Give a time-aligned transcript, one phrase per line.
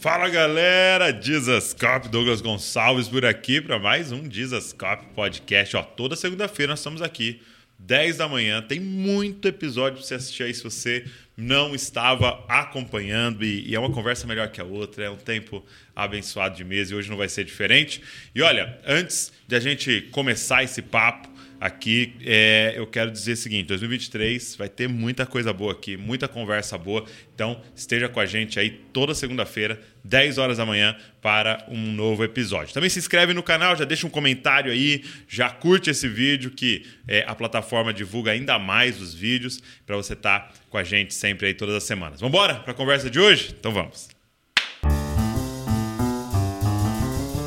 [0.00, 5.76] Fala galera, Dizascope, Douglas Gonçalves por aqui para mais um Dizascope Podcast.
[5.76, 7.42] Ó, toda segunda-feira nós estamos aqui,
[7.78, 8.62] 10 da manhã.
[8.62, 11.04] Tem muito episódio para você assistir aí se você
[11.36, 13.44] não estava acompanhando.
[13.44, 15.62] E, e, é uma conversa melhor que a outra, é um tempo
[15.94, 18.02] abençoado de mês e hoje não vai ser diferente.
[18.34, 21.28] E olha, antes de a gente começar esse papo,
[21.60, 26.26] aqui, é, eu quero dizer o seguinte: 2023 vai ter muita coisa boa aqui, muita
[26.26, 27.04] conversa boa.
[27.34, 32.24] Então, esteja com a gente aí toda segunda-feira, 10 horas da manhã, para um novo
[32.24, 32.72] episódio.
[32.72, 36.86] Também se inscreve no canal, já deixa um comentário aí, já curte esse vídeo que
[37.06, 41.12] é, a plataforma divulga ainda mais os vídeos para você estar tá com a gente
[41.12, 42.20] sempre aí todas as semanas.
[42.20, 43.54] Vamos embora para a conversa de hoje?
[43.58, 44.08] Então vamos.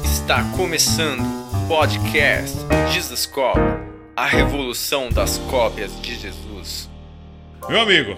[0.04, 2.58] Está começando o podcast
[2.94, 6.90] Jesus Cop a revolução das cópias de Jesus.
[7.68, 8.18] Meu amigo,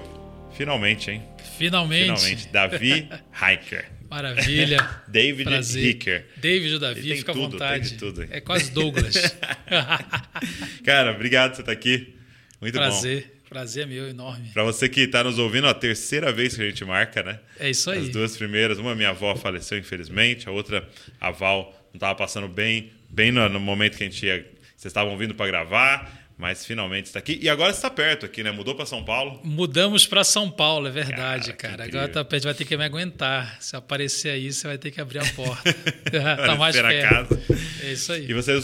[0.53, 1.23] finalmente, hein?
[1.57, 2.19] Finalmente.
[2.19, 3.91] Finalmente, Davi Hiker.
[4.09, 4.89] Maravilha.
[5.07, 5.85] David Prazer.
[5.85, 6.25] Hiker.
[6.37, 7.89] David ou Davi, fica tudo, à vontade.
[7.89, 8.27] Tem tudo.
[8.29, 9.15] É quase Douglas.
[10.83, 12.13] Cara, obrigado por você estar aqui.
[12.59, 13.21] Muito Prazer.
[13.21, 13.35] bom.
[13.47, 14.49] Prazer é meu, enorme.
[14.53, 17.39] Para você que está nos ouvindo, a terceira vez que a gente marca, né?
[17.57, 17.99] É isso aí.
[17.99, 20.87] As duas primeiras, uma minha avó faleceu, infelizmente, a outra,
[21.21, 24.91] a Val, não estava passando bem, bem no, no momento que a gente ia vocês
[24.91, 27.39] estavam vindo para gravar, mas finalmente está aqui.
[27.41, 28.51] E agora está perto aqui, né?
[28.51, 29.39] Mudou para São Paulo?
[29.43, 31.77] Mudamos para São Paulo, é verdade, cara.
[31.77, 31.85] cara.
[31.85, 33.57] Agora tá perto, vai ter que me aguentar.
[33.61, 35.73] Se aparecer aí, você vai ter que abrir a porta.
[36.11, 37.09] tá mais perto.
[37.09, 37.61] Casa.
[37.83, 38.29] É isso aí.
[38.29, 38.59] E você,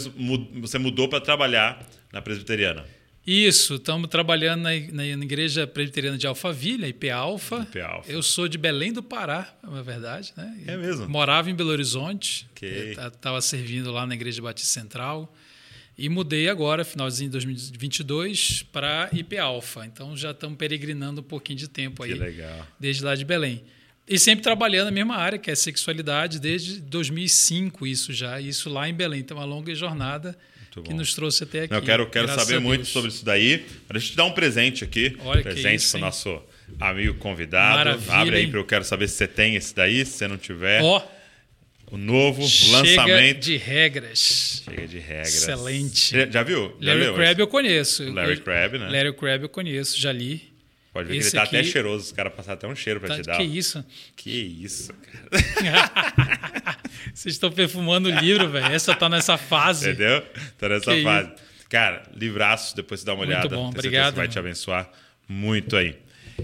[0.60, 2.84] você mudou para trabalhar na presbiteriana?
[3.24, 7.60] Isso, estamos trabalhando na, na, Igreja Presbiteriana de Alphaville, IP Alfa.
[7.60, 8.10] IP Alfa.
[8.10, 10.58] Eu sou de Belém do Pará, é verdade, né?
[10.66, 11.08] É mesmo?
[11.08, 12.48] Morava em Belo Horizonte.
[12.56, 12.90] Okay.
[12.90, 15.32] Estava servindo lá na Igreja Batista Central.
[15.96, 19.84] E mudei agora, finalzinho de 2022, para IP Alpha.
[19.84, 22.12] Então já estamos peregrinando um pouquinho de tempo aí.
[22.12, 22.66] Que legal.
[22.80, 23.62] Desde lá de Belém.
[24.08, 28.88] E sempre trabalhando na mesma área, que é sexualidade, desde 2005 isso já, isso lá
[28.88, 29.20] em Belém.
[29.20, 30.36] Então, uma longa jornada
[30.84, 31.74] que nos trouxe até aqui.
[31.74, 33.64] Eu quero, quero saber muito sobre isso daí.
[33.90, 35.16] Deixa eu te dar um presente aqui.
[35.20, 36.42] Olha presente para o nosso
[36.80, 37.76] amigo convidado.
[37.76, 40.04] Maravilha, Abre aí para eu quero saber se você tem esse daí.
[40.04, 40.82] Se você não tiver.
[40.82, 41.02] Ó,
[41.92, 43.38] o novo Chega lançamento.
[43.40, 44.62] de regras.
[44.64, 45.34] Chega de regras.
[45.34, 46.10] Excelente.
[46.16, 46.76] Já, já viu?
[46.80, 48.12] Já Larry Crabb eu conheço.
[48.12, 48.88] Larry Crabb, né?
[48.88, 50.50] Larry Crabb eu conheço, já li.
[50.92, 52.04] Pode ver que esse ele tá até aqui- cheiroso.
[52.04, 53.36] Os caras passaram até um cheiro pra Tá- te dar.
[53.38, 53.84] que isso?
[54.16, 56.78] Que isso, cara.
[57.14, 58.66] Vocês estão perfumando o livro, velho.
[58.66, 59.88] Essa tá nessa fase.
[59.90, 60.22] Entendeu?
[60.58, 61.30] Tá nessa Que fase.
[61.68, 63.48] Cara, livraço, depois você dá uma Muito olhada.
[63.48, 64.90] bom, Tenho obrigado, que vai te abençoar
[65.26, 65.96] muito aí.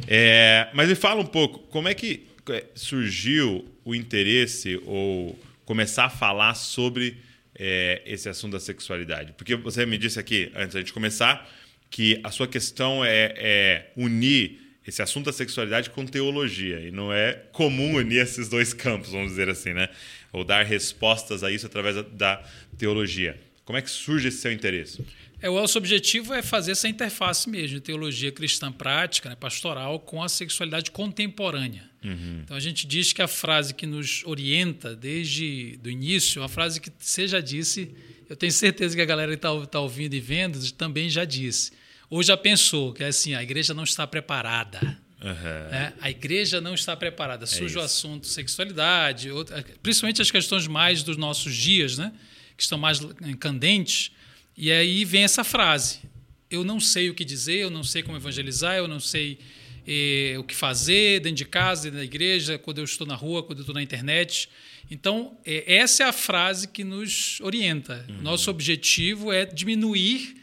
[0.07, 2.27] É, mas me fala um pouco, como é que
[2.75, 7.17] surgiu o interesse ou começar a falar sobre
[7.55, 9.33] é, esse assunto da sexualidade?
[9.37, 11.49] Porque você me disse aqui, antes da gente começar,
[11.91, 16.81] que a sua questão é, é unir esse assunto da sexualidade com teologia.
[16.81, 19.89] E não é comum unir esses dois campos, vamos dizer assim, né?
[20.33, 22.43] Ou dar respostas a isso através da-
[22.79, 23.39] teologia.
[23.65, 25.05] Como é que surge esse seu interesse?
[25.43, 30.23] É, o nosso objetivo é fazer essa interface mesmo teologia cristã prática, né, pastoral, com
[30.23, 31.88] a sexualidade contemporânea.
[32.03, 36.81] Então a gente diz que a frase que nos orienta desde o início, uma frase
[36.81, 37.91] que você já disse,
[38.29, 41.73] eu tenho certeza que a galera que está tá ouvindo e vendo também já disse.
[42.09, 44.79] Ou já pensou, que é assim, a igreja não está preparada.
[45.21, 45.69] Aham.
[45.71, 45.93] né?
[46.01, 47.45] A igreja não está preparada.
[47.45, 52.13] Surge o É assunto sexualidade, outra- principalmente as questões mais dos nossos dias, né?
[52.57, 54.13] que estão mais eh, candentes.
[54.57, 55.99] E aí vem essa frase:
[56.51, 59.39] eu não sei o que dizer, eu não sei como evangelizar, eu não sei
[59.91, 63.43] eh, o que fazer dentro de casa, dentro da igreja, quando eu estou na rua,
[63.43, 64.51] quando eu estou na internet.
[64.91, 68.05] Então, eh, essa é a frase que nos orienta.
[68.21, 70.37] Nosso objetivo é diminuir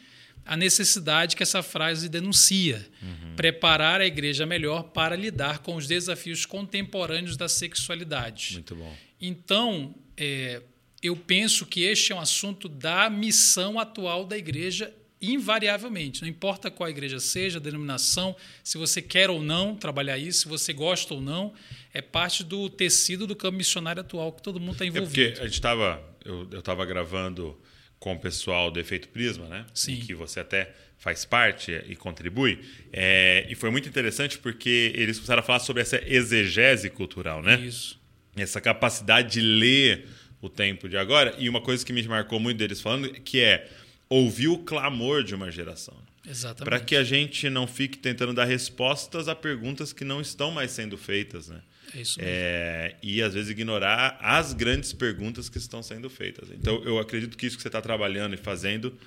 [0.46, 2.88] a necessidade que essa frase denuncia.
[3.36, 8.54] Preparar a igreja melhor para lidar com os desafios contemporâneos da sexualidade.
[8.54, 8.96] Muito bom.
[9.20, 10.62] Então, é,
[11.02, 14.94] eu penso que este é um assunto da missão atual da igreja,
[15.34, 16.22] invariavelmente.
[16.22, 20.42] Não importa qual a igreja seja, a denominação, se você quer ou não trabalhar isso,
[20.42, 21.54] se você gosta ou não,
[21.94, 25.10] é parte do tecido do campo missionário atual que todo mundo está É envolvido.
[25.32, 26.02] porque a gente estava.
[26.24, 27.58] Eu, eu tava gravando
[28.00, 29.66] com o pessoal do Efeito Prisma, né?
[29.74, 29.94] Sim.
[29.94, 32.60] Em que você até faz parte e contribui.
[32.92, 37.60] É, e foi muito interessante porque eles começaram a falar sobre essa exegese cultural, né?
[37.60, 38.00] Isso.
[38.36, 40.08] essa capacidade de ler
[40.42, 41.36] o tempo de agora.
[41.40, 43.68] E uma coisa que me marcou muito deles falando, que é
[44.10, 45.96] ouvir o clamor de uma geração.
[46.28, 46.66] Exatamente.
[46.66, 50.72] Para que a gente não fique tentando dar respostas a perguntas que não estão mais
[50.72, 51.62] sendo feitas, né?
[51.94, 52.34] É isso mesmo.
[52.34, 56.50] É, e às vezes ignorar as grandes perguntas que estão sendo feitas.
[56.52, 58.98] Então, eu acredito que isso que você está trabalhando e fazendo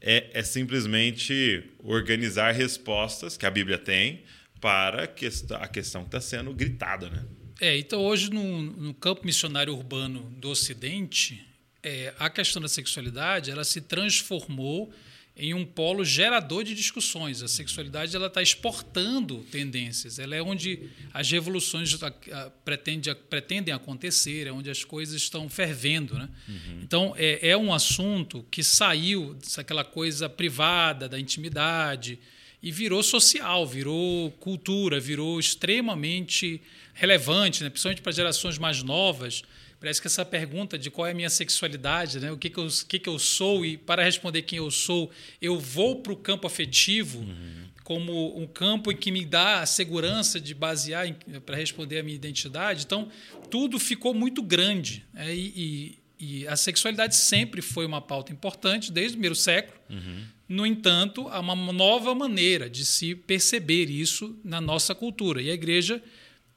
[0.00, 4.22] é, é simplesmente organizar respostas que a Bíblia tem
[4.60, 7.24] para a questão, que está sendo gritada, né?
[7.60, 11.44] É, então hoje no, no campo missionário urbano do Ocidente,
[11.88, 14.92] é, a questão da sexualidade ela se transformou
[15.34, 17.42] em um polo gerador de discussões.
[17.42, 20.18] A sexualidade ela está exportando tendências.
[20.18, 21.96] Ela é onde as revoluções
[22.64, 26.14] pretende, pretendem acontecer, é onde as coisas estão fervendo.
[26.14, 26.28] Né?
[26.48, 26.80] Uhum.
[26.82, 32.18] Então, é, é, um assunto que saiu daquela coisa privada, da intimidade,
[32.60, 36.60] e virou social, virou cultura, virou extremamente
[36.92, 37.70] relevante, né?
[37.70, 39.44] principalmente para gerações mais novas
[39.80, 42.32] Parece que essa pergunta de qual é a minha sexualidade, né?
[42.32, 45.10] o que, que, eu, o que, que eu sou, e para responder quem eu sou,
[45.40, 47.64] eu vou para o campo afetivo uhum.
[47.84, 51.06] como um campo em que me dá a segurança de basear
[51.46, 52.84] para responder a minha identidade.
[52.84, 53.08] Então,
[53.50, 55.04] tudo ficou muito grande.
[55.14, 55.32] Né?
[55.32, 59.78] E, e, e, a sexualidade sempre foi uma pauta importante, desde o primeiro século.
[59.88, 60.24] Uhum.
[60.48, 65.40] No entanto, há uma nova maneira de se perceber isso na nossa cultura.
[65.40, 66.02] E a igreja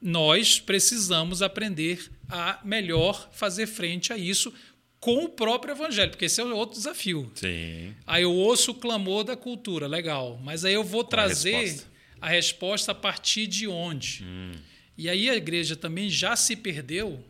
[0.02, 4.52] nós precisamos aprender a melhor fazer frente a isso
[4.98, 7.30] com o próprio evangelho, porque esse é outro desafio.
[7.34, 7.94] Sim.
[8.06, 11.88] Aí eu ouço o clamor da cultura, legal, mas aí eu vou trazer a resposta?
[12.20, 12.92] a resposta?
[12.92, 14.24] a partir de onde?
[14.24, 14.52] Hum.
[14.96, 17.24] E aí a igreja também já se perdeu,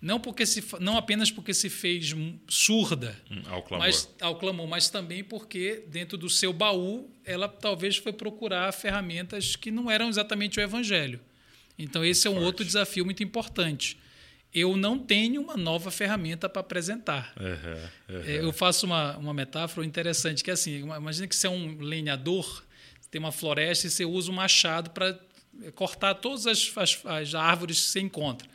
[0.00, 2.14] não porque se, não apenas porque se fez
[2.46, 3.86] surda hum, ao, clamor.
[3.86, 9.56] Mas, ao clamor, mas também porque dentro do seu baú ela talvez foi procurar ferramentas
[9.56, 11.20] que não eram exatamente o evangelho.
[11.78, 12.46] Então, esse é um Forte.
[12.46, 13.98] outro desafio muito importante.
[14.52, 17.34] Eu não tenho uma nova ferramenta para apresentar.
[17.38, 18.22] Uhum, uhum.
[18.22, 22.62] Eu faço uma, uma metáfora interessante, que é assim, imagina que você é um lenhador,
[23.14, 25.16] tem uma floresta e você usa um machado para
[25.76, 28.48] cortar todas as, as, as, árvores que você encontra.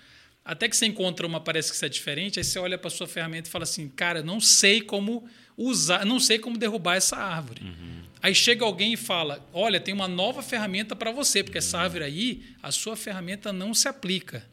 [0.43, 2.91] Até que você encontra uma parece que isso é diferente, aí você olha para a
[2.91, 7.17] sua ferramenta e fala assim, cara, não sei como usar, não sei como derrubar essa
[7.17, 7.61] árvore.
[7.63, 7.99] Uhum.
[8.21, 12.05] Aí chega alguém e fala: Olha, tem uma nova ferramenta para você, porque essa árvore
[12.05, 14.45] aí, a sua ferramenta não se aplica.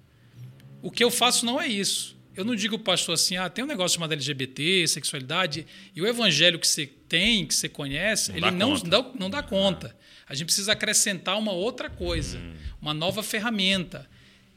[0.82, 2.16] O que eu faço não é isso.
[2.36, 6.58] Eu não digo pastor assim, ah, tem um negócio chamado LGBT, sexualidade, e o evangelho
[6.58, 9.96] que você tem, que você conhece, não ele não dá, não dá conta.
[10.28, 12.54] A gente precisa acrescentar uma outra coisa, hum.
[12.80, 14.06] uma nova ferramenta.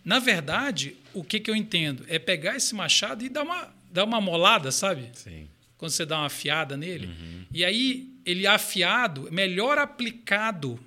[0.03, 2.05] Na verdade, o que, que eu entendo?
[2.09, 5.09] É pegar esse machado e dar uma, dar uma molada, sabe?
[5.13, 5.47] Sim.
[5.79, 7.07] Quando você dá uma afiada nele.
[7.07, 7.45] Uhum.
[7.51, 10.79] E aí ele é afiado, melhor aplicado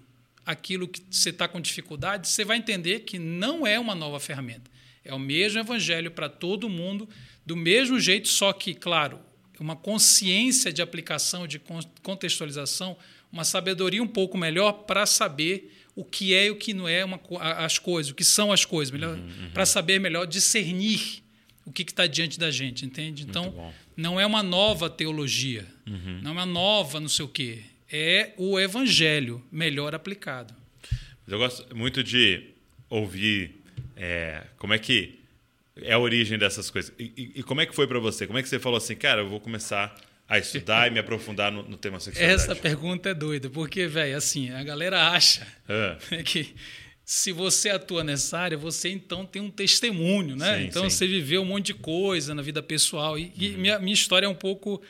[0.44, 4.70] aquilo que você está com dificuldade, você vai entender que não é uma nova ferramenta.
[5.04, 7.08] É o mesmo evangelho para todo mundo,
[7.44, 9.18] do mesmo jeito, só que, claro,
[9.58, 11.60] uma consciência de aplicação, de
[12.02, 12.96] contextualização,
[13.32, 17.04] uma sabedoria um pouco melhor para saber o que é e o que não é
[17.04, 17.20] uma,
[17.58, 19.50] as coisas, o que são as coisas, melhor, uhum, uhum.
[19.54, 21.22] para saber melhor discernir
[21.64, 23.22] o que está diante da gente, entende?
[23.22, 26.20] Então, não é uma nova teologia, uhum.
[26.22, 27.60] não é uma nova não sei o quê.
[27.90, 30.54] É o evangelho melhor aplicado.
[31.28, 32.42] Eu gosto muito de
[32.88, 33.62] ouvir
[33.96, 35.18] é, como é que
[35.76, 36.92] é a origem dessas coisas.
[36.98, 38.26] E, e, e como é que foi para você?
[38.26, 39.94] Como é que você falou assim, cara, eu vou começar
[40.28, 42.42] a estudar e me aprofundar no, no tema sexualidade?
[42.42, 45.96] Essa pergunta é doida, porque, velho, assim, a galera acha ah.
[46.24, 46.54] que
[47.12, 50.56] se você atua nessa área, você então tem um testemunho, né?
[50.56, 50.96] Sim, então sim.
[50.96, 53.18] você viveu um monte de coisa na vida pessoal.
[53.18, 53.32] E, uhum.
[53.38, 54.80] e minha, minha história é um pouco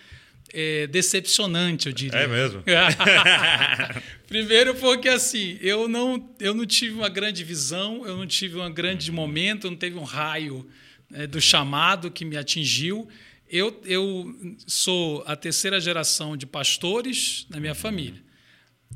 [0.53, 2.21] é, decepcionante, eu diria.
[2.21, 2.63] É mesmo?
[4.29, 8.73] Primeiro porque assim, eu não, eu não tive uma grande visão, eu não tive um
[8.73, 9.17] grande uhum.
[9.17, 10.65] momento, não teve um raio
[11.11, 13.09] né, do chamado que me atingiu.
[13.51, 14.33] Eu, eu
[14.65, 17.79] sou a terceira geração de pastores na minha uhum.
[17.81, 18.23] família.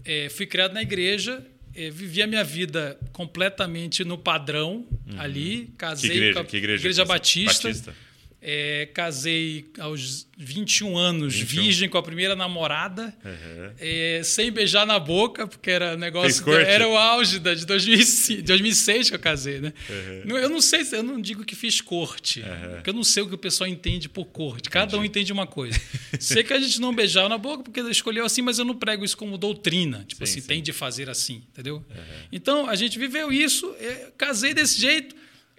[0.04, 1.44] É, fui criado na igreja
[1.76, 5.20] é, vivi a minha vida completamente no padrão uhum.
[5.20, 5.70] ali.
[5.76, 7.68] Casei que igreja, com a igreja, igreja Batista.
[7.68, 7.94] Batista.
[8.40, 11.62] É, casei aos 21 anos, 21.
[11.62, 13.72] virgem com a primeira namorada, uhum.
[13.78, 16.52] é, sem beijar na boca, porque era negócio.
[16.52, 19.72] Era o auge da, de 2005, 2006 que eu casei, né?
[19.88, 20.36] Uhum.
[20.36, 22.74] Eu não sei, eu não digo que fiz corte, uhum.
[22.74, 24.68] porque eu não sei o que o pessoal entende por corte.
[24.68, 25.02] Cada Entendi.
[25.02, 25.80] um entende uma coisa.
[26.20, 29.04] sei que a gente não beijava na boca porque escolheu assim, mas eu não prego
[29.04, 30.04] isso como doutrina.
[30.06, 30.46] Tipo sim, assim, sim.
[30.46, 31.84] tem de fazer assim, entendeu?
[32.30, 35.16] Então a gente viveu isso, é, casei desse jeito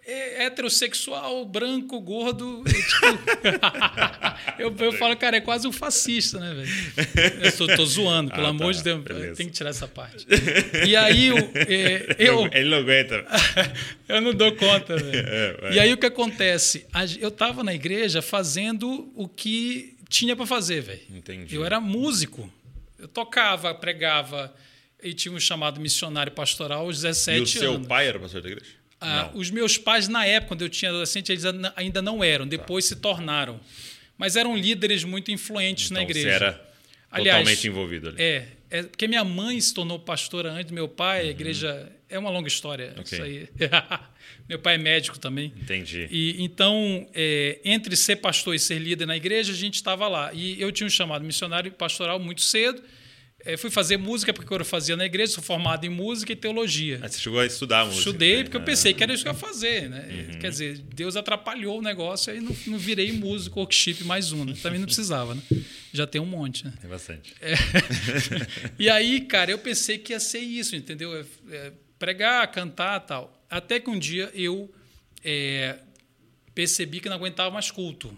[0.07, 2.63] é heterossexual, branco, gordo.
[2.63, 3.05] Tipo,
[4.57, 7.43] eu, eu falo, cara, é quase um fascista, né, velho?
[7.43, 9.03] Eu tô, tô zoando, pelo ah, amor tá, de Deus.
[9.03, 9.35] Beleza.
[9.35, 10.25] Tem que tirar essa parte.
[10.87, 12.47] E aí o, é, eu.
[12.53, 13.25] Ele não aguenta.
[14.07, 15.27] eu não dou conta, velho.
[15.27, 16.85] É, e aí o que acontece?
[17.19, 21.01] Eu tava na igreja fazendo o que tinha para fazer, velho.
[21.09, 21.53] Entendi.
[21.53, 22.49] Eu era músico.
[22.97, 24.55] Eu tocava, pregava
[25.03, 27.53] e tinha um chamado missionário pastoral aos 17 anos.
[27.53, 27.87] E o seu anos.
[27.87, 28.76] pai era pastor da igreja?
[29.00, 31.44] Ah, os meus pais, na época, quando eu tinha adolescente, eles
[31.75, 32.50] ainda não eram, tá.
[32.50, 32.96] depois tá.
[32.96, 33.60] se tornaram.
[34.18, 36.30] Mas eram líderes muito influentes então, na igreja.
[36.30, 36.68] Você era
[37.12, 38.22] Aliás, totalmente envolvido ali.
[38.22, 41.27] É, é, porque minha mãe se tornou pastora antes do meu pai, uhum.
[41.27, 43.04] a igreja é uma longa história Ok.
[43.04, 43.48] isso aí.
[44.48, 45.51] Meu pai é médico também.
[45.58, 46.08] Entendi.
[46.10, 50.32] E então, é, entre ser pastor e ser líder na igreja, a gente estava lá.
[50.34, 52.82] E eu tinha um chamado missionário pastoral muito cedo.
[53.48, 57.00] É, fui fazer música porque eu fazia na igreja, sou formado em música e teologia.
[57.00, 58.00] Você chegou a estudar música.
[58.00, 58.44] Estudei né?
[58.44, 60.38] porque eu pensei que era isso que eu ia fazer, né?
[60.42, 64.44] Quer dizer, Deus atrapalhou o negócio aí não, não virei músico, workshop mais um.
[64.44, 64.54] Né?
[64.62, 65.42] Também não precisava, né?
[65.94, 66.74] Já tem um monte, né?
[66.82, 67.34] Tem bastante.
[68.77, 71.16] E aí, cara, eu pensei que ia ser isso, entendeu?
[71.16, 73.46] É, é, pregar, cantar tal.
[73.50, 74.70] Até que um dia eu
[75.24, 75.77] é,
[76.54, 78.13] percebi que não aguentava mais culto.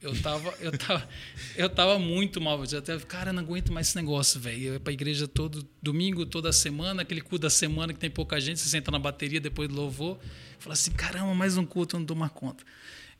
[0.00, 1.08] Eu tava, eu tava,
[1.56, 2.62] eu tava muito mal.
[2.70, 4.62] Eu até, cara, eu não aguento mais esse negócio, velho.
[4.68, 8.40] Eu ia pra igreja todo domingo, toda semana, aquele culto da semana que tem pouca
[8.40, 10.18] gente, você senta na bateria depois do louvor.
[10.60, 12.62] Fala assim, caramba, mais um culto, eu não dou mais conta.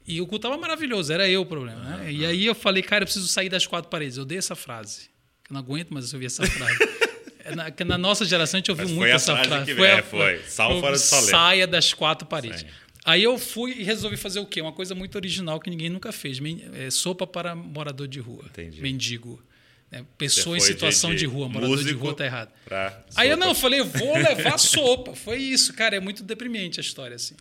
[0.06, 2.12] E o culto tava maravilhoso, era eu o problema, né?
[2.12, 4.16] E aí eu falei, cara, eu preciso sair das quatro paredes.
[4.16, 5.10] Eu dei essa frase.
[5.50, 6.78] Eu não aguento mais ouvir essa frase.
[7.44, 9.48] É na, que na nossa geração a gente ouviu Mas muito foi a essa frase
[9.48, 9.64] frase.
[9.64, 10.38] que- foi, é, foi.
[10.46, 10.98] Sal fora do.
[10.98, 12.60] Saia das quatro paredes.
[12.60, 12.72] Saia.
[13.08, 14.60] Aí eu fui e resolvi fazer o quê?
[14.60, 16.38] Uma coisa muito original que ninguém nunca fez.
[16.74, 18.44] É, sopa para morador de rua.
[18.50, 18.82] Entendi.
[18.82, 19.42] Mendigo.
[19.90, 21.48] Você Pessoa em situação de, rua.
[21.48, 22.52] Morador de rua tá errado.
[23.16, 25.14] Aí eu não, eu falei, vou levar sopa.
[25.14, 25.96] Foi isso, cara.
[25.96, 27.34] É muito deprimente a história, assim.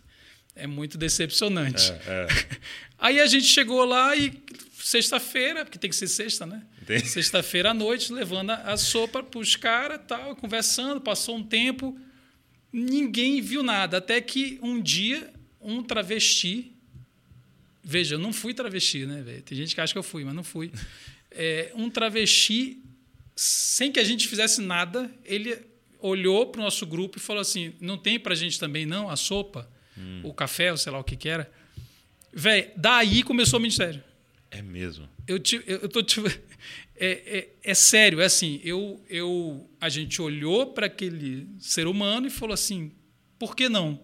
[0.56, 1.92] É muito decepcionante.
[2.06, 2.26] É,
[2.98, 4.32] Aí a gente chegou lá e
[4.72, 6.62] sexta-feira, porque tem que ser sexta, né?
[7.04, 11.94] Sexta-feira à noite, levando a, a sopa para os caras, tal, conversando, passou um tempo,
[12.72, 15.30] ninguém viu nada, até que um dia
[15.70, 16.72] um travesti,
[17.82, 19.22] veja, eu não fui travesti, né?
[19.22, 19.42] velho?
[19.42, 20.70] Tem gente que acha que eu fui, mas não fui.
[21.30, 22.82] É, um travesti,
[23.36, 25.56] sem que a gente fizesse nada, ele
[26.00, 29.08] olhou para o nosso grupo e falou assim: não tem para a gente também não
[29.10, 29.70] a sopa,
[30.22, 31.50] o café, ou sei lá o que que era.
[32.32, 34.02] Véi, daí começou o ministério.
[34.50, 35.08] É mesmo.
[35.26, 36.28] Eu, ti- eu, eu tô tipo,
[36.96, 37.08] é,
[37.38, 42.30] é, é sério, é assim, eu, eu, a gente olhou para aquele ser humano e
[42.30, 42.92] falou assim,
[43.38, 44.00] por que não?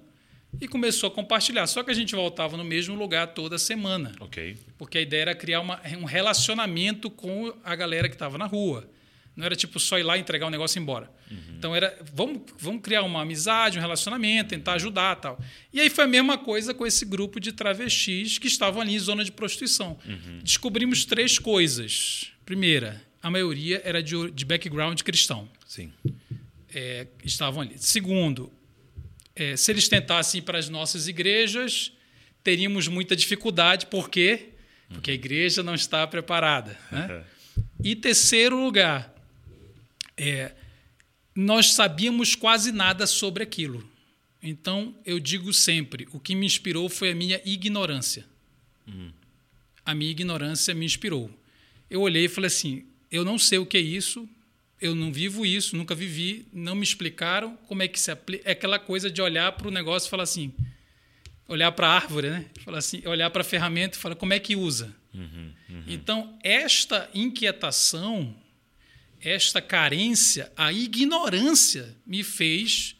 [0.61, 1.67] E começou a compartilhar.
[1.67, 4.57] Só que a gente voltava no mesmo lugar toda semana, Ok.
[4.79, 8.89] porque a ideia era criar uma, um relacionamento com a galera que estava na rua.
[9.37, 11.11] Não era tipo só ir lá entregar um negócio e ir embora.
[11.59, 15.41] Então era vamos, vamos criar uma amizade, um relacionamento, tentar ajudar tal.
[15.73, 18.99] E aí foi a mesma coisa com esse grupo de travestis que estavam ali em
[19.01, 19.99] zona de prostituição.
[20.43, 22.31] Descobrimos três coisas.
[22.47, 25.49] Primeira, a maioria era de, de background cristão.
[25.67, 25.93] Sim.
[26.73, 27.75] É, estavam ali.
[27.79, 28.53] Segundo,
[29.37, 31.93] é, se eles tentassem ir para as nossas igrejas,
[32.43, 33.87] teríamos muita dificuldade.
[33.87, 34.50] Por quê?
[34.88, 36.79] Porque a igreja não está preparada.
[36.91, 37.25] Né?
[37.83, 39.14] E terceiro lugar,
[40.17, 40.53] é,
[41.35, 43.87] nós sabíamos quase nada sobre aquilo.
[44.43, 48.25] Então, eu digo sempre, o que me inspirou foi a minha ignorância.
[49.85, 51.31] A minha ignorância me inspirou.
[51.91, 54.29] Eu olhei e falei assim, eu não sei o que é isso,
[54.85, 58.47] eu não vivo isso, nunca vivi, não me explicaram como é que se aplica.
[58.47, 60.53] É aquela coisa de olhar para o negócio e falar assim,
[61.49, 62.45] olhar para a árvore, né?
[62.62, 64.95] Falar assim, olhar para a ferramenta e falar como é que usa.
[65.87, 68.37] Então, esta inquietação,
[69.21, 72.95] esta carência, a ignorância me fez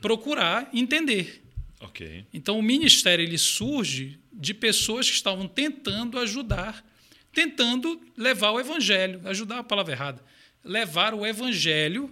[0.00, 1.44] procurar entender.
[1.80, 2.24] Ok.
[2.32, 6.84] Então, o ministério ele surge de pessoas que estavam tentando ajudar,
[7.32, 10.31] tentando levar o evangelho, ajudar a palavra errada,
[10.64, 12.10] levar o evangelho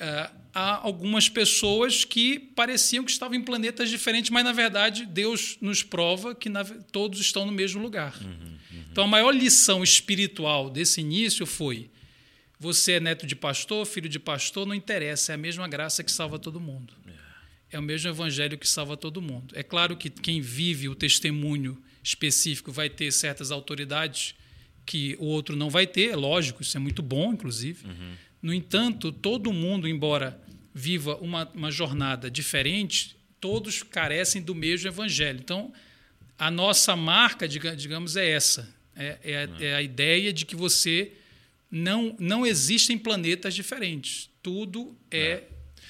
[0.00, 5.56] ah, a algumas pessoas que pareciam que estavam em planetas diferentes, mas na verdade Deus
[5.60, 8.14] nos prova que na- todos estão no mesmo lugar.
[8.90, 11.88] Então, a maior lição espiritual desse início foi:
[12.58, 16.10] você é neto de pastor, filho de pastor, não interessa, é a mesma graça que
[16.10, 16.92] salva todo mundo.
[17.70, 19.54] É o mesmo evangelho que salva todo mundo.
[19.56, 24.34] É claro que quem vive o testemunho específico vai ter certas autoridades
[24.88, 27.84] que o outro não vai ter, é lógico, isso é muito bom, inclusive.
[28.40, 30.40] No entanto, todo mundo, embora
[30.74, 35.40] viva uma, uma jornada diferente, todos carecem do mesmo evangelho.
[35.44, 35.70] Então,
[36.38, 38.66] a nossa marca, diga- digamos, é essa.
[38.96, 41.12] É, é a, é a ideia de que você
[41.70, 44.30] não, não existem planetas diferentes.
[44.42, 45.42] Tudo é,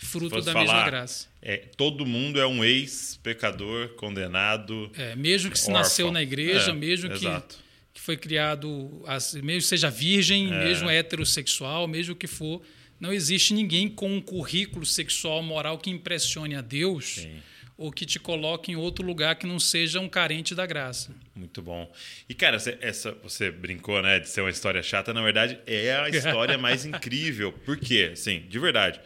[0.02, 1.28] fruto Fosse da falar, mesma graça.
[1.40, 4.90] É, todo mundo é um ex-pecador condenado.
[4.97, 5.81] É, mesmo que se órfão.
[5.83, 7.68] nasceu na igreja, É, mesmo que, exato.
[8.09, 10.65] Foi criado, assim, mesmo seja virgem, É.
[10.65, 12.62] mesmo heterossexual, mesmo que for,
[12.99, 17.37] não existe ninguém com um currículo sexual moral que impressione a Deus Sim.
[17.77, 21.15] ou que te coloque em outro lugar que não seja um carente da graça.
[21.37, 21.93] Muito bom.
[22.27, 25.12] E, cara, você- essa, você brincou, né, de ser uma história chata.
[25.12, 27.53] Na verdade, é a história mais incrível.
[27.53, 28.12] Por quê?
[28.17, 28.99] Sim, de verdade.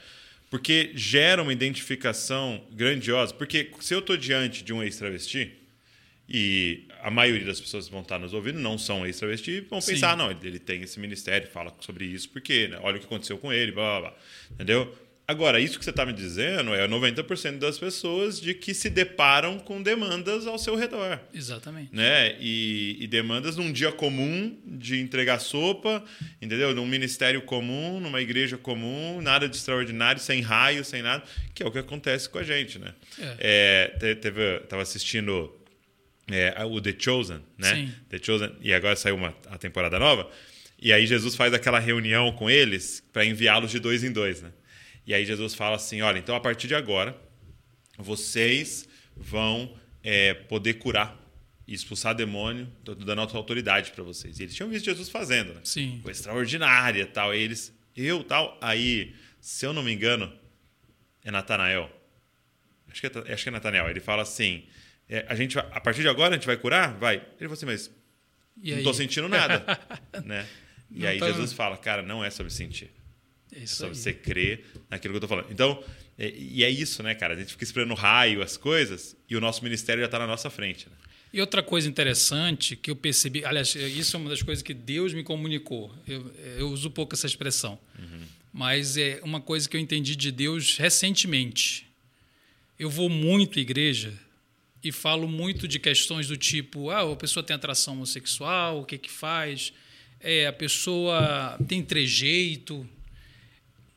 [0.49, 3.35] Porque gera uma identificação grandiosa.
[3.35, 5.55] Porque se eu estou diante de um ex-travesti,
[6.35, 9.93] e a maioria das pessoas que vão estar nos ouvindo não são ex-travesti, vão Sim.
[9.93, 13.37] pensar, não, ele tem esse ministério, fala sobre isso, porque né, olha o que aconteceu
[13.37, 14.19] com ele, blá, blá, blá.
[14.53, 14.97] Entendeu?
[15.29, 19.59] Agora, isso que você está me dizendo é 90% das pessoas de que se deparam
[19.59, 21.21] com demandas ao seu redor.
[21.33, 21.95] Exatamente.
[21.95, 22.35] Né?
[22.41, 26.03] E, e demandas num dia comum de entregar sopa,
[26.41, 26.75] entendeu?
[26.75, 31.23] Num ministério comum, numa igreja comum, nada de extraordinário, sem raio, sem nada,
[31.55, 32.93] que é o que acontece com a gente, né?
[33.39, 33.91] É.
[34.01, 35.62] É, teve, tava assistindo
[36.29, 37.75] é, o The Chosen, né?
[37.75, 37.95] Sim.
[38.09, 40.31] The Chosen, e agora saiu uma, a temporada nova.
[40.79, 44.53] E aí Jesus faz aquela reunião com eles para enviá-los de dois em dois, né?
[45.07, 47.17] E aí Jesus fala assim: olha, então a partir de agora,
[47.99, 51.21] vocês vão é, poder curar
[51.67, 54.39] e expulsar demônio, tô dando autoridade para vocês.
[54.39, 55.61] E eles tinham visto Jesus fazendo, né?
[55.65, 56.01] Sim.
[56.03, 57.35] Coisa extraordinária tal.
[57.35, 58.59] E eles, eu tal.
[58.61, 60.33] Aí, se eu não me engano,
[61.25, 61.91] é Natanael.
[62.91, 63.89] Acho que é, acho que é Natanael.
[63.89, 64.65] Ele fala assim:
[65.15, 66.95] é, a, gente, a partir de agora a gente vai curar?
[66.99, 67.17] Vai.
[67.17, 67.91] Ele falou assim, mas
[68.63, 69.65] não estou sentindo nada.
[70.25, 70.47] né?
[70.91, 72.91] E Não aí tá- Jesus fala, cara, não é sobre sentir.
[73.55, 74.01] É É isso sobre aí.
[74.01, 75.51] você crer naquilo que eu tô falando.
[75.51, 75.83] Então,
[76.19, 77.35] é- e é isso, né, cara?
[77.35, 80.49] A gente fica esperando raio, as coisas, e o nosso ministério já está na nossa
[80.51, 80.87] frente.
[80.89, 80.97] Né?
[81.33, 85.15] E outra coisa interessante que eu percebi, aliás, isso é uma das coisas que Deus
[85.15, 85.95] me comunicou.
[86.07, 87.79] Eu, eu uso pouco essa expressão,
[88.53, 91.87] mas é uma coisa que eu entendi de Deus recentemente.
[92.79, 94.13] Eu vou muito à igreja
[94.83, 98.99] e falo muito de questões do tipo: ah, a pessoa tem atração homossexual, o que
[98.99, 99.73] que faz?
[100.21, 102.89] É, a pessoa tem trejeito.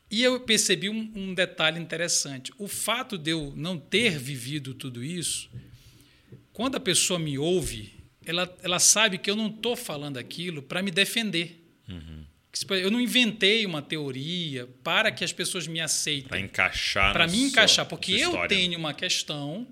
[0.08, 2.52] E eu percebi um, um detalhe interessante.
[2.58, 5.50] O fato de eu não ter vivido tudo isso
[6.56, 7.92] quando a pessoa me ouve,
[8.24, 11.62] ela, ela sabe que eu não estou falando aquilo para me defender.
[12.70, 16.44] Eu não inventei uma teoria para que as pessoas me Para aceitem.
[16.44, 19.66] encaixar Para me encaixar, porque eu tenho uma questão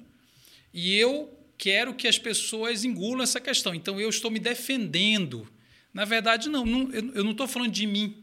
[0.74, 3.72] e eu quero que as pessoas engulam essa questão.
[3.72, 5.48] Então eu estou me defendendo.
[5.92, 8.22] Na verdade, não, não eu não estou falando de mim.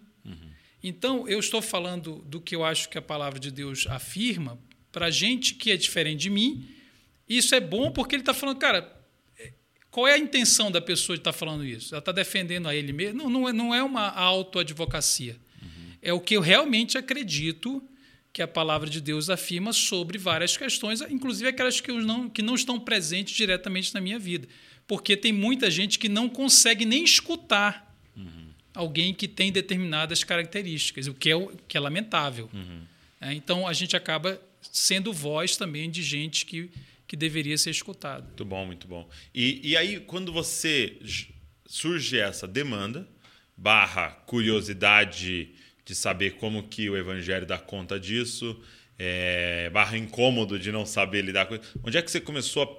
[0.84, 4.60] Então eu estou falando do que eu acho que a palavra de Deus afirma
[4.92, 6.68] para gente que é diferente de mim.
[7.30, 9.02] Isso é bom porque ele está falando, cara,
[9.90, 11.94] qual é a intenção da pessoa de estar falando isso?
[11.94, 13.24] Ela está defendendo a ele mesmo?
[13.24, 15.38] Não, não é, não é uma autoadvocacia.
[16.02, 17.82] É o que eu realmente acredito
[18.34, 22.56] que a palavra de Deus afirma sobre várias questões, inclusive aquelas que, não, que não
[22.56, 24.48] estão presentes diretamente na minha vida.
[24.88, 27.90] Porque tem muita gente que não consegue nem escutar
[28.74, 32.50] alguém que tem determinadas características, o que é, o- que é lamentável.
[33.20, 36.72] É, então, a gente acaba sendo voz também de gente que,
[37.06, 38.24] que deveria ser escutada.
[38.28, 39.10] Muito bom, muito bom.
[39.36, 40.98] E, e aí, quando você
[41.66, 43.06] surge essa demanda,
[43.58, 45.50] barra curiosidade
[45.86, 48.60] de saber como que o evangelho dá conta disso,
[48.98, 52.78] é, barra incômodo de não saber lidar com isso, onde é que você começou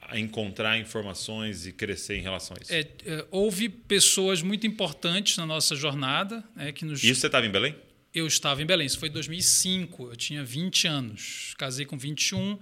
[0.00, 2.72] a, a encontrar informações e crescer em relação a isso?
[2.72, 7.46] É, é, houve pessoas muito importantes na nossa jornada né, que nos Isso você estava
[7.46, 7.74] em Belém?
[8.12, 12.58] Eu estava em Belém, isso foi em 2005, eu tinha 20 anos, casei com 21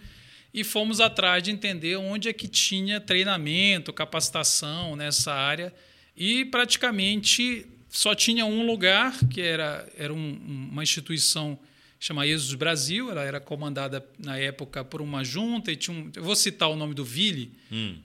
[0.52, 5.72] e fomos atrás de entender onde é que tinha treinamento, capacitação nessa área
[6.16, 11.58] e praticamente só tinha um lugar, que era, era um- uma instituição
[12.00, 16.22] chamada Jesus Brasil, ela era comandada na época por uma junta e tinha um, eu
[16.22, 17.50] vou citar o nome do Vili,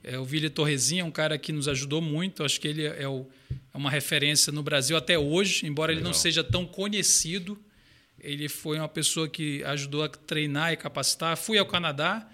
[0.02, 3.06] é, o Vili Torrezinha é um cara que nos ajudou muito, acho que ele é,
[3.08, 3.24] o-
[3.72, 6.20] é uma referência no Brasil até hoje, embora ele não Legal.
[6.20, 7.56] seja tão conhecido,
[8.18, 11.36] ele foi uma pessoa que ajudou a treinar e capacitar.
[11.36, 12.26] Fui ao Canadá,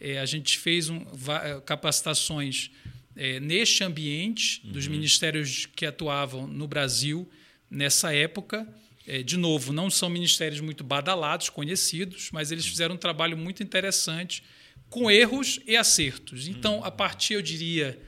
[0.00, 0.98] eh, a gente fez um,
[1.44, 2.70] eh, capacitações
[3.16, 7.28] eh, neste ambiente dos ministérios que atuavam no Brasil
[7.70, 8.66] nessa época.
[9.06, 13.62] Eh, de novo, não são ministérios muito badalados, conhecidos, mas eles fizeram um trabalho muito
[13.62, 14.42] interessante
[14.90, 16.46] com erros e acertos.
[16.48, 17.98] Então, a partir, eu diria,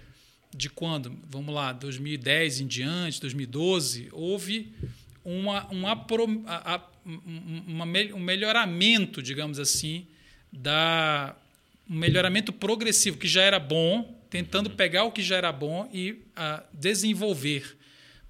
[0.54, 1.16] de quando?
[1.28, 4.72] Vamos lá, 2010 em diante, 2012, houve
[5.24, 10.06] uma, um, apro- a- a- um- uma um melhoramento, digamos assim,
[10.52, 11.36] da
[11.88, 16.22] um melhoramento progressivo que já era bom, tentando pegar o que já era bom e
[16.36, 17.78] ah, desenvolver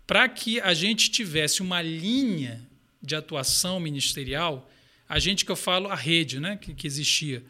[0.08, 2.66] para que a gente tivesse uma linha
[3.02, 4.70] de atuação ministerial,
[5.06, 7.44] a gente que eu falo a rede, né, que, que existia,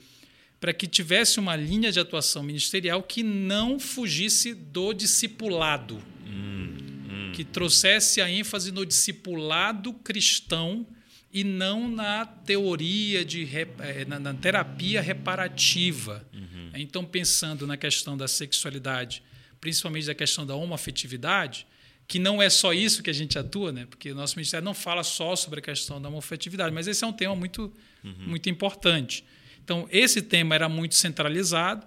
[0.58, 6.02] para que tivesse uma linha de atuação ministerial que não fugisse do discipulado,
[7.32, 10.84] que trouxesse a ênfase no discipulado cristão
[11.32, 13.48] e não na teoria de
[13.80, 16.26] eh, na, na terapia reparativa.
[16.74, 19.22] Então, pensando na questão da sexualidade,
[19.60, 21.66] principalmente da questão da homoafetividade,
[22.06, 23.86] que não é só isso que a gente atua, né?
[23.86, 27.06] Porque o nosso ministério não fala só sobre a questão da homoafetividade, mas esse é
[27.06, 29.24] um tema muito, muito importante.
[29.62, 31.86] Então, esse tema era muito centralizado,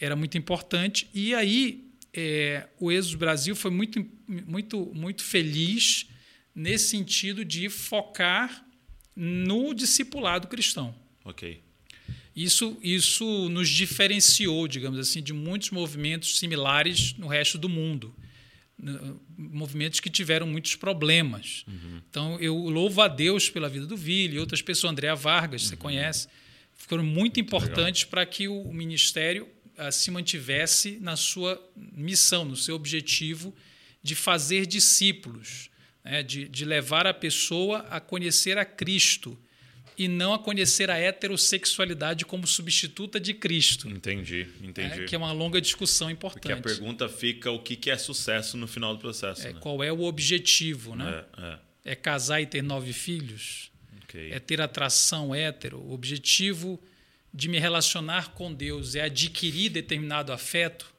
[0.00, 6.06] era muito importante, e aí é, o Êxodo Brasil foi muito, muito, muito feliz
[6.54, 8.64] nesse sentido de focar
[9.20, 10.94] no discipulado cristão.
[11.24, 11.60] Ok.
[12.36, 18.14] Isso, isso nos diferenciou, digamos assim, de muitos movimentos similares no resto do mundo.
[19.36, 21.66] Movimentos que tiveram muitos problemas.
[22.08, 25.76] Então, eu louvo a Deus pela vida do Vili e outras pessoas, Andréa Vargas, você
[25.76, 26.28] conhece,
[26.76, 32.76] foram muito importantes para que o ministério ah, se mantivesse na sua missão, no seu
[32.76, 33.52] objetivo
[34.00, 35.67] de fazer discípulos,
[36.10, 36.22] né?
[36.22, 39.38] de, de levar a pessoa a conhecer a Cristo
[39.96, 45.00] e não a conhecer a heterossexualidade como substituta de Cristo, Entendi, entendi.
[45.00, 45.04] né?
[45.06, 46.62] que é uma longa discussão Porque a importante.
[46.78, 49.58] pergunta fica o que que é sucesso no final do processo, É, né?
[49.60, 50.94] qual é o objetivo?
[50.94, 51.24] Né?
[51.36, 51.58] É, é.
[51.92, 53.70] É casar e ter nove filhos?
[54.04, 54.30] Ok.
[54.30, 55.78] É ter atração hétero?
[55.78, 56.80] O objetivo
[57.32, 60.92] de me relacionar com Deus é adquirir determinado afeto?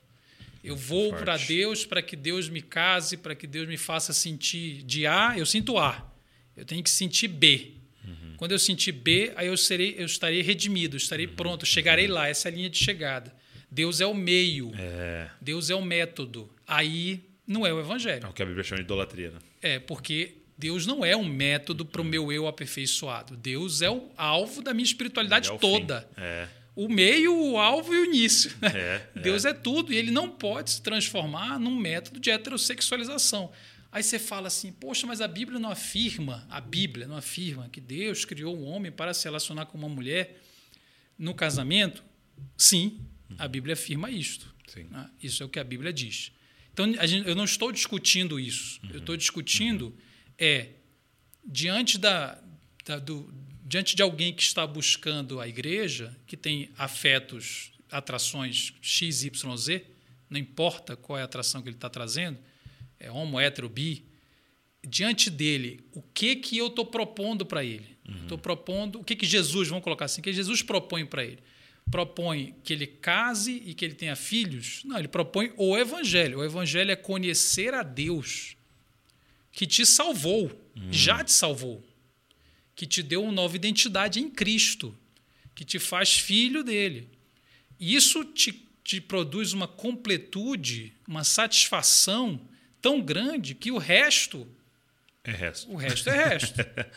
[0.64, 4.84] Eu vou para Deus para que Deus me case, para que Deus me faça sentir
[4.84, 6.12] de A, eu sinto A.
[6.56, 7.72] Eu tenho que sentir B.
[8.06, 8.34] Uhum.
[8.38, 11.36] Quando eu sentir B, aí eu serei, eu estarei redimido, eu estarei Uhum.
[11.36, 13.34] pronto, chegarei lá, essa é a linha de chegada.
[13.72, 16.50] Deus é o meio, É, Deus é o método.
[16.68, 18.26] Aí não é o evangelho.
[18.26, 19.38] é o que a Bíblia chama de idolatria, né?
[19.62, 23.38] É, porque Deus não é um método para o meu eu aperfeiçoado.
[23.38, 26.10] Deus é o alvo da minha espiritualidade É toda.
[26.18, 28.52] É, O meio, o alvo e o início.
[28.62, 28.72] né?
[28.74, 29.54] É, Deus é.
[29.54, 33.52] tudo e ele não pode se transformar num método de heterossexualização.
[33.92, 37.82] Aí você fala assim, poxa, mas a Bíblia não afirma, a Bíblia não afirma que
[37.82, 40.40] Deus criou um homem para se relacionar com uma mulher
[41.18, 42.04] no casamento?
[42.56, 43.00] Sim,
[43.38, 44.54] a Bíblia afirma isto.
[44.92, 45.10] Né?
[45.24, 46.32] Isso é o que a Bíblia diz.
[46.72, 48.80] Então, gente- eu não estou discutindo isso.
[48.92, 49.94] Eu estou discutindo
[50.38, 50.68] é
[51.44, 52.40] diante da,
[52.86, 53.34] da- do,
[53.70, 59.86] diante de alguém que está buscando a igreja, que tem afetos, atrações X, Y, Z,
[60.28, 62.40] não importa qual é a atração que ele está trazendo,
[63.00, 64.04] é homo, hétero, bi,
[64.84, 67.96] diante dele, o que que eu estou propondo para ele?
[68.24, 71.38] Estou propondo, o que que Jesus, vamos colocar assim, o que Jesus propõe para ele?
[71.92, 74.82] Propõe que ele case e que ele tenha filhos?
[74.84, 76.40] Não, ele propõe o evangelho.
[76.40, 78.58] O evangelho é conhecer a Deus
[79.52, 80.52] que te salvou,
[80.90, 81.84] já te salvou,
[82.80, 84.96] que te deu uma nova identidade em Cristo,
[85.54, 87.10] que te faz filho dele.
[87.78, 92.40] E isso te, te produz uma completude, uma satisfação
[92.82, 94.48] tão grande que o resto,
[95.26, 95.70] É resto.
[95.70, 96.56] o resto é resto.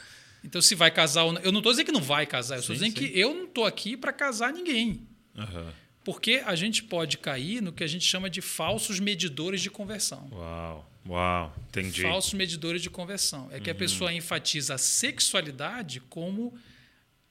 [0.44, 1.40] Então, se vai casar ou não.
[1.42, 3.06] Eu não estou dizendo que não vai casar, eu estou dizendo sim.
[3.06, 5.06] que eu não estou aqui para casar ninguém.
[5.36, 5.72] Aham.
[6.04, 10.28] Porque a gente pode cair no que a gente chama de falsos medidores de conversão.
[10.32, 12.02] Uau, uau, entendi.
[12.02, 13.48] Falsos medidores de conversão.
[13.52, 16.54] É que a pessoa enfatiza a sexualidade como.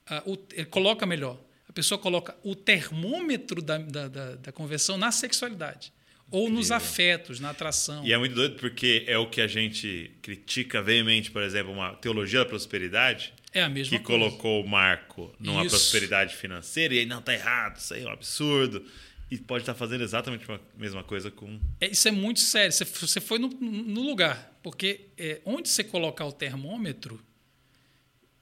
[0.06, 1.38] ah, o, ele coloca melhor.
[1.68, 5.92] A pessoa coloca o termômetro da, da, da, da conversão na sexualidade.
[6.30, 6.76] Ou nos Incrível.
[6.76, 8.04] afetos, na atração.
[8.06, 11.94] E é muito doido porque é o que a gente critica veemente, por exemplo, uma
[11.94, 14.24] teologia da prosperidade, É a mesma que coisa.
[14.24, 15.76] colocou o marco numa Isso.
[15.76, 18.82] prosperidade financeira e aí não tá errado, isso aí é um absurdo.
[19.32, 21.58] E pode estar fazendo exatamente a mesma coisa com.
[21.80, 22.70] É, isso é muito sério.
[22.70, 24.60] Você, você foi no, no lugar.
[24.62, 27.18] Porque é, onde você colocar o termômetro,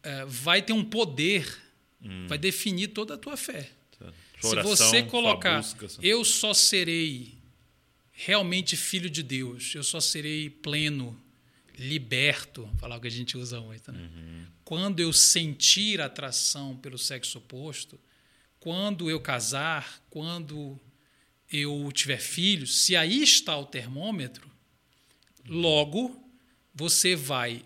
[0.03, 1.47] é, vai ter um poder,
[2.27, 3.71] vai definir toda a tua fé.
[4.01, 7.35] Sua Se oração, você sua colocar, busca, eu só serei
[8.11, 11.17] realmente filho de Deus, eu só serei pleno,
[11.79, 14.11] liberto, falar o que a gente usa muito, né?
[14.65, 17.97] Quando eu sentir atração pelo sexo oposto,
[18.61, 20.79] quando eu casar, quando
[21.51, 24.49] eu tiver filhos, se aí está o termômetro,
[25.49, 26.23] logo
[26.75, 27.65] você vai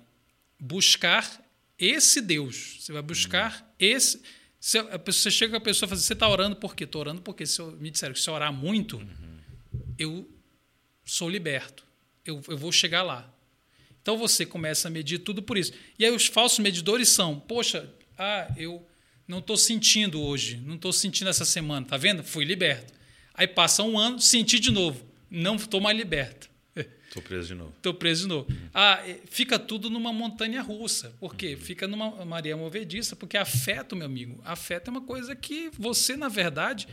[0.59, 1.45] buscar
[1.79, 2.79] esse Deus.
[2.81, 4.23] Você vai buscar esse.
[4.59, 6.75] Se a pessoa, você chega com a pessoa e fala assim, você está orando por
[6.75, 6.85] quê?
[6.85, 9.07] Estou orando porque se eu, me disseram que se eu orar muito,
[9.99, 10.31] eu
[11.05, 11.85] sou liberto.
[12.25, 13.31] Eu, eu vou chegar lá.
[14.01, 15.73] Então você começa a medir tudo por isso.
[15.99, 18.87] E aí os falsos medidores são, poxa, ah, eu
[19.27, 22.23] não estou sentindo hoje, não estou sentindo essa semana, tá vendo?
[22.23, 22.93] Fui liberto.
[23.33, 26.49] Aí passa um ano, senti de novo, não estou mais liberto.
[27.13, 27.73] Tô preso de novo.
[27.77, 28.49] Estou preso de novo.
[28.73, 31.15] Ah, é, fica tudo numa montanha russa.
[31.19, 31.57] Por quê?
[31.57, 34.41] Fica numa Maria movediça, porque afeto, meu amigo.
[34.45, 36.89] Afeto é uma coisa que você, na verdade,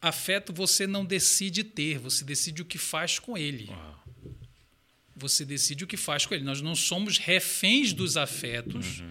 [0.00, 3.68] afeto você não decide ter, você decide o que faz com ele.
[3.68, 4.05] Uau.
[5.16, 6.44] Você decide o que faz com ele.
[6.44, 9.02] Nós não somos reféns dos afetos.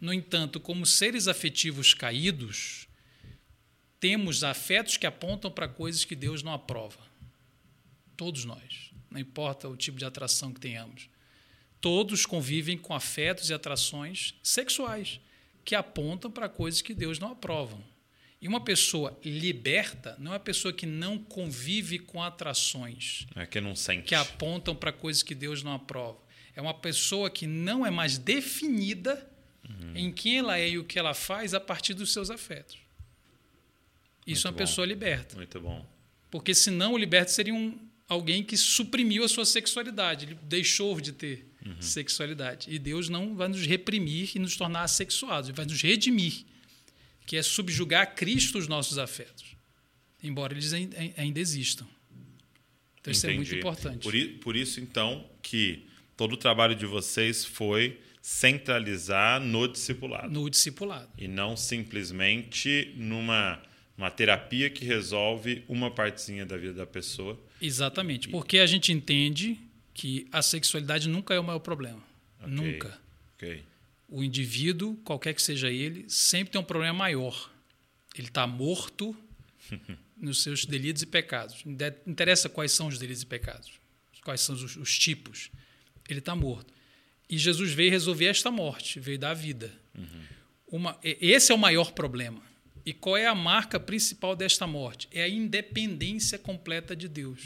[0.00, 2.86] No entanto, como seres afetivos caídos,
[3.98, 7.00] temos afetos que apontam para coisas que Deus não aprova.
[8.16, 8.92] Todos nós.
[9.10, 11.08] Não importa o tipo de atração que tenhamos.
[11.80, 15.20] Todos convivem com afetos e atrações sexuais
[15.64, 17.78] que apontam para coisas que Deus não aprova.
[18.40, 23.60] E uma pessoa liberta não é uma pessoa que não convive com atrações É que
[23.60, 24.04] não sente.
[24.04, 26.18] que apontam para coisas que Deus não aprova.
[26.54, 29.28] É uma pessoa que não é mais definida
[29.94, 32.76] em quem ela é e o que ela faz a partir dos seus afetos.
[34.26, 34.58] Isso Muito é uma bom.
[34.58, 35.36] pessoa liberta.
[35.36, 35.86] Muito bom.
[36.30, 41.12] Porque senão o liberto seria um, alguém que suprimiu a sua sexualidade, ele deixou de
[41.12, 41.46] ter
[41.80, 42.72] sexualidade.
[42.72, 46.44] E Deus não vai nos reprimir e nos tornar assexuados, ele vai nos redimir,
[47.28, 49.54] que é subjugar a Cristo os nossos afetos,
[50.22, 51.86] embora eles ain- ain- ainda existam.
[52.98, 53.58] Então isso é muito Entendi.
[53.60, 54.02] importante.
[54.02, 55.86] Por, por isso, então, que
[56.16, 60.30] todo o trabalho de vocês foi centralizar no discipulado.
[60.32, 61.10] No discipulado.
[61.18, 63.62] E não simplesmente numa
[63.96, 67.38] uma terapia que resolve uma partezinha da vida da pessoa.
[67.60, 68.28] Exatamente.
[68.28, 69.58] Porque a gente entende
[69.92, 72.00] que a sexualidade nunca é o maior problema.
[72.40, 72.48] Ok.
[72.48, 72.98] Nunca.
[73.34, 73.62] Ok.
[74.08, 77.50] O indivíduo, qualquer que seja ele, sempre tem um problema maior.
[78.16, 79.14] Ele está morto
[80.16, 81.62] nos seus delitos e pecados.
[81.64, 83.70] Não interessa quais são os delitos e pecados,
[84.24, 85.50] quais são os, os tipos.
[86.08, 86.72] Ele está morto.
[87.28, 89.72] E Jesus veio resolver esta morte, veio dar vida.
[90.66, 92.42] Uma, e- esse é o maior problema.
[92.86, 95.06] E qual é a marca principal desta morte?
[95.12, 97.42] É a independência completa de Deus.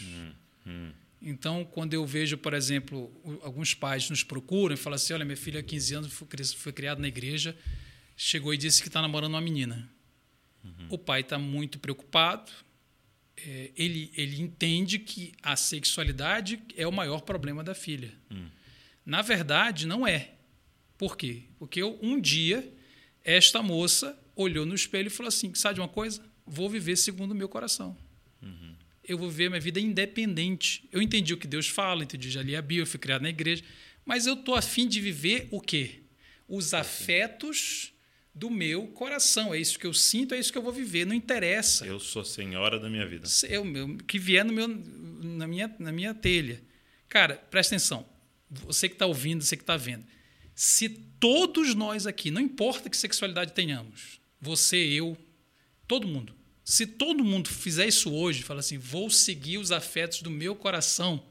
[1.24, 5.36] Então, quando eu vejo, por exemplo, alguns pais nos procuram e falam assim: olha, minha
[5.36, 7.56] filha, há 15 anos, foi, cri- foi criada na igreja,
[8.16, 9.88] chegou e disse que está namorando uma menina.
[10.90, 12.50] O pai está muito preocupado,
[13.36, 18.12] é, ele, ele entende que a sexualidade é o maior problema da filha.
[19.04, 20.34] Na verdade, não é.
[20.98, 21.44] Por quê?
[21.58, 22.72] Porque eu, um dia,
[23.24, 26.24] esta moça olhou no espelho e falou assim: sabe de uma coisa?
[26.46, 27.96] Vou viver segundo o meu coração
[29.04, 30.88] eu vou viver minha vida independente.
[30.92, 33.64] Eu entendi o que Deus fala, entendi, já li a Bíblia, fui criado na igreja,
[34.04, 36.02] mas eu estou afim de viver o quê?
[36.48, 37.92] Os afetos
[38.34, 39.52] do meu coração.
[39.52, 41.04] É isso que eu sinto, é isso que eu vou viver.
[41.04, 41.86] Não interessa.
[41.86, 43.28] Eu sou senhora da minha vida.
[43.48, 46.62] Eu, meu, que vier no meu, na, minha, na minha telha.
[47.08, 48.06] Cara, presta atenção.
[48.48, 50.04] Você que está ouvindo, você que está vendo.
[50.54, 55.16] Se todos nós aqui, não importa que sexualidade tenhamos, você, eu,
[55.86, 56.34] todo mundo,
[56.64, 61.22] se todo mundo fizer isso hoje, fala assim, vou seguir os afetos do meu coração,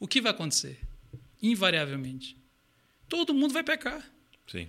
[0.00, 0.78] o que vai acontecer?
[1.42, 2.36] Invariavelmente.
[3.08, 4.10] Todo mundo vai pecar
[4.46, 4.68] Sim.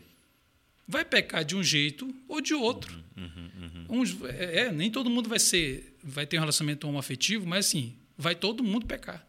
[0.87, 3.03] vai pecar de um jeito ou de outro.
[3.89, 7.95] Uns- é, é, nem todo mundo vai ser, vai ter um relacionamento homoafetivo, mas assim,
[8.17, 9.25] vai todo mundo pecar.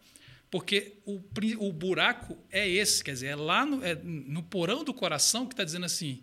[0.50, 1.20] Porque o,
[1.58, 5.52] o buraco é esse, quer dizer, é lá no, é no porão do coração que
[5.52, 6.22] está dizendo assim: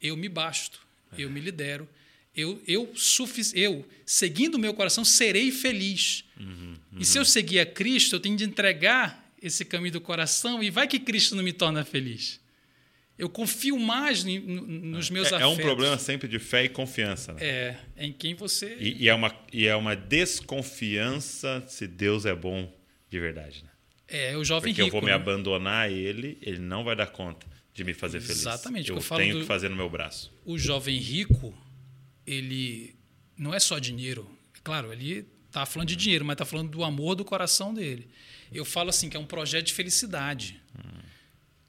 [0.00, 0.80] eu me basto,
[1.18, 1.88] eu me lidero,
[2.34, 2.92] eu, eu,
[3.54, 6.24] eu seguindo o meu coração, serei feliz.
[6.98, 10.70] E se eu seguir a Cristo, eu tenho de entregar esse caminho do coração, e
[10.70, 12.40] vai que Cristo não me torna feliz.
[13.18, 15.52] Eu confio mais ni- no- nos meus É, é afetos.
[15.58, 17.32] um problema sempre de fé e confiança.
[17.34, 17.44] Né?
[17.44, 18.76] É, em quem você.
[18.80, 19.94] E, e é uma, e é uma
[20.66, 22.72] desconfiança se Deus é bom
[23.10, 23.62] de verdade.
[23.64, 23.70] Né?
[24.08, 24.96] É, o jovem Porque rico.
[24.96, 25.14] eu vou me né?
[25.14, 28.40] abandonar a ele, ele não vai dar conta de me fazer feliz.
[28.40, 30.32] Exatamente, Eu eu tenho do- que fazer no meu braço.
[30.44, 31.54] O jovem rico,
[32.26, 32.94] ele
[33.36, 34.30] não é só dinheiro.
[34.62, 38.08] Claro, ele está falando de dinheiro, mas está falando do amor do coração dele.
[38.52, 40.60] Eu falo assim que é um projeto de felicidade.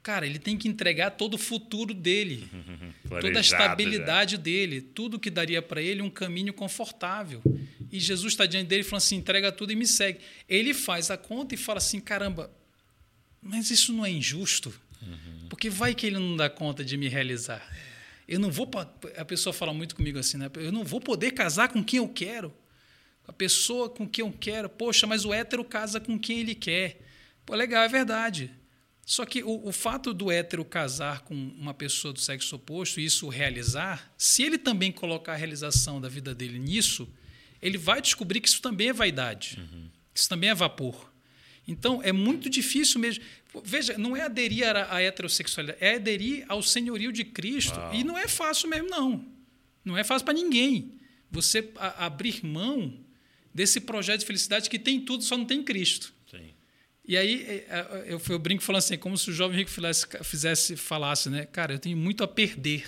[0.02, 2.46] Cara, ele tem que entregar todo o futuro dele,
[3.08, 7.42] toda a estabilidade dele, tudo que daria para ele um caminho confortável.
[7.90, 10.20] E Jesus está diante dele falando assim: entrega tudo e me segue.
[10.46, 12.50] Ele faz a conta e fala assim: caramba,
[13.40, 14.78] mas isso não é injusto?
[15.48, 17.66] Porque vai que ele não dá conta de me realizar.
[18.26, 18.70] Eu não vou.
[19.16, 20.50] A pessoa fala muito comigo assim, né?
[20.56, 22.50] Eu não vou poder casar com quem eu quero.
[23.22, 24.68] Com a pessoa com quem eu quero.
[24.68, 27.00] Poxa, mas o hétero casa com quem ele quer.
[27.44, 28.50] Pô, legal, é verdade.
[29.04, 33.04] Só que o, o fato do hétero casar com uma pessoa do sexo oposto e
[33.04, 37.06] isso realizar, se ele também colocar a realização da vida dele nisso,
[37.60, 39.58] ele vai descobrir que isso também é vaidade.
[40.12, 41.12] Que isso também é vapor.
[41.66, 43.24] Então, é muito difícil mesmo.
[43.62, 47.78] Veja, não é aderir à heterossexualidade, é aderir ao senhorio de Cristo.
[47.78, 47.94] Uau.
[47.94, 49.24] E não é fácil mesmo, não.
[49.84, 50.98] Não é fácil para ninguém.
[51.30, 52.98] Você abrir mão
[53.52, 56.12] desse projeto de felicidade que tem tudo, só não tem Cristo.
[56.30, 56.50] Sim.
[57.06, 60.06] E aí é, é, eu, eu brinco falando assim, como se o jovem rico fizesse,
[60.24, 61.46] fizesse, falasse, né?
[61.46, 62.84] Cara, eu tenho muito a perder.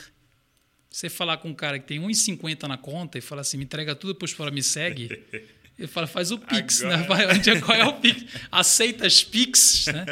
[0.90, 3.94] Você falar com um cara que tem 1,50 na conta e falar assim, me entrega
[3.94, 5.22] tudo, depois fala, me segue.
[5.78, 6.94] Ele fala, faz o Pix, né?
[6.94, 7.26] Agora.
[7.26, 8.24] Vai, onde é, qual é o Pix?
[8.50, 10.06] Aceita as Pix, né?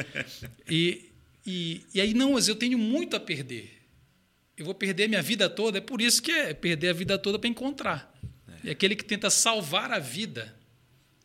[0.68, 1.10] E,
[1.46, 3.72] e, e aí, não, mas eu tenho muito a perder.
[4.56, 7.38] Eu vou perder minha vida toda, é por isso que é perder a vida toda
[7.38, 8.12] para encontrar.
[8.62, 10.54] E aquele que tenta salvar a vida,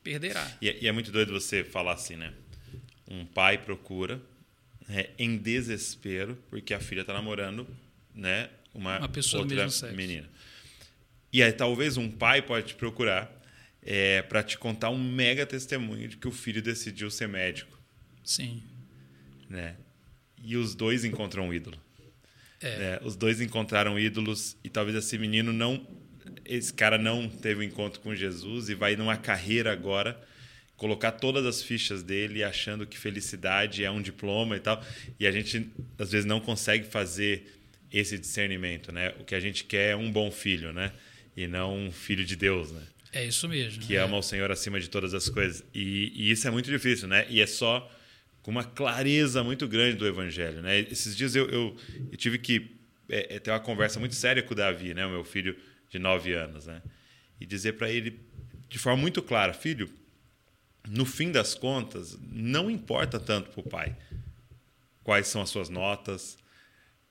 [0.03, 0.49] perderá.
[0.61, 2.33] E, é- e é muito doido você falar assim, né?
[3.07, 4.21] Um pai procura
[4.87, 7.67] né, em desespero porque a filha está namorando
[8.15, 9.95] né, uma, Uma pessoa do outra mesmo sexo.
[9.95, 10.27] menina.
[11.31, 13.31] E aí talvez um pai pode te procurar
[13.83, 17.79] é, para te contar um mega testemunho de que o filho decidiu ser médico,
[18.23, 18.63] Sim.
[19.49, 19.75] né?
[20.41, 21.79] E os dois encontram um ídolo.
[22.61, 25.85] É, os dois encontraram ídolos e talvez esse menino não.
[26.45, 30.19] Esse cara não teve um encontro com Jesus e vai numa carreira agora
[30.75, 34.83] colocar todas as fichas dele achando que felicidade é um diploma e tal.
[35.19, 37.59] E a gente às vezes não consegue fazer
[37.91, 39.13] esse discernimento, né?
[39.19, 40.91] O que a gente quer é um bom filho, né?
[41.35, 42.81] E não um filho de Deus, né?
[43.11, 43.81] É isso mesmo.
[43.81, 43.99] Que é.
[43.99, 45.63] ama o Senhor acima de todas as coisas.
[45.73, 47.25] E, e isso é muito difícil, né?
[47.29, 47.89] E é só
[48.41, 50.61] com uma clareza muito grande do Evangelho.
[50.61, 50.79] Né?
[50.79, 51.75] Esses dias eu, eu,
[52.11, 52.75] eu tive que
[53.09, 55.05] é, é ter uma conversa muito séria com o Davi, né?
[55.05, 55.57] o meu filho
[55.89, 56.81] de nove anos, né?
[57.39, 58.19] e dizer para ele
[58.67, 59.89] de forma muito clara: filho,
[60.87, 63.95] no fim das contas, não importa tanto para o pai
[65.03, 66.37] quais são as suas notas,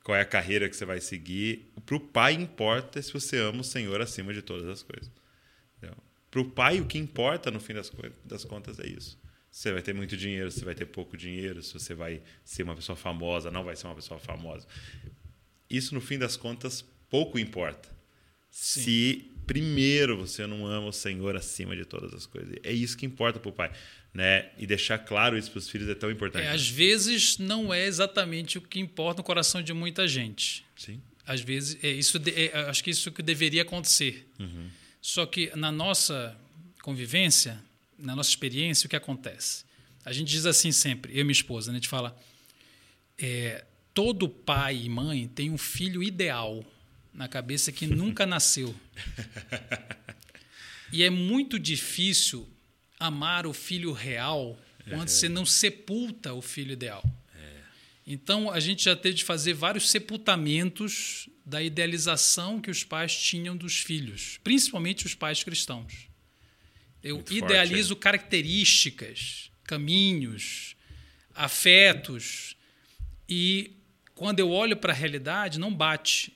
[0.05, 1.73] qual é a carreira que você vai seguir.
[1.85, 5.11] Para o pai importa se você ama o Senhor acima de todas as coisas.
[6.39, 7.91] Para o pai, o que importa no fim das,
[8.25, 9.19] das contas é isso
[9.51, 12.77] você vai ter muito dinheiro, se vai ter pouco dinheiro, se você vai ser uma
[12.77, 14.67] pessoa famosa, não vai ser uma pessoa famosa.
[15.69, 17.89] Isso, no fim das contas, pouco importa.
[18.51, 18.81] Sim.
[18.83, 22.57] Se primeiro você não ama o Senhor acima de todas as coisas.
[22.63, 23.73] É isso que importa para o pai.
[24.15, 24.51] Né?
[24.59, 26.45] E deixar claro isso para os filhos é tão importante.
[26.45, 30.65] É, às vezes não é exatamente o que importa no coração de muita gente.
[30.77, 31.01] Sim.
[31.27, 34.29] Às vezes, é isso é, acho que isso que deveria acontecer.
[34.39, 34.69] Uhum.
[35.09, 36.37] Só que na nossa
[36.83, 37.59] convivência,
[37.99, 39.65] na nossa experiência, o que acontece?
[40.05, 41.79] A gente diz assim sempre, eu e minha esposa, né?
[41.79, 42.15] a gente fala:
[43.17, 46.63] é, todo pai e mãe tem um filho ideal
[47.11, 48.77] na cabeça que nunca nasceu.
[50.93, 52.47] E é muito difícil
[53.01, 54.59] amar o filho real
[54.91, 55.07] quando é.
[55.07, 57.03] você não sepulta o filho ideal.
[57.35, 57.61] É.
[58.07, 63.57] Então, a gente já teve de fazer vários sepultamentos da idealização que os pais tinham
[63.57, 66.09] dos filhos, principalmente os pais cristãos.
[67.03, 68.03] Eu Muito idealizo forte, é.
[68.03, 70.77] características, caminhos,
[71.35, 72.55] afetos.
[73.27, 73.71] E
[74.15, 76.35] quando eu olho para a realidade, não bate.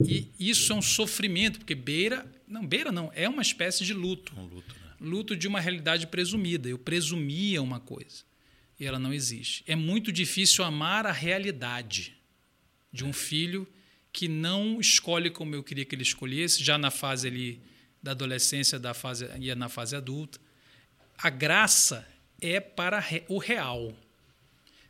[0.00, 2.26] E isso é um sofrimento, porque beira.
[2.48, 4.34] Não, beira não, é uma espécie de luto.
[4.34, 4.92] Um luto, né?
[4.98, 6.70] luto de uma realidade presumida.
[6.70, 8.24] Eu presumia uma coisa
[8.80, 9.62] e ela não existe.
[9.66, 12.16] É muito difícil amar a realidade
[12.90, 13.68] de um filho
[14.14, 17.60] que não escolhe como eu queria que ele escolhesse, já na fase ali
[18.00, 20.38] da adolescência da fase, e na fase adulta.
[21.18, 22.06] A graça
[22.40, 23.92] é para o real.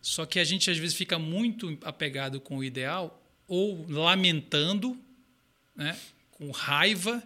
[0.02, 4.94] Só que a gente às vezes fica muito apegado com o ideal, ou lamentando,
[5.74, 5.98] né,
[6.30, 7.22] com raiva,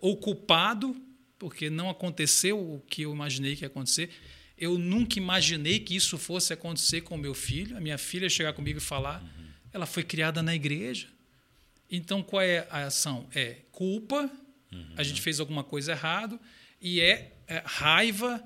[0.00, 1.00] ou culpado,
[1.38, 4.10] porque não aconteceu o que eu imaginei que ia acontecer.
[4.58, 7.76] Eu nunca imaginei que isso fosse acontecer com meu filho.
[7.76, 9.46] A minha filha chegar comigo e falar, uhum.
[9.72, 11.14] ela foi criada na igreja.
[11.90, 13.28] Então qual é a ação?
[13.34, 14.30] É culpa,
[14.72, 14.94] Uhum.
[14.96, 16.38] A gente fez alguma coisa errado
[16.80, 18.42] e é, é, raiva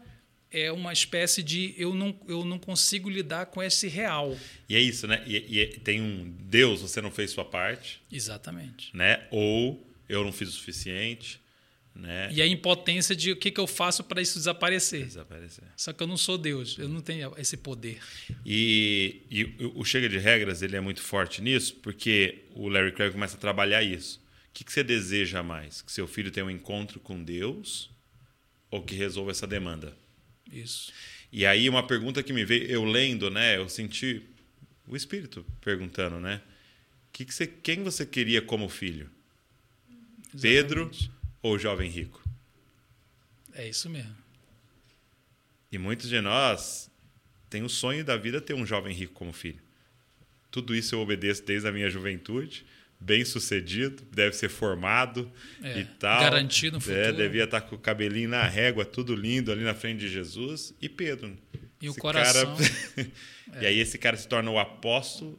[0.50, 4.37] é uma espécie de eu não, eu não consigo lidar com esse real.
[4.68, 5.22] E é isso, né?
[5.26, 8.03] E, e tem um Deus, você não fez sua parte.
[8.11, 8.94] Exatamente.
[8.96, 9.26] Né?
[9.31, 11.39] Ou eu não fiz o suficiente.
[12.00, 12.30] Né?
[12.32, 15.04] E a impotência de o que, que eu faço para isso desaparecer.
[15.04, 15.64] Desaparecer.
[15.76, 18.00] Só que eu não sou Deus, eu não tenho esse poder.
[18.44, 23.12] E, e o Chega de Regras ele é muito forte nisso, porque o Larry Craig
[23.12, 24.18] começa a trabalhar isso.
[24.48, 25.82] O que, que você deseja mais?
[25.82, 27.90] Que seu filho tenha um encontro com Deus
[28.70, 29.94] ou que resolva essa demanda?
[30.50, 30.90] Isso.
[31.30, 33.58] E aí uma pergunta que me veio, eu lendo, né?
[33.58, 34.22] Eu senti
[34.88, 36.40] o Espírito perguntando, né?
[37.12, 39.10] Que que você, quem você queria como filho?
[40.32, 40.40] Exatamente.
[40.40, 40.90] Pedro
[41.42, 42.22] ou jovem rico?
[43.53, 44.16] É isso mesmo.
[45.72, 46.90] E muitos de nós
[47.48, 49.61] têm o sonho da vida ter um jovem rico como filho.
[50.50, 52.64] Tudo isso eu obedeço desde a minha juventude
[53.00, 55.31] bem sucedido, deve ser formado
[55.62, 56.20] é, e tal.
[56.20, 57.00] Garantido no é, futuro.
[57.00, 60.74] É, devia estar com o cabelinho na régua, tudo lindo ali na frente de Jesus.
[60.81, 61.35] E Pedro.
[61.81, 62.55] E o coração.
[62.57, 62.70] Cara...
[62.98, 63.07] é.
[63.61, 65.37] E aí esse cara se torna o apóstolo,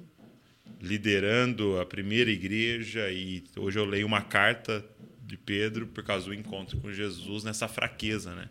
[0.82, 3.10] liderando a primeira igreja.
[3.10, 4.86] E hoje eu leio uma carta
[5.32, 8.50] de Pedro por causa do encontro com Jesus nessa fraqueza, né?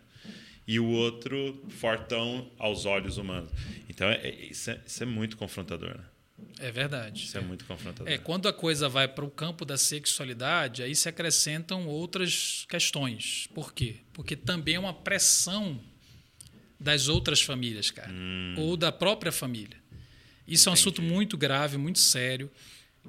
[0.67, 3.51] E o outro fortão aos olhos humanos.
[3.89, 6.03] Então, é, isso, é, isso é muito confrontador, né?
[6.59, 7.25] É verdade.
[7.25, 8.11] Isso é, é muito confrontador.
[8.11, 13.47] É, quando a coisa vai para o campo da sexualidade, aí se acrescentam outras questões.
[13.53, 13.97] Por quê?
[14.13, 15.79] Porque também é uma pressão
[16.79, 18.11] das outras famílias, cara.
[18.11, 18.55] Hum.
[18.57, 19.77] Ou da própria família.
[20.47, 20.67] Isso Entendi.
[20.67, 22.49] é um assunto muito grave, muito sério.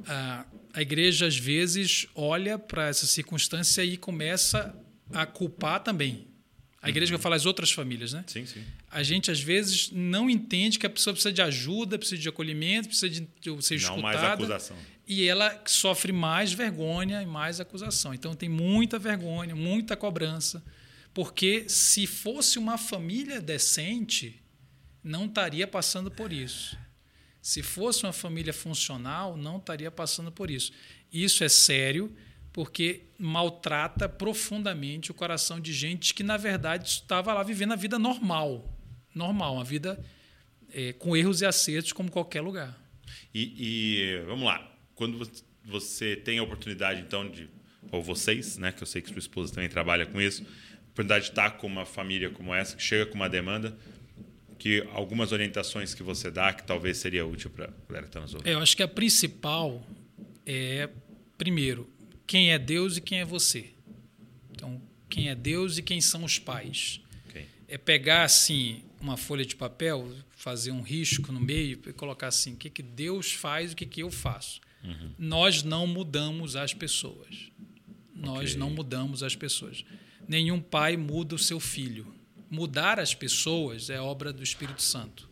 [0.06, 4.74] A, a igreja, às vezes, olha para essa circunstância e começa
[5.12, 6.26] a culpar também.
[6.82, 7.16] A igreja uhum.
[7.16, 8.24] que eu falo as outras famílias, né?
[8.26, 8.64] Sim, sim.
[8.90, 12.88] A gente às vezes não entende que a pessoa precisa de ajuda, precisa de acolhimento,
[12.88, 13.96] precisa de, de ser escutada.
[13.96, 14.76] Não mais acusação.
[15.06, 18.12] E ela sofre mais vergonha e mais acusação.
[18.12, 20.62] Então tem muita vergonha, muita cobrança,
[21.14, 24.42] porque se fosse uma família decente,
[25.04, 26.76] não estaria passando por isso.
[27.42, 30.72] Se fosse uma família funcional, não estaria passando por isso.
[31.12, 32.14] Isso é sério
[32.52, 37.98] porque maltrata profundamente o coração de gente que, na verdade, estava lá vivendo a vida
[37.98, 38.78] normal.
[39.12, 40.02] Normal, uma vida
[40.72, 42.78] é, com erros e acertos, como qualquer lugar.
[43.34, 45.28] E, e, vamos lá, quando
[45.64, 47.48] você tem a oportunidade, então, de.
[47.90, 48.70] Ou vocês, né?
[48.70, 51.66] Que eu sei que sua esposa também trabalha com isso, a oportunidade de estar com
[51.66, 53.76] uma família como essa, que chega com uma demanda,
[54.62, 58.20] que algumas orientações que você dá, que talvez seria útil para a galera que está
[58.20, 58.48] nos ouvindo.
[58.48, 59.84] É, eu acho que a principal
[60.46, 60.88] é,
[61.36, 61.90] primeiro,
[62.28, 63.70] quem é Deus e quem é você.
[64.52, 67.00] Então, quem é Deus e quem são os pais.
[67.28, 67.46] Okay.
[67.66, 72.52] É pegar assim uma folha de papel, fazer um risco no meio e colocar assim:
[72.52, 74.60] o que, que Deus faz e o que, que eu faço.
[74.84, 75.10] Uhum.
[75.18, 77.50] Nós não mudamos as pessoas.
[78.14, 78.60] Nós okay.
[78.60, 79.84] não mudamos as pessoas.
[80.28, 82.11] Nenhum pai muda o seu filho.
[82.52, 85.26] Mudar as pessoas é obra do Espírito Santo.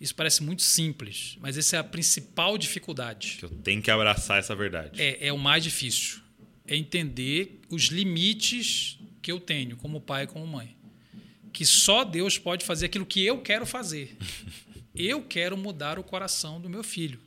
[0.00, 3.40] Isso parece muito simples, mas essa é a principal dificuldade.
[3.42, 5.02] Eu tenho que abraçar essa verdade.
[5.02, 6.20] É, é o mais difícil.
[6.68, 10.76] É entender os limites que eu tenho como pai e como mãe.
[11.52, 14.16] Que só Deus pode fazer aquilo que eu quero fazer.
[14.94, 17.18] eu quero mudar o coração do meu filho.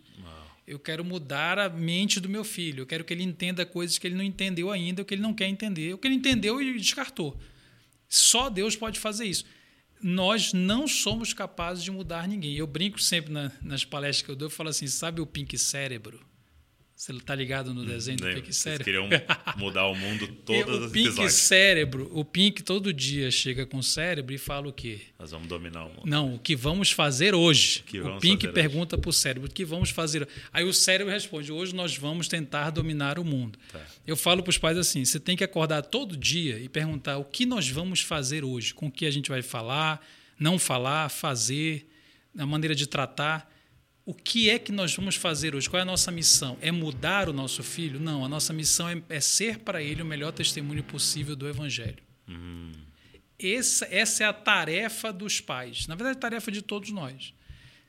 [0.66, 2.84] Eu quero mudar a mente do meu filho.
[2.84, 5.34] Eu quero que ele entenda coisas que ele não entendeu ainda, o que ele não
[5.34, 7.38] quer entender, o que ele entendeu e descartou.
[8.16, 9.46] Só Deus pode fazer isso
[10.04, 12.56] nós não somos capazes de mudar ninguém.
[12.56, 15.58] Eu brinco sempre na, nas palestras que eu dou, eu falo assim, sabe o pink
[15.58, 16.20] cérebro?
[17.04, 18.86] Você está ligado no hum, desenho do Pink Cérebro?
[18.86, 19.10] Vocês queriam
[19.60, 23.84] mudar o mundo todas as O Pink Cérebro, o Pink todo dia chega com o
[23.84, 25.02] cérebro e fala o quê?
[25.20, 26.04] Nós vamos dominar o mundo.
[26.06, 27.84] Não, o que vamos fazer hoje.
[27.96, 30.26] O, o Pink pergunta para o cérebro, o que vamos fazer?
[30.54, 33.60] Aí o cérebro responde, hoje nós vamos tentar dominar o mundo.
[33.70, 33.82] Tá.
[34.08, 37.26] Eu falo para os pais assim, você tem que acordar todo dia e perguntar o
[37.26, 40.02] que nós vamos fazer hoje, com o que a gente vai falar,
[40.40, 41.86] não falar, fazer,
[42.38, 43.53] a maneira de tratar
[44.06, 45.70] o que é que nós vamos fazer hoje?
[45.70, 46.58] Qual é a nossa missão?
[46.62, 48.00] É mudar o nosso filho?
[48.00, 52.04] Não, a nossa missão é, é ser para ele o melhor testemunho possível do Evangelho.
[53.40, 55.88] Essa, essa é a tarefa dos pais.
[55.88, 57.34] Na verdade, é a tarefa de todos nós.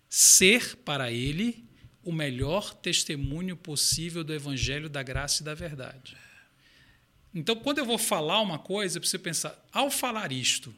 [0.09, 1.65] Ser para ele
[2.05, 6.17] o melhor testemunho possível do Evangelho, da graça e da verdade.
[7.35, 10.73] Então, quando eu vou falar uma coisa, eu preciso pensar: ao falar isto,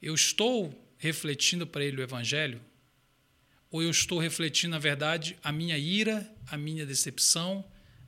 [0.00, 2.60] eu estou refletindo para ele o Evangelho?
[3.74, 7.64] Ou eu estou refletindo, na verdade, a minha ira, a minha decepção,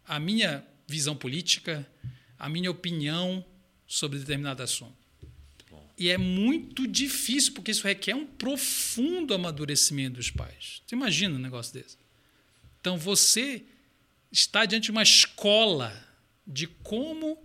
[0.06, 1.84] a minha visão política,
[2.38, 3.44] a minha opinião
[3.84, 4.94] sobre determinado assunto?
[5.98, 10.82] E é muito difícil, porque isso requer um profundo amadurecimento dos pais.
[10.86, 11.96] Você imagina um negócio desse?
[12.80, 13.64] Então, você
[14.30, 15.92] está diante de uma escola
[16.46, 17.36] de como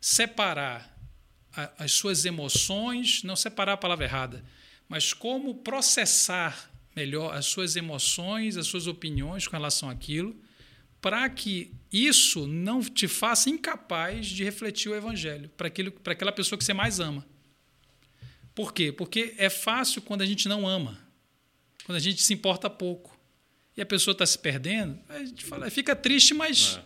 [0.00, 0.96] separar
[1.76, 4.44] as suas emoções, não separar a palavra errada,
[4.88, 10.34] mas como processar melhor as suas emoções, as suas opiniões com relação àquilo,
[11.00, 15.66] para que isso não te faça incapaz de refletir o evangelho para
[16.12, 17.26] aquela pessoa que você mais ama.
[18.54, 18.92] Por quê?
[18.92, 20.98] Porque é fácil quando a gente não ama,
[21.84, 23.14] quando a gente se importa pouco.
[23.76, 26.84] E a pessoa está se perdendo, a gente fala, fica triste, mas é.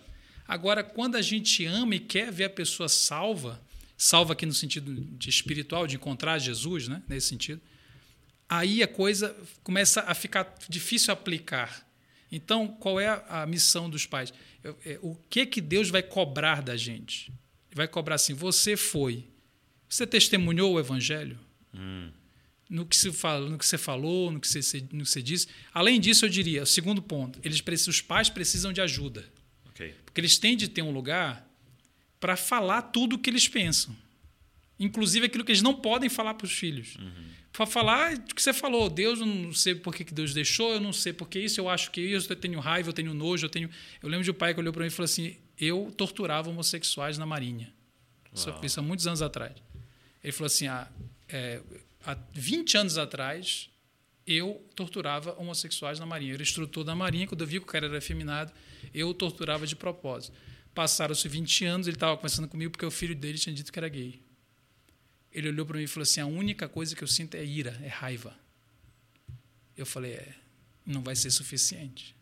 [0.49, 3.63] agora quando a gente ama e quer ver a pessoa salva,
[3.97, 7.61] salva aqui no sentido de espiritual, de encontrar Jesus, né, nesse sentido,
[8.49, 11.87] aí a coisa começa a ficar difícil aplicar.
[12.31, 14.33] Então, qual é a, missão dos pais?
[14.85, 17.33] É, o que que Deus vai cobrar da gente?
[17.75, 19.25] Vai cobrar assim: você foi,
[19.89, 21.39] você testemunhou o Evangelho
[21.75, 22.11] hum.
[22.69, 25.49] no que se fala, no que você falou, no que você, no que você disse.
[25.73, 29.25] Além disso, eu diria, o segundo ponto: eles precisam, os pais precisam de ajuda,
[29.71, 29.95] okay.
[30.05, 31.47] porque eles têm de ter um lugar
[32.21, 33.97] para falar tudo o que eles pensam,
[34.79, 36.97] inclusive aquilo que eles não podem falar para os filhos.
[36.97, 38.89] Uhum para falar o que você falou.
[38.89, 41.69] Deus, eu não sei por que Deus deixou, eu não sei por que isso, eu
[41.69, 43.69] acho que isso, eu tenho raiva, eu tenho nojo, eu tenho.
[44.01, 47.19] Eu lembro de um pai que olhou para mim e falou assim: eu torturava homossexuais
[47.19, 47.75] na Marinha.
[48.33, 49.57] Isso, isso há muitos anos atrás.
[50.23, 50.89] Ele falou assim: ah,
[51.29, 51.61] é,
[52.07, 53.69] há 20 anos atrás,
[54.25, 56.31] eu torturava homossexuais na Marinha.
[56.31, 58.53] Eu era instrutor da Marinha, quando eu vi que o cara era afeminado,
[58.95, 60.33] eu torturava de propósito.
[60.73, 63.89] Passaram-se 20 anos, ele estava conversando comigo porque o filho dele tinha dito que era
[63.89, 64.28] gay.
[65.33, 67.79] Ele olhou para mim e falou assim: a única coisa que eu sinto é ira,
[67.83, 68.37] é raiva.
[69.77, 70.35] Eu falei: é,
[70.85, 72.15] não vai ser suficiente.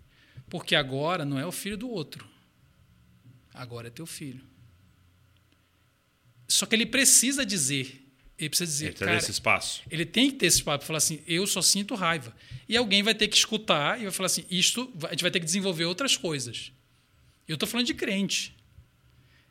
[0.48, 2.26] Porque agora não é o filho do outro.
[3.52, 4.44] Agora é teu filho.
[6.46, 8.02] Só que ele precisa dizer.
[8.38, 8.86] Ele precisa dizer.
[8.86, 9.82] Ele tem esse espaço.
[9.90, 12.36] Ele tem que ter esse espaço para falar assim: eu só sinto raiva.
[12.68, 15.40] E alguém vai ter que escutar e vai falar assim: isto, a gente vai ter
[15.40, 16.72] que desenvolver outras coisas.
[17.48, 18.54] Eu estou falando de crente.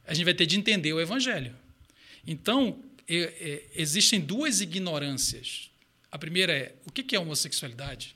[0.06, 1.56] A gente vai ter de entender o evangelho.
[2.28, 5.70] Então, existem duas ignorâncias.
[6.12, 8.16] A primeira é o que é homossexualidade?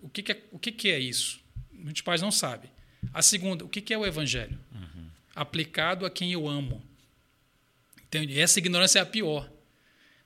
[0.00, 1.40] O que, é, o que, é isso?
[1.72, 2.70] Muitos pais não sabem.
[3.14, 4.58] A segunda, o que, é o evangelho?
[4.72, 5.06] Uhum.
[5.34, 6.82] Aplicado a quem eu amo.
[8.02, 8.38] Entende?
[8.38, 9.50] Essa ignorância é a pior.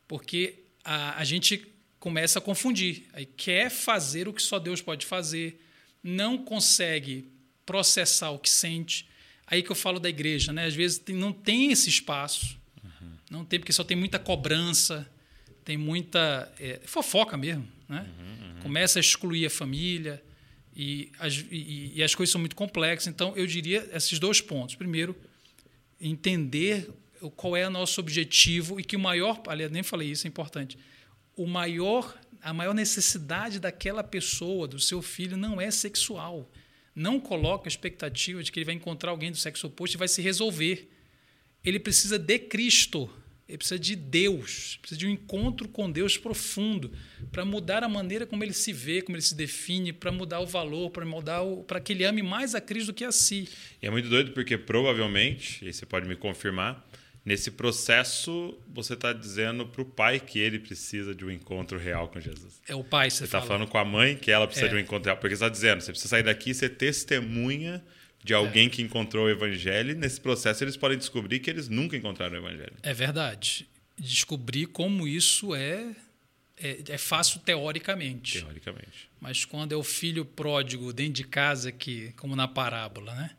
[0.09, 1.67] Porque a, a gente
[1.99, 3.07] começa a confundir.
[3.13, 5.63] Aí quer fazer o que só Deus pode fazer,
[6.03, 7.29] não consegue
[7.65, 9.09] processar o que sente.
[9.47, 10.67] Aí que eu falo da igreja, né?
[10.67, 12.56] Às vezes não tem esse espaço.
[13.37, 15.09] Não tem porque só tem muita cobrança,
[15.65, 18.07] tem muita é, fofoca mesmo, né?
[18.19, 18.61] Uhum, uhum.
[18.63, 20.23] Começa a excluir a família
[20.75, 23.07] e as, e, e as coisas são muito complexas.
[23.07, 24.75] Então eu diria esses dois pontos.
[24.75, 25.17] Primeiro,
[26.01, 26.91] entender
[27.35, 30.79] qual é o nosso objetivo e que o maior, aliás, nem falei isso, é importante
[31.37, 36.51] o maior, a maior necessidade daquela pessoa, do seu filho, não é sexual.
[36.95, 40.09] Não coloca a expectativa de que ele vai encontrar alguém do sexo oposto e vai
[40.09, 40.91] se resolver.
[41.63, 43.11] Ele precisa de Cristo.
[43.49, 46.91] Ele precisa de Deus, precisa de um encontro com Deus profundo
[47.31, 50.47] para mudar a maneira como ele se vê, como ele se define, para mudar o
[50.47, 53.49] valor, para mudar para que ele ame mais a Cristo do que a si.
[53.81, 56.85] E é muito doido porque provavelmente, e você pode me confirmar,
[57.27, 62.07] Nesse processo, você está dizendo para o pai que ele precisa de um encontro real
[62.07, 62.63] com Jesus.
[62.69, 64.69] É o pai, você, você está falando com a mãe que ela precisa é.
[64.69, 65.17] de um encontro real.
[65.17, 67.83] Porque você está dizendo, você precisa sair daqui e ser testemunha
[68.27, 68.69] de alguém é.
[68.69, 69.95] que encontrou o evangelho.
[69.95, 72.75] Nesse processo, eles podem descobrir que eles nunca encontraram o evangelho.
[72.83, 73.69] É verdade.
[73.97, 75.95] Descobrir como isso é,
[76.57, 78.41] é, é fácil teoricamente.
[78.41, 79.09] Teoricamente.
[79.21, 83.31] Mas quando é o filho pródigo dentro de casa, que, como na parábola, né?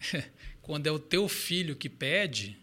[0.62, 2.56] quando é o teu filho que pede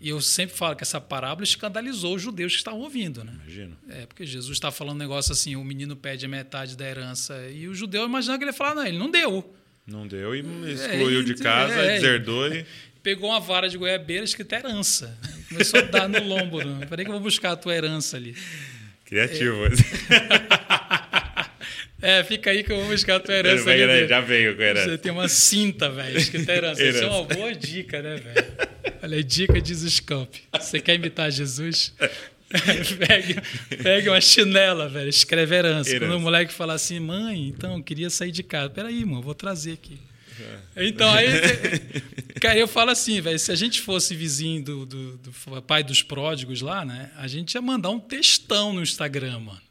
[0.00, 3.32] e eu sempre falo que essa parábola escandalizou os judeus que estavam ouvindo, né?
[3.34, 3.76] Imagino.
[3.88, 7.48] É, porque Jesus está falando um negócio assim, o menino pede a metade da herança.
[7.50, 9.56] E o judeu imaginava que ele ia falar, não, ele não deu.
[9.88, 12.66] Não deu e é, excluiu é, de casa, é, deserdou e...
[13.02, 15.16] Pegou uma vara de goiabeira escrita herança.
[15.48, 16.62] Começou a dar no lombo.
[16.62, 16.84] Né?
[16.84, 18.36] Peraí que eu vou buscar a tua herança ali.
[19.06, 19.64] Criativo.
[22.02, 23.70] É, é fica aí que eu vou buscar a tua herança.
[23.70, 24.90] Ali, já veio com a herança.
[24.90, 26.82] Você tem uma cinta, velho, escrita herança.
[26.82, 26.98] herança.
[26.98, 28.46] Isso é uma boa dica, né, velho?
[29.02, 30.34] Olha, dica de Zuscamp.
[30.52, 31.94] Você quer imitar Jesus?
[33.06, 33.36] pegue,
[33.82, 35.90] pegue uma chinela, velho, escreve herança.
[35.90, 36.06] herança.
[36.06, 38.70] Quando o moleque fala assim, mãe, então, eu queria sair de casa.
[38.70, 39.98] Peraí, irmão, vou trazer aqui.
[40.76, 40.86] É.
[40.86, 41.26] Então, aí,
[42.40, 46.02] cara, eu falo assim, velho, se a gente fosse vizinho do, do, do, pai dos
[46.02, 49.62] pródigos lá, né, a gente ia mandar um textão no Instagram, mano.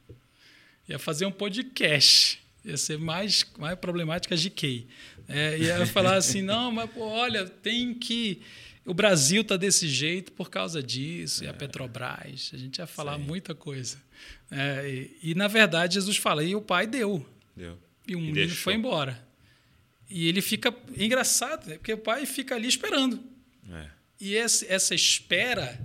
[0.88, 2.40] Ia fazer um podcast.
[2.64, 4.88] Ia ser mais, mais problemática de Key.
[5.28, 8.42] É, ia falar assim, não, mas pô, olha, tem que
[8.88, 11.48] o Brasil está desse jeito por causa disso, é.
[11.48, 11.54] e a é.
[11.54, 13.26] Petrobras, a gente ia falar Sim.
[13.26, 14.02] muita coisa.
[14.50, 17.28] É, e, e, na verdade, Jesus fala, e o pai deu.
[17.54, 17.78] Deu.
[18.08, 19.22] E o menino foi embora.
[20.10, 20.74] E ele fica.
[20.96, 21.76] Engraçado, né?
[21.76, 23.22] porque o pai fica ali esperando.
[23.70, 23.90] É.
[24.22, 25.78] E essa, essa espera,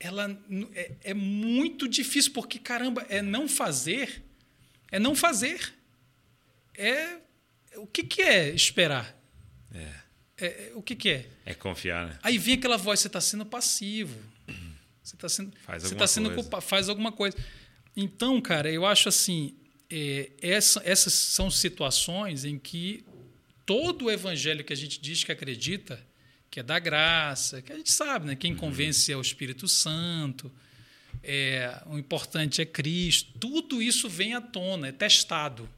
[0.00, 0.36] ela
[0.74, 4.24] é, é muito difícil, porque, caramba, é não fazer.
[4.90, 5.72] É não fazer.
[6.74, 7.18] É.
[7.76, 9.16] O que, que é esperar?
[10.38, 10.46] É.
[10.46, 11.26] É, o que, que é?
[11.44, 12.18] É confiar, né?
[12.22, 14.18] Aí vem aquela voz, você está sendo passivo.
[15.02, 17.36] Você está sendo, faz você tá sendo culpado, faz alguma coisa.
[17.96, 19.54] Então, cara, eu acho assim,
[19.90, 23.04] é, essa, essas são situações em que
[23.64, 26.00] todo o evangelho que a gente diz que acredita,
[26.50, 28.36] que é da graça, que a gente sabe, né?
[28.36, 28.58] Quem uhum.
[28.58, 30.52] convence é o Espírito Santo,
[31.22, 33.32] é, o importante é Cristo.
[33.40, 35.68] Tudo isso vem à tona, é testado.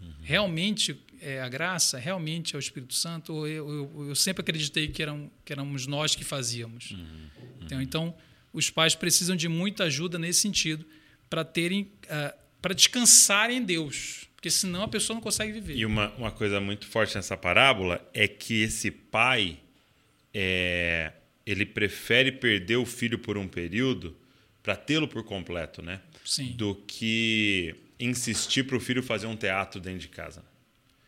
[0.00, 0.12] Uhum.
[0.22, 3.46] Realmente é a graça realmente é o Espírito Santo?
[3.46, 6.90] Eu, eu, eu sempre acreditei que, eram, que éramos nós que fazíamos.
[6.92, 7.30] Uhum, uhum.
[7.62, 8.14] Então, então,
[8.52, 10.84] os pais precisam de muita ajuda nesse sentido
[11.28, 15.76] para terem, uh, para descansarem em Deus, porque senão a pessoa não consegue viver.
[15.76, 19.58] E uma, uma coisa muito forte nessa parábola é que esse pai
[20.32, 21.12] é,
[21.46, 24.16] ele prefere perder o filho por um período
[24.62, 26.00] para tê-lo por completo, né?
[26.24, 26.52] Sim.
[26.52, 30.44] Do que insistir para o filho fazer um teatro dentro de casa.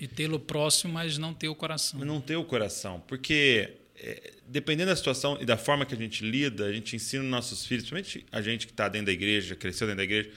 [0.00, 2.00] E tê-lo próximo, mas não ter o coração.
[2.00, 3.00] Não ter o coração.
[3.06, 7.22] Porque, é, dependendo da situação e da forma que a gente lida, a gente ensina
[7.22, 10.30] os nossos filhos, principalmente a gente que está dentro da igreja, cresceu dentro da igreja,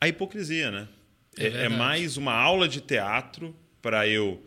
[0.00, 0.88] a hipocrisia, né?
[1.36, 4.40] É, é, é mais uma aula de teatro para eu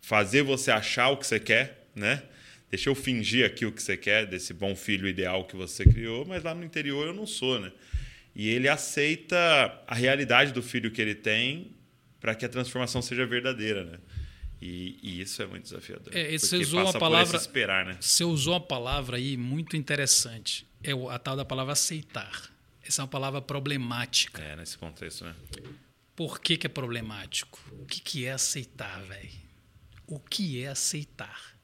[0.00, 2.22] fazer você achar o que você quer, né?
[2.70, 6.24] Deixa eu fingir aqui o que você quer, desse bom filho ideal que você criou,
[6.24, 7.70] mas lá no interior eu não sou, né?
[8.34, 9.36] E ele aceita
[9.86, 11.72] a realidade do filho que ele tem
[12.20, 13.98] para que a transformação seja verdadeira, né?
[14.60, 16.14] E, e isso é muito desafiador.
[16.14, 17.36] É, você usou uma palavra.
[17.36, 17.96] Esperar, né?
[17.98, 20.66] Você usou uma palavra aí muito interessante.
[20.82, 22.50] É a tal da palavra aceitar.
[22.82, 24.42] Essa é uma palavra problemática.
[24.42, 25.34] É, nesse contexto, né?
[26.14, 27.58] Por que, que é problemático?
[27.72, 29.30] O que, que é aceitar, velho?
[30.06, 31.56] O que é aceitar?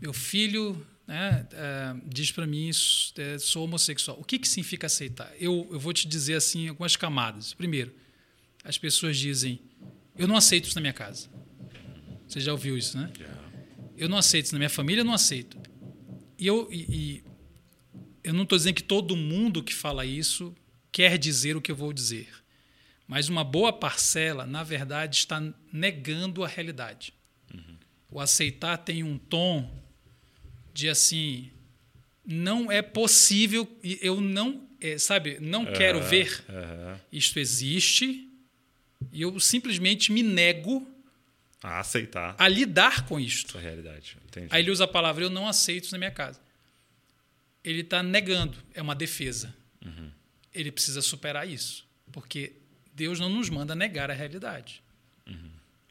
[0.00, 2.70] Meu filho né, é, diz para mim,
[3.16, 4.18] é, sou homossexual.
[4.18, 5.30] O que, que significa aceitar?
[5.38, 7.52] Eu, eu vou te dizer assim algumas camadas.
[7.52, 7.92] Primeiro,
[8.64, 9.60] as pessoas dizem:
[10.16, 11.28] Eu não aceito isso na minha casa.
[12.26, 13.10] Você já ouviu isso, né?
[13.96, 15.58] Eu não aceito isso na minha família, eu não aceito.
[16.38, 17.24] E eu, e, e
[18.22, 20.54] eu não estou dizendo que todo mundo que fala isso
[20.92, 22.28] quer dizer o que eu vou dizer.
[23.06, 25.42] Mas uma boa parcela, na verdade, está
[25.72, 27.12] negando a realidade.
[27.52, 27.76] Uhum.
[28.08, 29.68] O aceitar tem um tom
[30.72, 31.50] de assim,
[32.24, 36.44] não é possível, eu não, é, sabe, não uhum, quero ver.
[36.48, 37.00] Uhum.
[37.12, 38.29] Isto existe
[39.12, 40.86] e eu simplesmente me nego
[41.62, 43.58] a aceitar, a lidar com isto.
[43.58, 44.16] A realidade.
[44.26, 44.48] Entendi.
[44.50, 46.40] Aí ele usa a palavra eu não aceito isso na minha casa.
[47.62, 49.54] Ele está negando, é uma defesa.
[49.84, 50.10] Uhum.
[50.52, 52.54] Ele precisa superar isso, porque
[52.94, 54.82] Deus não nos manda negar a realidade.
[55.26, 55.50] Uhum.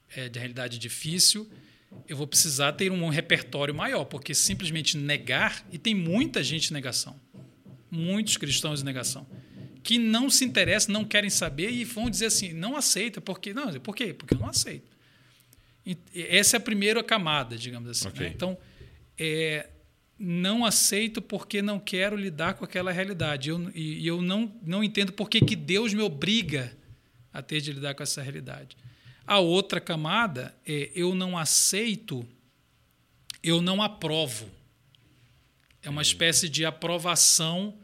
[0.10, 1.50] É de realidade difícil
[2.08, 6.74] eu vou precisar ter um repertório maior, porque simplesmente negar, e tem muita gente em
[6.74, 7.20] negação,
[7.90, 9.28] muitos cristãos em negação,
[9.84, 13.72] que não se interessam, não querem saber e vão dizer assim, não aceita, porque não,
[13.80, 14.14] por quê?
[14.14, 14.98] Porque eu não aceito.
[15.86, 18.10] E essa é a primeira camada, digamos assim.
[18.10, 18.28] Okay.
[18.28, 18.34] Né?
[18.36, 18.58] Então,
[19.18, 19.70] é,
[20.20, 23.50] não aceito porque não quero lidar com aquela realidade.
[23.50, 26.78] Eu, e, e eu não, não entendo por que Deus me obriga
[27.34, 28.76] a ter de lidar com essa realidade.
[29.26, 32.28] A outra camada é eu não aceito,
[33.42, 34.50] eu não aprovo.
[35.82, 37.78] É uma espécie de aprovação.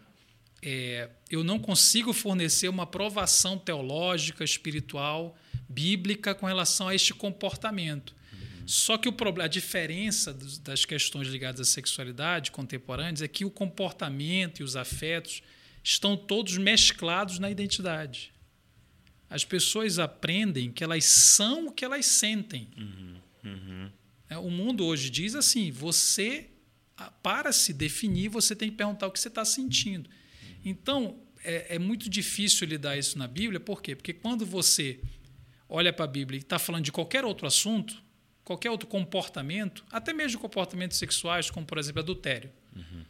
[0.61, 8.15] É, eu não consigo fornecer uma aprovação teológica, espiritual, bíblica com relação a este comportamento.
[8.31, 8.67] Uhum.
[8.67, 13.45] Só que o problema, a diferença dos, das questões ligadas à sexualidade contemporâneas é que
[13.45, 15.41] o comportamento e os afetos
[15.83, 18.33] estão todos mesclados na identidade
[19.29, 22.67] as pessoas aprendem que elas são o que elas sentem.
[22.77, 23.91] Uhum, uhum.
[24.29, 26.49] É, o mundo hoje diz assim: você,
[27.21, 30.09] para se definir, você tem que perguntar o que você está sentindo.
[30.09, 30.55] Uhum.
[30.63, 33.95] Então, é, é, muito difícil lidar isso na Bíblia, por quê?
[33.95, 34.99] Porque quando você
[35.69, 38.03] olha para a Bíblia e está falando de qualquer outro assunto,
[38.43, 42.51] qualquer outro comportamento, até mesmo comportamentos sexuais, como, por exemplo, adultério.
[42.75, 43.03] Uhum.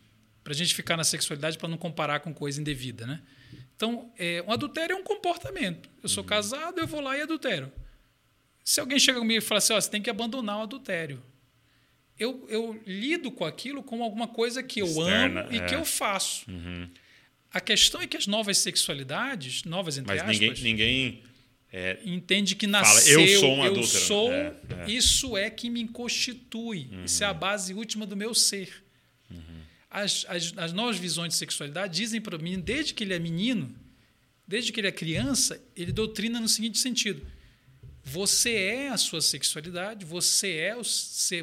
[0.43, 3.21] Para a gente ficar na sexualidade para não comparar com coisa indevida, né?
[3.75, 5.89] Então, é, um adultério é um comportamento.
[6.01, 6.29] Eu sou uhum.
[6.29, 7.71] casado, eu vou lá e adultério.
[8.63, 11.21] Se alguém chega comigo e fala assim, oh, você tem que abandonar o adultério.
[12.17, 15.65] Eu, eu lido com aquilo como alguma coisa que eu Externa, amo e é.
[15.65, 16.49] que eu faço.
[16.49, 16.89] Uhum.
[17.55, 21.23] A questão é que as novas sexualidades, novas entre Mas aspas, ninguém, ninguém
[21.71, 23.97] é, entende que nasceu, fala, eu sou um adúltero.
[23.97, 24.91] Eu sou, é, é.
[24.91, 26.87] Isso é que me constitui.
[26.91, 27.05] Uhum.
[27.05, 27.39] Isso é a uhum.
[27.39, 28.85] base última do meu ser
[29.95, 33.73] as, as, as novas visões de sexualidade dizem para mim, desde que ele é menino,
[34.45, 37.25] desde que ele é criança, ele doutrina no seguinte sentido:
[38.03, 40.81] você é a sua sexualidade, você é o,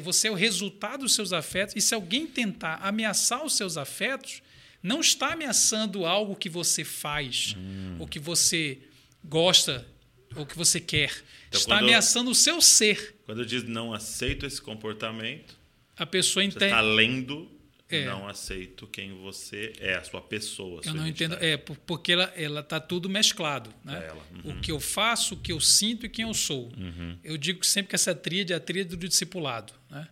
[0.03, 4.43] você é o resultado dos seus afetos, e se alguém tentar ameaçar os seus afetos,
[4.83, 7.95] não está ameaçando algo que você faz, hum.
[7.99, 8.79] ou que você
[9.23, 9.87] gosta,
[10.35, 11.11] ou que você quer.
[11.47, 13.15] Então, está ameaçando o seu ser.
[13.25, 15.55] Quando diz não aceito esse comportamento,
[15.95, 16.65] a pessoa entende.
[16.65, 17.49] Está lendo
[17.93, 18.05] é.
[18.05, 20.81] Não aceito quem você é, a sua pessoa.
[20.83, 21.35] eu não entendo.
[21.35, 23.71] É, porque ela está tudo mesclado.
[23.83, 24.07] Né?
[24.07, 24.57] É uhum.
[24.57, 26.71] O que eu faço, o que eu sinto e quem eu sou.
[26.75, 27.17] Uhum.
[27.23, 29.73] Eu digo sempre que essa tríade é a tríade do discipulado.
[29.91, 30.07] Né?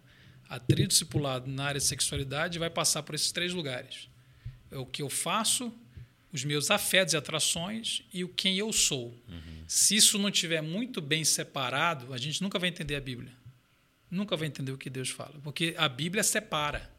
[0.48, 4.08] A tríade do discipulado na área de sexualidade vai passar por esses três lugares:
[4.72, 5.74] o que eu faço,
[6.32, 9.08] os meus afetos e atrações e o quem eu sou.
[9.28, 9.64] Uhum.
[9.68, 13.34] Se isso não estiver muito bem separado, a gente nunca vai entender a Bíblia.
[14.10, 15.34] Nunca vai entender o que Deus fala.
[15.44, 16.92] Porque a Bíblia separa.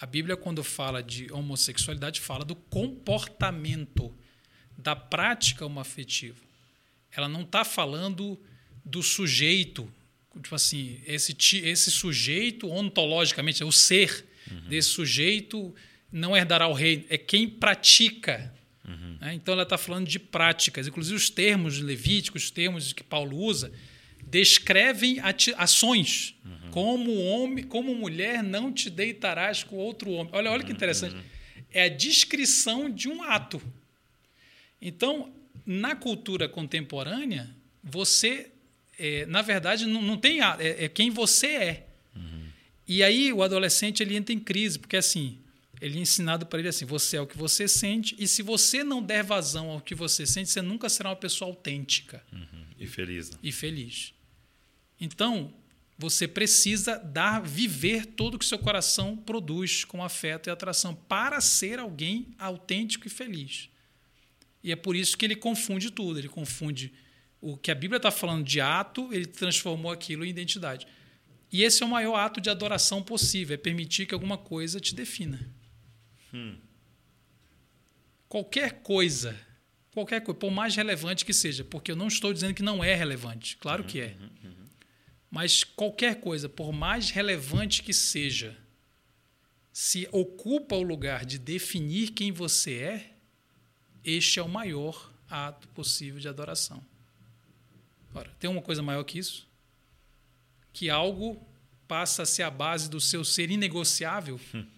[0.00, 4.14] A Bíblia, quando fala de homossexualidade, fala do comportamento,
[4.76, 6.40] da prática homoafetiva.
[7.10, 8.40] Ela não está falando
[8.84, 9.92] do sujeito,
[10.40, 14.68] tipo assim, esse, esse sujeito ontologicamente, o ser uhum.
[14.68, 15.74] desse sujeito
[16.12, 18.52] não herdará o reino, é quem pratica.
[18.86, 19.18] Uhum.
[19.20, 19.34] Né?
[19.34, 23.70] Então ela está falando de práticas, inclusive os termos levíticos, os termos que Paulo usa,
[24.26, 25.18] descrevem
[25.56, 26.34] ações.
[26.44, 26.70] Uhum.
[26.70, 30.32] Como homem, como mulher, não te deitarás com outro homem.
[30.32, 31.14] Olha, olha que interessante.
[31.14, 31.22] Uhum.
[31.70, 33.60] É a descrição de um ato.
[34.80, 35.32] Então,
[35.66, 37.50] na cultura contemporânea,
[37.82, 38.50] você,
[38.98, 41.86] é, na verdade, não, não tem é, é, quem você é.
[42.14, 42.44] Uhum.
[42.86, 45.38] E aí o adolescente ele entra em crise, porque assim,
[45.80, 48.82] ele é ensinado para ele assim: você é o que você sente, e se você
[48.82, 52.22] não der vazão ao que você sente, você nunca será uma pessoa autêntica.
[52.32, 52.64] Uhum.
[52.78, 53.30] E feliz.
[53.30, 53.38] Né?
[53.42, 54.14] E feliz.
[55.00, 55.54] Então,
[55.96, 61.78] você precisa dar, viver tudo que seu coração produz com afeto e atração para ser
[61.78, 63.68] alguém autêntico e feliz.
[64.62, 66.18] E é por isso que ele confunde tudo.
[66.18, 66.92] Ele confunde
[67.40, 70.86] o que a Bíblia está falando de ato, ele transformou aquilo em identidade.
[71.50, 74.94] E esse é o maior ato de adoração possível, é permitir que alguma coisa te
[74.94, 75.50] defina.
[76.32, 76.56] Hum.
[78.28, 79.38] Qualquer coisa
[79.98, 82.94] Qualquer coisa, por mais relevante que seja, porque eu não estou dizendo que não é
[82.94, 84.16] relevante, claro que é.
[85.28, 88.56] Mas qualquer coisa, por mais relevante que seja,
[89.72, 93.12] se ocupa o lugar de definir quem você é,
[94.04, 96.80] este é o maior ato possível de adoração.
[98.14, 99.48] Ora, tem uma coisa maior que isso?
[100.72, 101.44] Que algo
[101.88, 104.40] passa a ser a base do seu ser inegociável?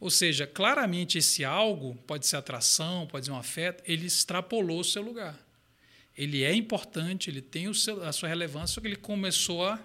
[0.00, 4.84] Ou seja, claramente esse algo, pode ser atração, pode ser um afeto, ele extrapolou o
[4.84, 5.38] seu lugar.
[6.16, 9.80] Ele é importante, ele tem seu, a sua relevância, só que ele começou a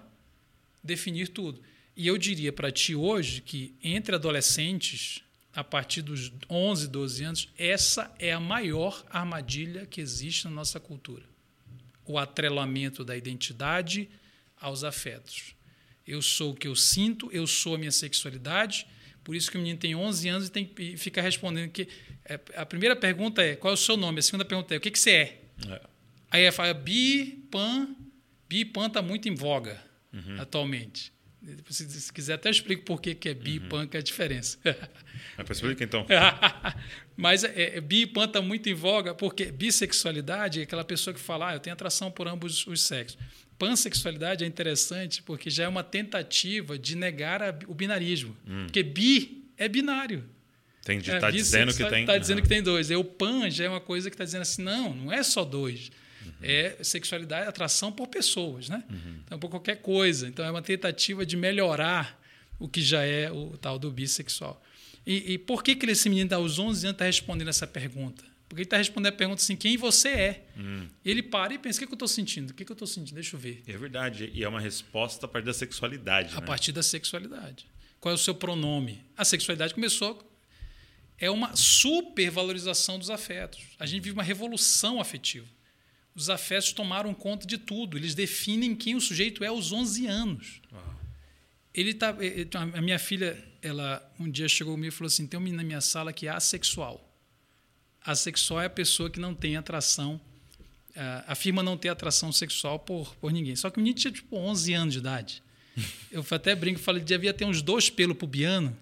[0.82, 1.60] definir tudo.
[1.96, 7.48] E eu diria para ti hoje que entre adolescentes, a partir dos 11, 12 anos,
[7.56, 11.24] essa é a maior armadilha que existe na nossa cultura.
[12.04, 14.08] O atrelamento da identidade
[14.60, 15.54] aos afetos.
[16.06, 18.86] Eu sou o que eu sinto, eu sou a minha sexualidade,
[19.24, 21.88] por isso que o menino tem 11 anos e, tem, e fica respondendo que
[22.26, 24.80] é, a primeira pergunta é qual é o seu nome, a segunda pergunta é o
[24.80, 25.40] que, que você é?
[25.68, 25.80] é.
[26.30, 27.88] Aí ele fala bi, pan,
[28.48, 30.40] bi pan está muito em voga uhum.
[30.40, 31.12] atualmente.
[31.68, 33.68] Se, se, quiser, até explico por que, que é bi e uhum.
[33.68, 34.58] pan, que é a diferença.
[35.36, 36.06] Mas explica então.
[37.16, 41.12] Mas é, é, bi e pan está muito em voga porque bissexualidade é aquela pessoa
[41.12, 43.18] que fala, ah, eu tenho atração por ambos os sexos.
[43.68, 48.36] Pansexualidade é interessante porque já é uma tentativa de negar a, o binarismo.
[48.46, 48.64] Hum.
[48.64, 50.24] Porque bi é binário.
[50.82, 51.10] Entendi.
[51.10, 52.00] Está é, dizendo que tem.
[52.00, 52.90] Está dizendo que tem dois.
[52.90, 55.44] E o pan já é uma coisa que está dizendo assim, não, não é só
[55.44, 55.90] dois.
[56.24, 56.32] Uhum.
[56.42, 58.84] É sexualidade, atração por pessoas, né?
[58.90, 59.16] Uhum.
[59.24, 60.28] Então, por qualquer coisa.
[60.28, 62.20] Então, é uma tentativa de melhorar
[62.58, 64.62] o que já é o tal do bissexual.
[65.06, 68.24] E, e por que, que esse menino, aos 11 anos, está respondendo essa pergunta?
[68.54, 70.46] Porque ele está respondendo a pergunta assim: quem você é?
[70.56, 70.86] Hum.
[71.04, 72.50] Ele para e pensa: o que, é que eu estou sentindo?
[72.50, 73.16] O que, é que eu estou sentindo?
[73.16, 73.64] Deixa eu ver.
[73.66, 74.30] É verdade.
[74.32, 76.36] E é uma resposta a partir da sexualidade.
[76.36, 76.46] A né?
[76.46, 77.66] partir da sexualidade.
[77.98, 79.02] Qual é o seu pronome?
[79.16, 80.30] A sexualidade começou.
[81.18, 83.60] É uma supervalorização dos afetos.
[83.76, 85.48] A gente vive uma revolução afetiva.
[86.14, 87.98] Os afetos tomaram conta de tudo.
[87.98, 90.60] Eles definem quem o sujeito é aos 11 anos.
[90.72, 91.00] Uau.
[91.74, 92.16] Ele tá,
[92.72, 95.66] a minha filha, ela um dia chegou comigo e falou assim: tem um menino na
[95.66, 97.10] minha sala que é assexual
[98.04, 100.20] assexual é a pessoa que não tem atração,
[100.90, 103.56] uh, afirma não ter atração sexual por, por ninguém.
[103.56, 105.42] Só que o menino tinha tipo 11 anos de idade.
[106.12, 108.76] Eu até brinco, falei, devia ter uns dois pelos pubiano.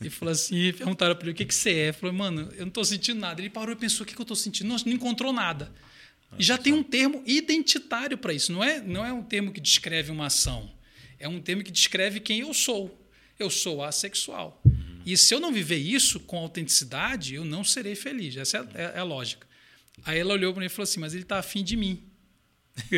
[0.00, 1.92] E falou assim, perguntaram para ele, o que, que você é?
[1.92, 3.40] Falou, mano, eu não estou sentindo nada.
[3.40, 4.68] Ele parou e pensou, o que, que eu estou sentindo?
[4.68, 5.70] Não, não encontrou nada.
[6.38, 8.52] E já tem um termo identitário para isso.
[8.52, 10.70] Não é, não é um termo que descreve uma ação.
[11.18, 12.98] É um termo que descreve quem eu sou.
[13.38, 14.62] Eu sou assexual.
[15.04, 18.36] E se eu não viver isso com autenticidade, eu não serei feliz.
[18.36, 19.46] Essa é, é, é a lógica.
[20.04, 22.02] Aí ela olhou para mim e falou assim: Mas ele está afim de mim.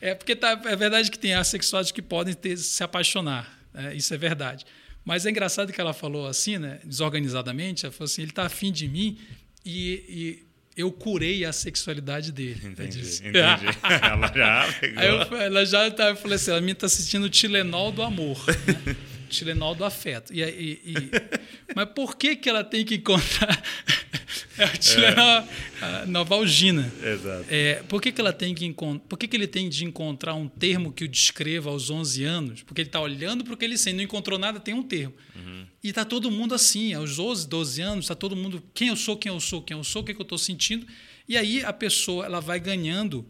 [0.00, 3.58] é porque tá, é verdade que tem assexuais que podem ter, se apaixonar.
[3.74, 4.64] É, isso é verdade.
[5.04, 7.84] Mas é engraçado que ela falou assim, né, desorganizadamente.
[7.84, 9.18] Ela falou assim: Ele está afim de mim
[9.64, 10.44] e, e
[10.76, 12.60] eu curei a sexualidade dele.
[12.64, 13.32] Entendi, entendi.
[14.02, 14.98] ela já pegou.
[14.98, 18.02] Aí eu, ela já tá, eu falei assim, ela me está assistindo o Tilenol do
[18.02, 18.38] amor.
[18.46, 18.96] Né?
[19.24, 20.32] Tilenol do afeto.
[20.32, 20.94] E, e, e,
[21.74, 23.62] mas por que, que ela tem que encontrar.
[24.58, 25.48] é o Tilenol
[25.82, 26.06] é.
[26.06, 26.92] Novalgina.
[27.02, 27.46] Exato.
[27.48, 28.72] É, por que, que ela tem que
[29.08, 32.62] Por que, que ele tem de encontrar um termo que o descreva aos 11 anos?
[32.62, 35.14] Porque ele está olhando para o que ele sente, não encontrou nada, tem um termo.
[35.34, 35.66] Uhum.
[35.82, 38.62] E está todo mundo assim, aos 12, 12 anos, está todo mundo.
[38.72, 40.86] Quem eu sou, quem eu sou, quem eu sou, o que, que eu estou sentindo.
[41.28, 43.26] E aí a pessoa ela vai ganhando.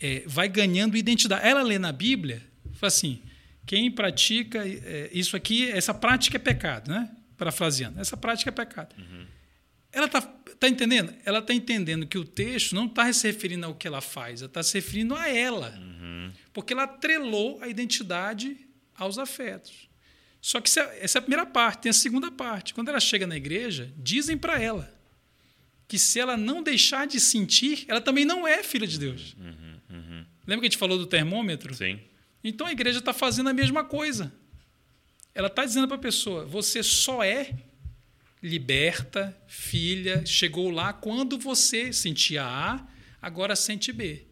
[0.00, 1.46] É, vai ganhando identidade.
[1.46, 3.20] Ela lê na Bíblia, fala assim:
[3.70, 7.08] quem pratica é, isso aqui, essa prática é pecado, né?
[7.38, 8.96] Parafraseando, essa prática é pecado.
[8.98, 9.24] Uhum.
[9.92, 11.14] Ela está tá entendendo?
[11.24, 14.50] Ela está entendendo que o texto não está se referindo ao que ela faz, ela
[14.50, 15.72] está se referindo a ela.
[15.78, 16.32] Uhum.
[16.52, 18.56] Porque ela atrelou a identidade
[18.92, 19.88] aos afetos.
[20.40, 22.74] Só que essa é a primeira parte, tem a segunda parte.
[22.74, 24.92] Quando ela chega na igreja, dizem para ela
[25.86, 29.36] que se ela não deixar de sentir, ela também não é filha de Deus.
[29.38, 30.24] Uhum, uhum.
[30.44, 31.72] Lembra que a gente falou do termômetro?
[31.72, 32.00] Sim.
[32.42, 34.32] Então a igreja está fazendo a mesma coisa.
[35.34, 37.54] Ela está dizendo para a pessoa: você só é
[38.42, 42.86] liberta, filha, chegou lá quando você sentia A,
[43.20, 44.26] agora sente B.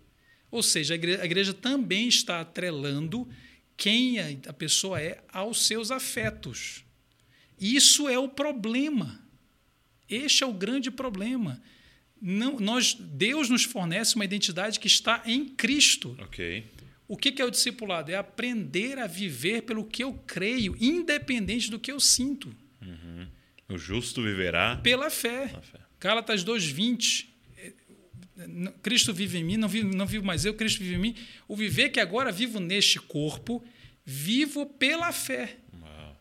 [0.50, 3.28] Ou seja, a igreja, a igreja também está atrelando
[3.76, 6.84] quem a pessoa é aos seus afetos.
[7.60, 9.20] Isso é o problema.
[10.08, 11.60] Este é o grande problema.
[12.20, 16.16] Não, nós, Deus nos fornece uma identidade que está em Cristo.
[16.20, 16.64] Ok.
[17.08, 18.12] O que é o discipulado?
[18.12, 22.54] É aprender a viver pelo que eu creio, independente do que eu sinto.
[22.82, 23.26] Uhum.
[23.66, 25.48] O justo viverá pela fé.
[25.48, 25.80] fé.
[25.98, 27.26] Gálatas 2,20.
[28.82, 31.16] Cristo vive em mim, não vivo, não vivo mais eu, Cristo vive em mim.
[31.48, 33.64] O viver que agora vivo neste corpo,
[34.04, 35.56] vivo pela fé.
[35.80, 36.16] Uau.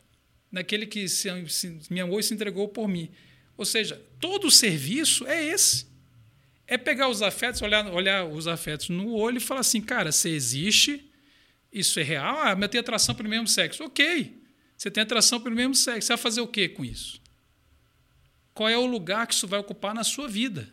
[0.51, 3.09] Naquele que se, se me amou e se entregou por mim.
[3.55, 5.85] Ou seja, todo o serviço é esse.
[6.67, 10.29] É pegar os afetos, olhar, olhar os afetos no olho e falar assim, cara, você
[10.29, 11.09] existe,
[11.71, 13.83] isso é real, ah, mas eu tenho atração pelo mesmo sexo.
[13.85, 14.43] Ok,
[14.75, 16.07] você tem atração pelo mesmo sexo.
[16.07, 17.21] Você vai fazer o que com isso?
[18.53, 20.71] Qual é o lugar que isso vai ocupar na sua vida?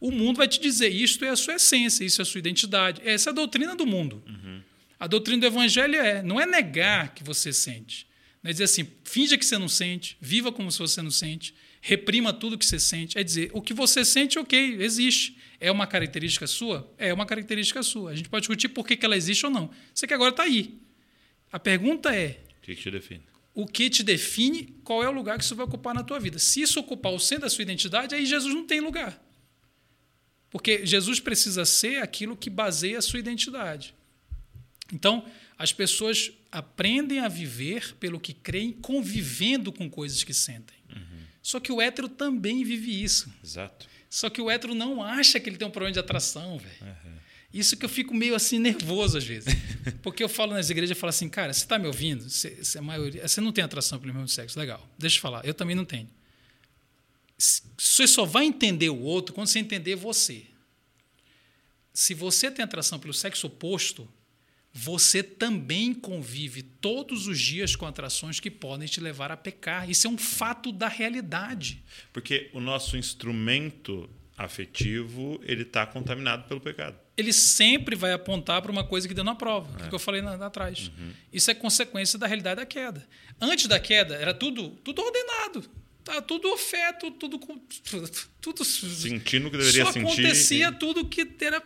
[0.00, 3.00] O mundo vai te dizer, isto é a sua essência, isso é a sua identidade.
[3.04, 4.22] Essa é a doutrina do mundo.
[4.26, 4.62] Uhum.
[4.98, 8.06] A doutrina do evangelho é, não é negar que você sente.
[8.42, 11.54] Não é dizer assim, finja que você não sente, viva como se você não sente,
[11.88, 13.16] reprima tudo que você sente.
[13.16, 15.38] É dizer, o que você sente, ok, existe.
[15.58, 16.92] É uma característica sua?
[16.98, 18.10] É uma característica sua.
[18.10, 19.70] A gente pode discutir por que ela existe ou não.
[19.94, 20.78] Você que agora está aí.
[21.50, 22.40] A pergunta é...
[22.58, 23.22] O que, que te define?
[23.54, 26.38] O que te define qual é o lugar que isso vai ocupar na tua vida.
[26.38, 29.18] Se isso ocupar o centro da sua identidade, aí Jesus não tem lugar.
[30.50, 33.94] Porque Jesus precisa ser aquilo que baseia a sua identidade.
[34.92, 35.24] Então,
[35.56, 40.77] as pessoas aprendem a viver pelo que creem, convivendo com coisas que sentem.
[41.48, 43.32] Só que o hétero também vive isso.
[43.42, 43.88] Exato.
[44.10, 46.76] Só que o hétero não acha que ele tem um problema de atração, velho.
[46.82, 47.16] Uhum.
[47.54, 49.54] Isso que eu fico meio assim nervoso às vezes.
[50.04, 52.28] Porque eu falo nas igrejas, eu falo assim, cara, você está me ouvindo?
[52.28, 54.58] Você, você, a maioria, você não tem atração pelo mesmo sexo.
[54.58, 54.86] Legal.
[54.98, 55.42] Deixa eu falar.
[55.42, 56.10] Eu também não tenho.
[57.38, 60.44] Você só vai entender o outro quando você entender você.
[61.94, 64.06] Se você tem atração pelo sexo oposto,
[64.72, 69.88] você também convive todos os dias com atrações que podem te levar a pecar.
[69.90, 71.82] Isso é um fato da realidade.
[72.12, 76.96] Porque o nosso instrumento afetivo ele está contaminado pelo pecado.
[77.16, 79.88] Ele sempre vai apontar para uma coisa que deu na prova, é.
[79.88, 80.92] que eu falei lá atrás.
[80.96, 81.10] Uhum.
[81.32, 83.04] Isso é consequência da realidade da queda.
[83.40, 85.68] Antes da queda era tudo tudo ordenado,
[86.08, 87.38] tá tudo afeto, tudo
[88.40, 90.06] tudo sentindo o que deveria só sentir.
[90.06, 90.72] acontecia e...
[90.72, 91.62] tudo que era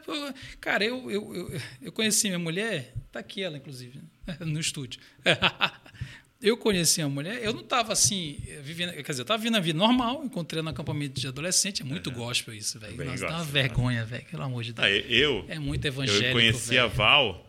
[0.60, 4.00] cara eu, eu, eu, eu conheci minha mulher tá aqui ela inclusive
[4.40, 5.00] no estúdio
[6.42, 9.60] eu conheci a mulher eu não estava assim vivendo quer dizer eu estava vivendo a
[9.60, 12.16] vida normal encontrei no acampamento de adolescente é muito uhum.
[12.16, 15.58] gospel isso velho nossa dá uma vergonha velho pelo amor de Deus ah, eu é
[15.58, 16.84] muito evangélico eu conheci véio.
[16.84, 17.46] a Val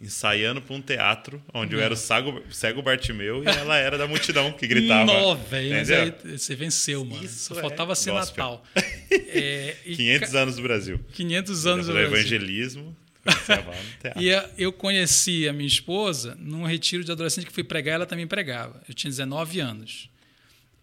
[0.00, 4.06] ensaiando para um teatro onde eu era o cego, cego Bartimeu e ela era da
[4.06, 5.04] multidão que gritava.
[5.12, 6.14] Nó, velho.
[6.36, 7.24] Você venceu, mano.
[7.24, 8.44] Isso Só faltava é ser gospel.
[8.44, 8.64] Natal.
[9.36, 11.00] É, 500 anos do Brasil.
[11.12, 12.16] 500 anos do Brasil.
[12.16, 12.96] evangelismo.
[14.16, 18.26] e eu conheci a minha esposa num retiro de adolescente que fui pregar, ela também
[18.26, 18.82] pregava.
[18.88, 20.10] Eu tinha 19 anos.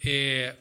[0.04, 0.56] É,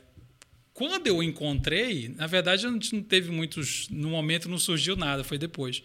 [0.72, 3.88] quando eu encontrei, na verdade, a gente não teve muitos.
[3.88, 5.82] No momento não surgiu nada, foi depois.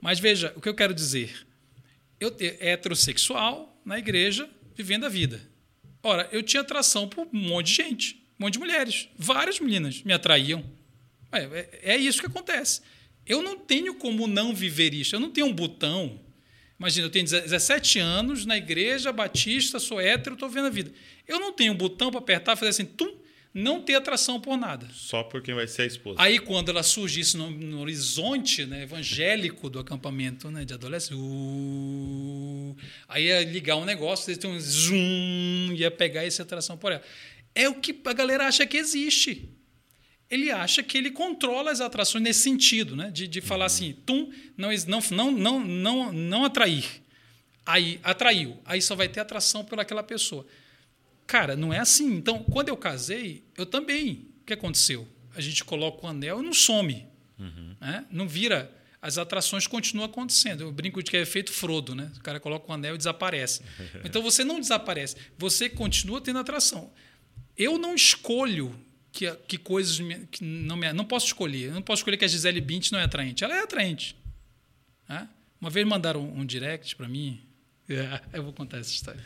[0.00, 1.46] Mas veja, o que eu quero dizer
[2.20, 5.40] eu heterossexual na igreja, vivendo a vida.
[6.02, 9.08] Ora, eu tinha atração por um monte de gente, um monte de mulheres.
[9.18, 10.64] Várias meninas me atraíam.
[11.32, 12.80] É, é, é isso que acontece.
[13.26, 15.16] Eu não tenho como não viver isso.
[15.16, 16.20] Eu não tenho um botão.
[16.78, 20.92] Imagina, eu tenho 17 anos na igreja batista, sou hétero, estou vendo a vida.
[21.26, 23.18] Eu não tenho um botão para apertar e fazer assim, tum,
[23.56, 24.86] não ter atração por nada.
[24.92, 26.20] Só por quem vai ser a esposa.
[26.20, 32.76] Aí, quando ela surgisse no, no horizonte né, evangélico do acampamento né, de adolescentes, uh,
[33.08, 37.02] aí ia ligar um negócio, ia ter um zoom, ia pegar essa atração por ela.
[37.54, 39.48] É o que a galera acha que existe.
[40.30, 43.10] Ele acha que ele controla as atrações nesse sentido, né?
[43.10, 43.66] de, de falar uhum.
[43.66, 46.84] assim, tum, não, não, não, não, não, não atrair.
[47.64, 50.46] Aí atraiu, aí só vai ter atração por aquela pessoa.
[51.26, 52.14] Cara, não é assim.
[52.14, 54.28] Então, quando eu casei, eu também.
[54.42, 55.06] O que aconteceu?
[55.34, 57.06] A gente coloca o anel e não some.
[57.38, 57.76] Uhum.
[57.80, 58.06] Né?
[58.10, 58.72] Não vira.
[59.02, 60.62] As atrações continuam acontecendo.
[60.62, 62.10] Eu brinco de que é efeito Frodo, né?
[62.16, 63.62] O cara coloca o anel e desaparece.
[64.04, 65.16] Então você não desaparece.
[65.36, 66.92] Você continua tendo atração.
[67.56, 68.74] Eu não escolho
[69.12, 69.98] que, que coisas
[70.30, 70.92] que não me.
[70.92, 71.68] Não posso escolher.
[71.68, 73.44] Eu não posso escolher que a Gisele Bint não é atraente.
[73.44, 74.16] Ela é atraente.
[75.08, 75.28] Né?
[75.60, 77.40] Uma vez mandaram um, um direct para mim.
[78.32, 79.24] eu vou contar essa história.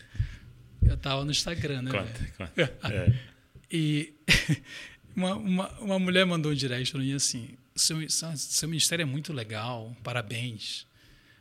[0.82, 1.90] Eu estava no Instagram, né?
[1.90, 2.94] Conta, conta.
[2.94, 3.12] É.
[3.70, 4.14] e
[5.14, 9.32] uma, uma, uma, mulher mandou um direct para mim assim: seu, seu ministério é muito
[9.32, 10.86] legal, parabéns.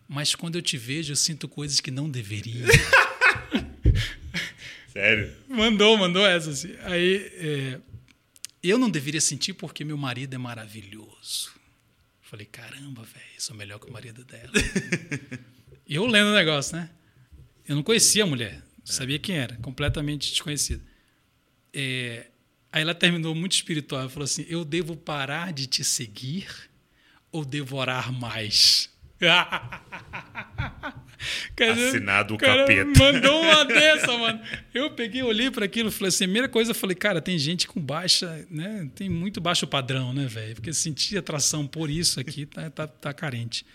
[0.08, 2.66] Mas quando eu te vejo, eu sinto coisas que não deveria.
[4.92, 5.32] Sério?
[5.48, 6.50] Mandou, mandou essa.
[6.50, 6.76] Assim.
[6.82, 7.80] Aí, é,
[8.64, 11.52] eu não deveria sentir porque meu marido é maravilhoso.
[12.22, 14.52] Falei, caramba, velho, sou melhor que o marido dela.
[15.88, 16.90] e eu lendo o negócio, né?
[17.68, 18.62] Eu não conhecia a mulher.
[18.92, 20.84] Sabia quem era, completamente desconhecida.
[21.74, 22.28] É,
[22.72, 24.02] aí ela terminou muito espiritual.
[24.02, 26.48] Ela falou assim: Eu devo parar de te seguir
[27.32, 28.90] ou devo orar mais?
[31.60, 32.98] Assinado o cara capeta.
[32.98, 34.40] Mandou uma dessa, mano.
[34.74, 37.68] Eu peguei, olhei para aquilo, falei assim: a primeira coisa, eu falei, cara, tem gente
[37.68, 38.90] com baixa, né?
[38.96, 40.56] Tem muito baixo padrão, né, velho?
[40.56, 43.66] Porque sentir atração por isso aqui tá, tá, tá carente.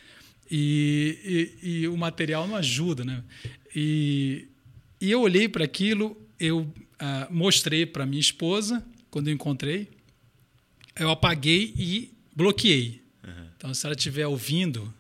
[0.51, 3.23] E, e, e, o material não ajuda, né?
[3.75, 4.49] E,
[5.05, 9.91] e eu olhei para aquilo, eu ah, mostrei para minha esposa, quando eu encontrei,
[10.99, 13.03] eu apaguei e bloqueei.
[13.23, 13.47] Uhum.
[13.55, 14.93] Então, se ela estiver ouvindo,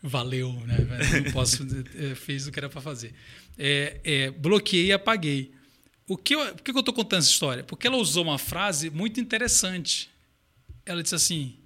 [0.00, 0.76] valeu, né?
[1.24, 3.12] Não posso, é, fez o que era para fazer.
[3.58, 5.50] É, é, bloqueei e apaguei.
[6.06, 7.64] O que eu, por que eu estou contando essa história?
[7.64, 10.08] Porque ela usou uma frase muito interessante.
[10.86, 11.56] Ela disse assim: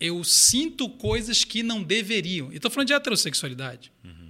[0.00, 2.52] Eu sinto coisas que não deveriam.
[2.52, 3.92] E estou falando de heterossexualidade.
[4.02, 4.23] Uhum.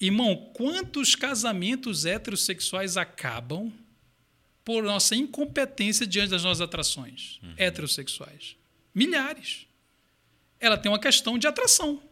[0.00, 3.72] Irmão, quantos casamentos heterossexuais acabam
[4.64, 7.54] por nossa incompetência diante das nossas atrações uhum.
[7.56, 8.56] heterossexuais?
[8.94, 9.66] Milhares.
[10.60, 12.02] Ela tem uma questão de atração.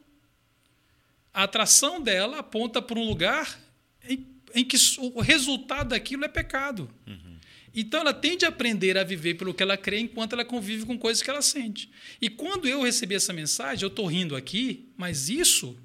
[1.32, 3.60] A atração dela aponta para um lugar
[4.08, 6.90] em em que o resultado daquilo é pecado.
[7.06, 7.36] Uhum.
[7.74, 10.98] Então ela tende a aprender a viver pelo que ela crê enquanto ela convive com
[10.98, 11.90] coisas que ela sente.
[12.20, 15.76] E quando eu recebi essa mensagem, eu estou rindo aqui, mas isso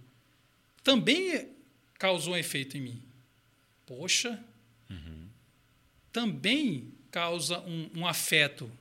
[0.84, 1.49] também
[2.02, 3.02] causou um efeito em mim.
[3.86, 4.43] Poxa,
[4.89, 5.28] uhum.
[6.12, 8.72] também causa um, um, afeto.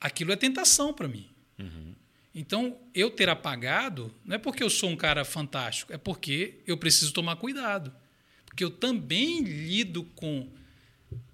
[0.00, 1.28] Aquilo é tentação para mim.
[1.58, 1.94] Uhum.
[2.34, 6.76] Então, eu ter apagado não é porque eu sou um cara fantástico, é porque eu
[6.76, 7.92] preciso tomar cuidado
[8.58, 10.48] porque eu também lido com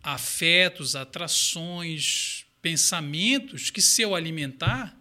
[0.02, 4.94] afetos, atrações, pensamentos que, se eu alimentar,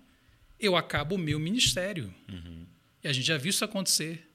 [0.57, 2.14] eu acabo o meu ministério.
[2.30, 2.66] Uhum.
[3.03, 4.26] E a gente já viu isso acontecer.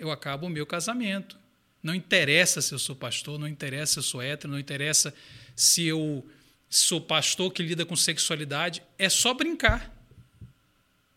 [0.00, 1.38] Eu acabo o meu casamento.
[1.82, 5.14] Não interessa se eu sou pastor, não interessa se eu sou hétero, não interessa
[5.54, 6.26] se eu
[6.68, 8.82] sou pastor que lida com sexualidade.
[8.98, 9.96] É só brincar.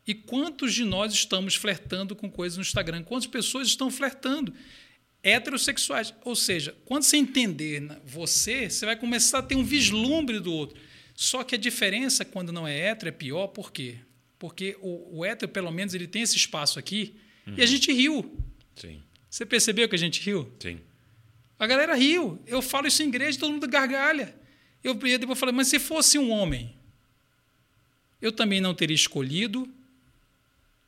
[0.05, 3.03] E quantos de nós estamos flertando com coisas no Instagram?
[3.03, 4.53] Quantas pessoas estão flertando?
[5.23, 6.13] heterossexuais.
[6.23, 10.79] Ou seja, quando você entender você, você vai começar a ter um vislumbre do outro.
[11.15, 13.95] Só que a diferença quando não é hétero é pior, por quê?
[14.37, 17.15] Porque o, o hétero, pelo menos, ele tem esse espaço aqui
[17.47, 17.53] uhum.
[17.53, 17.67] e a uhum.
[17.67, 18.37] gente riu.
[18.75, 19.01] Sim.
[19.29, 20.51] Você percebeu que a gente riu?
[20.59, 20.79] Sim.
[21.57, 22.41] A galera riu.
[22.45, 24.35] Eu falo isso em igreja, todo mundo gargalha.
[24.83, 26.75] Eu depois falei, mas se fosse um homem,
[28.21, 29.67] eu também não teria escolhido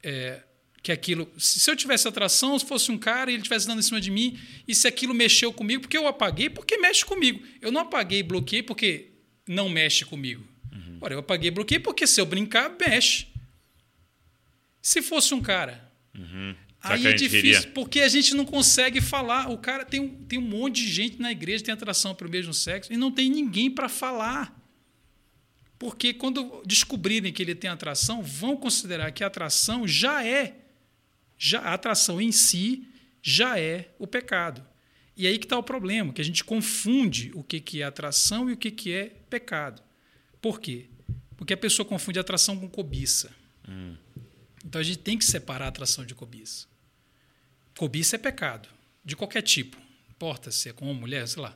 [0.03, 0.41] é,
[0.83, 1.31] que aquilo.
[1.37, 4.11] Se eu tivesse atração, se fosse um cara e ele estivesse dando em cima de
[4.11, 7.41] mim, e se aquilo mexeu comigo, porque eu apaguei, porque mexe comigo.
[7.61, 9.07] Eu não apaguei e bloqueei porque
[9.47, 10.45] não mexe comigo.
[10.71, 10.97] Uhum.
[11.01, 13.27] Ora, eu apaguei e bloqueei porque se eu brincar, mexe.
[14.81, 15.91] Se fosse um cara.
[16.13, 16.55] Uhum.
[16.93, 19.49] Aí é difícil, porque a gente não consegue falar.
[19.49, 22.29] O cara tem, tem um monte de gente na igreja que tem atração para o
[22.29, 24.55] mesmo sexo e não tem ninguém para falar.
[25.77, 30.55] Porque quando descobrirem que ele tem atração, vão considerar que a atração já é
[31.37, 32.87] já a atração em si
[33.21, 34.65] já é o pecado.
[35.17, 38.49] E aí que está o problema, que a gente confunde o que, que é atração
[38.49, 39.81] e o que, que é pecado.
[40.41, 40.85] Por quê?
[41.37, 43.33] Porque a pessoa confunde atração com cobiça.
[43.67, 43.95] Hum.
[44.63, 46.67] Então a gente tem que separar atração de cobiça.
[47.77, 48.69] Cobiça é pecado,
[49.03, 49.77] de qualquer tipo.
[50.09, 51.55] Importa se é com uma mulher, sei lá.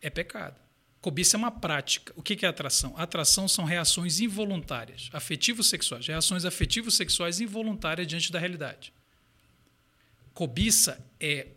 [0.00, 0.56] É pecado.
[1.00, 2.12] Cobiça é uma prática.
[2.16, 2.94] O que é atração?
[2.96, 8.92] Atração são reações involuntárias, afetivos sexuais, reações afetivos sexuais involuntárias diante da realidade.
[10.32, 11.48] Cobiça é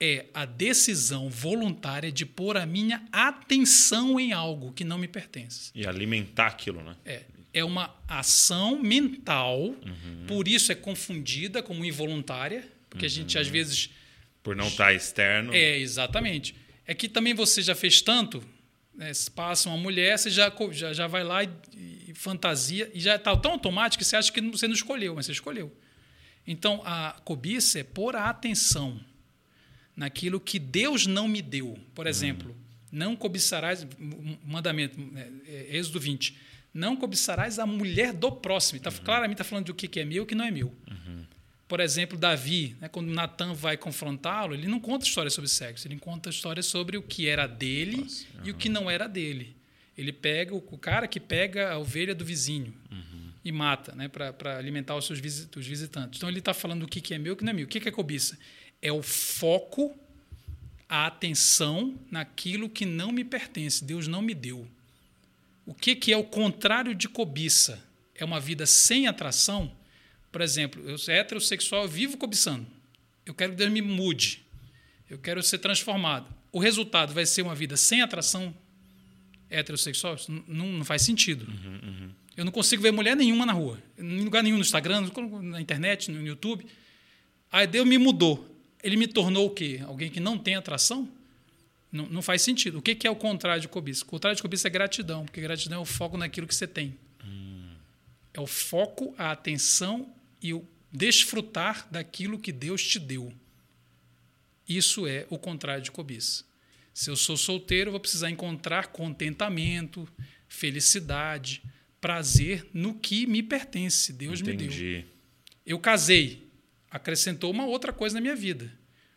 [0.00, 5.70] é a decisão voluntária de pôr a minha atenção em algo que não me pertence.
[5.74, 6.96] E alimentar aquilo, né?
[7.04, 7.24] É.
[7.52, 10.26] É uma ação mental, uhum.
[10.28, 13.10] por isso é confundida como involuntária, porque uhum.
[13.10, 13.52] a gente às uhum.
[13.52, 13.90] vezes.
[14.42, 15.52] Por não estar tá externo.
[15.52, 16.54] É, exatamente.
[16.86, 18.42] É que também você já fez tanto,
[18.94, 21.50] né, passa uma mulher, você já, já, já vai lá e,
[22.08, 25.26] e fantasia, e já está tão automático que você acha que você não escolheu, mas
[25.26, 25.76] você escolheu.
[26.46, 28.98] Então, a cobiça é pôr a atenção
[29.94, 31.78] naquilo que Deus não me deu.
[31.94, 32.10] Por uhum.
[32.10, 32.56] exemplo,
[32.90, 33.86] não cobiçarás,
[34.44, 36.36] mandamento, é, é, Êxodo 20,
[36.72, 38.80] não cobiçarás a mulher do próximo.
[38.80, 38.96] Tá, uhum.
[39.04, 40.74] Claramente está falando do que é meu e o que não é meu.
[40.90, 41.26] Uhum.
[41.68, 45.98] Por exemplo, Davi, né, quando Natan vai confrontá-lo, ele não conta histórias sobre sexo, ele
[45.98, 49.54] conta histórias sobre o que era dele Nossa, e o que não era dele.
[49.96, 52.72] Ele pega o, cara que pega a ovelha do vizinho.
[52.90, 56.18] Uhum e mata, né, para alimentar os seus os visitantes.
[56.18, 57.64] Então ele está falando o que, que é meu e o que não é meu.
[57.64, 58.38] O que, que é cobiça?
[58.82, 59.98] É o foco,
[60.88, 64.68] a atenção naquilo que não me pertence, Deus não me deu.
[65.64, 67.82] O que, que é o contrário de cobiça?
[68.14, 69.74] É uma vida sem atração?
[70.30, 72.66] Por exemplo, eu sou heterossexual, eu vivo cobiçando.
[73.24, 74.44] Eu quero que Deus me mude.
[75.08, 76.26] Eu quero ser transformado.
[76.52, 78.54] O resultado vai ser uma vida sem atração
[79.50, 80.16] heterossexual?
[80.46, 81.46] Não, não faz sentido.
[81.46, 82.10] Uhum, uhum.
[82.36, 85.10] Eu não consigo ver mulher nenhuma na rua, em lugar nenhum no Instagram,
[85.42, 86.64] na internet, no YouTube.
[87.50, 88.46] Aí Deus me mudou.
[88.82, 89.80] Ele me tornou o quê?
[89.84, 91.08] Alguém que não tem atração?
[91.90, 92.78] Não, não faz sentido.
[92.78, 94.04] O que, é o contrário de cobiça?
[94.04, 96.94] O contrário de cobiça é gratidão, porque gratidão é o foco naquilo que você tem.
[97.24, 97.72] Hum.
[98.32, 100.06] É o foco, a atenção
[100.42, 103.32] e o desfrutar daquilo que Deus te deu.
[104.68, 106.44] Isso é o contrário de cobiça.
[106.92, 110.08] Se eu sou solteiro, eu vou precisar encontrar contentamento,
[110.48, 111.62] felicidade,
[112.00, 114.12] prazer no que me pertence.
[114.12, 114.64] Deus Entendi.
[114.64, 115.04] me deu.
[115.64, 116.48] Eu casei,
[116.90, 118.72] acrescentou uma outra coisa na minha vida,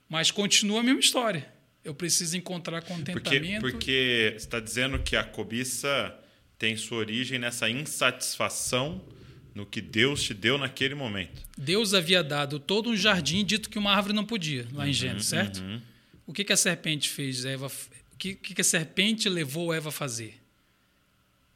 [0.07, 1.51] mas continua a mesma história.
[1.83, 3.61] Eu preciso encontrar Porque, contentamento.
[3.61, 6.15] porque você está dizendo que a cobiça
[6.59, 9.03] tem sua origem nessa insatisfação
[9.53, 11.41] no que Deus te deu naquele momento.
[11.57, 15.27] Deus havia dado todo um jardim dito que uma árvore não podia, lá em Gênesis,
[15.27, 15.59] certo?
[15.61, 15.81] uhum.
[16.25, 17.43] O que, que a serpente fez?
[17.43, 20.39] Eva, o que, que a serpente levou Eva a fazer?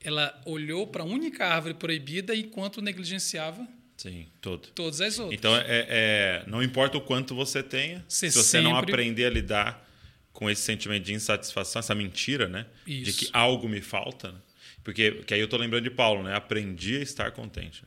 [0.02, 3.66] Ela olhou para a única árvore proibida enquanto negligenciava
[3.98, 4.68] Sim, todo.
[4.76, 5.38] todas as outras.
[5.40, 9.26] Então, é, é- não importa o quanto você tenha, Você se você não sempre- aprender
[9.26, 9.90] a lidar
[10.34, 12.66] com esse sentimento de insatisfação, essa mentira, né?
[12.86, 13.20] De Isso.
[13.20, 14.34] que algo me falta.
[14.34, 14.38] né?
[14.86, 16.36] Porque que aí eu tô lembrando de Paulo, né?
[16.36, 17.84] Aprendi a estar contente.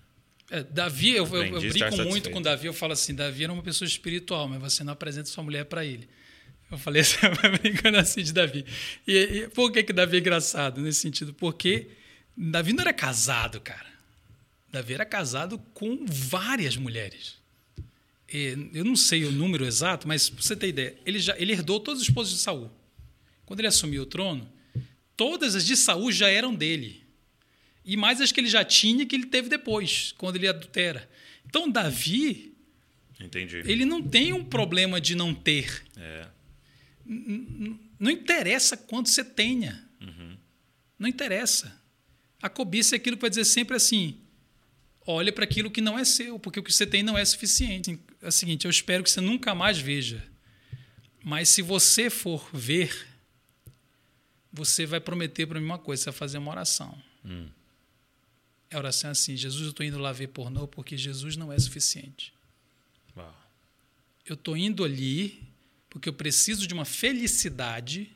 [0.50, 2.30] É, Davi, eu, eu, eu brinco muito satisfeito.
[2.30, 5.44] com Davi, eu falo assim, Davi era uma pessoa espiritual, mas você não apresenta sua
[5.44, 6.08] mulher para ele.
[6.68, 7.18] Eu falei assim,
[7.62, 8.66] brincando assim de Davi.
[9.06, 11.32] E, e por que que Davi é engraçado nesse sentido?
[11.32, 11.86] Porque
[12.36, 13.86] Davi não era casado, cara.
[14.72, 17.38] Davi era casado com várias mulheres.
[18.32, 21.52] E eu não sei o número exato, mas pra você ter ideia, ele já ele
[21.52, 22.70] herdou todas as esposas de Saul.
[23.46, 24.50] Quando ele assumiu o trono,
[25.18, 27.02] todas as de Saul já eram dele
[27.84, 31.10] e mais as que ele já tinha que ele teve depois, quando ele adultera.
[31.44, 32.54] Então, Davi,
[33.18, 33.62] Entendi.
[33.64, 35.84] ele não tem um problema de não ter.
[35.96, 36.28] É.
[37.98, 39.84] Não interessa quanto você tenha.
[40.98, 41.80] Não interessa.
[42.40, 44.18] A cobiça é aquilo que vai dizer sempre assim:
[45.06, 47.98] olha para aquilo que não é seu, porque o que você tem não é suficiente.
[48.20, 50.22] É o seguinte, eu espero que você nunca mais veja.
[51.24, 53.07] Mas se você for ver,
[54.58, 57.00] você vai prometer para mim uma coisa: você vai fazer uma oração.
[58.70, 61.58] A oração é assim: Jesus, eu estou indo lá ver pornô porque Jesus não é
[61.58, 62.34] suficiente.
[63.16, 63.34] Uau.
[64.26, 65.48] Eu estou indo ali
[65.88, 68.10] porque eu preciso de uma felicidade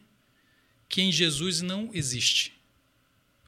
[0.89, 2.53] que em Jesus não existe.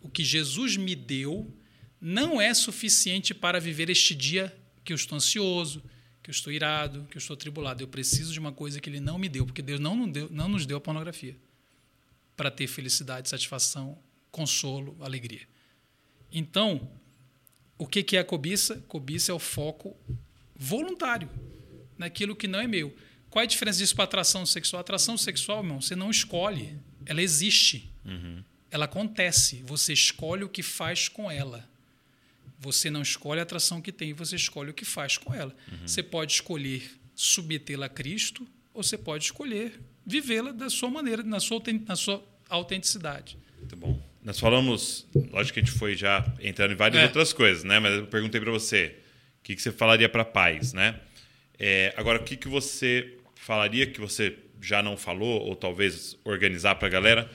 [0.00, 1.52] O que Jesus me deu
[2.00, 5.82] não é suficiente para viver este dia que eu estou ansioso,
[6.22, 7.82] que eu estou irado, que eu estou tribulado.
[7.82, 10.48] Eu preciso de uma coisa que Ele não me deu, porque Deus não, deu, não
[10.48, 11.36] nos deu a pornografia
[12.36, 13.98] para ter felicidade, satisfação,
[14.30, 15.46] consolo, alegria.
[16.30, 16.90] Então,
[17.78, 18.76] o que que é a cobiça?
[18.88, 19.96] Cobiça é o foco
[20.56, 21.28] voluntário
[21.96, 22.94] naquilo que não é meu.
[23.30, 24.80] Qual é a diferença disso para atração sexual?
[24.80, 26.78] Atração sexual, irmão, você não escolhe.
[27.06, 27.90] Ela existe.
[28.70, 29.62] Ela acontece.
[29.64, 31.68] Você escolhe o que faz com ela.
[32.58, 35.54] Você não escolhe a atração que tem, você escolhe o que faz com ela.
[35.82, 41.40] Você pode escolher submetê-la a Cristo ou você pode escolher vivê-la da sua maneira, na
[41.40, 43.38] sua, na sua autenticidade.
[43.58, 44.00] Muito bom.
[44.22, 47.04] Nós falamos, lógico que a gente foi já entrando em várias É.
[47.06, 47.78] outras coisas, né?
[47.78, 48.96] Mas eu perguntei para você,
[49.40, 50.98] o que, que você falaria para pais, né?
[51.58, 56.74] É, agora, o que, que você falaria que você já não falou, ou talvez organizar
[56.76, 57.30] para a galera,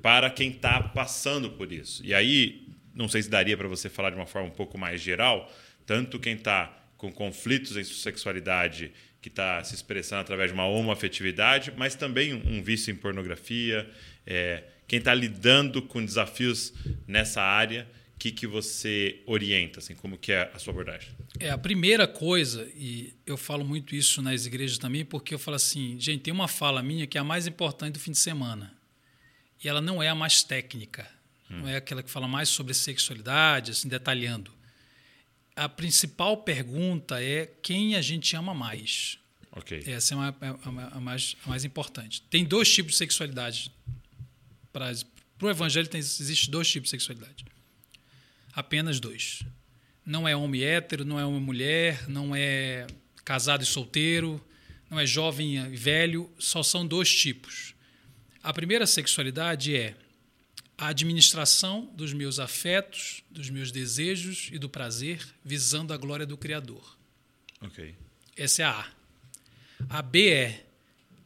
[0.00, 2.02] para quem está passando por isso?
[2.04, 5.00] E aí, não sei se daria para você falar de uma forma um pouco mais
[5.00, 5.50] geral,
[5.84, 10.66] tanto quem está com conflitos em sua sexualidade, que está se expressando através de uma
[10.66, 13.88] homoafetividade, mas também um vício em pornografia,
[14.26, 16.72] é, quem está lidando com desafios
[17.06, 21.10] nessa área, o que, que você orienta, assim, como que é a sua abordagem?
[21.38, 25.54] É, a primeira coisa, e eu falo muito isso nas igrejas também, porque eu falo
[25.54, 28.74] assim, gente, tem uma fala minha que é a mais importante do fim de semana.
[29.62, 31.06] E ela não é a mais técnica,
[31.48, 34.52] não é aquela que fala mais sobre sexualidade, assim, detalhando.
[35.60, 39.18] A principal pergunta é quem a gente ama mais.
[39.52, 39.82] Ok.
[39.86, 42.22] Essa é uma- a, a- a mais, a mais importante.
[42.30, 43.70] Tem dois tipos de sexualidade.
[44.72, 44.90] Para
[45.42, 47.44] o evangelho tem, existe dois tipos de sexualidade.
[48.54, 49.42] Apenas dois.
[50.06, 52.86] Não é homem hétero, não é homem mulher, não é
[53.22, 54.42] casado e solteiro,
[54.88, 57.74] não é jovem e velho, só são dois tipos.
[58.42, 59.94] A primeira sexualidade é
[60.80, 66.38] a administração dos meus afetos, dos meus desejos e do prazer, visando a glória do
[66.38, 66.96] Criador.
[67.60, 67.94] Ok.
[68.34, 69.98] Essa é a A.
[69.98, 70.66] A B é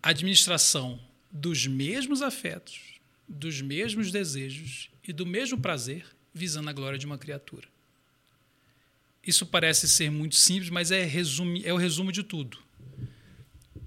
[0.03, 1.01] a administração
[1.31, 2.99] dos mesmos afetos,
[3.29, 6.05] dos mesmos desejos e do mesmo prazer,
[6.35, 7.69] visando a glória de uma criatura.
[9.25, 12.59] Isso parece ser muito simples, mas é, resume, é o resumo de tudo.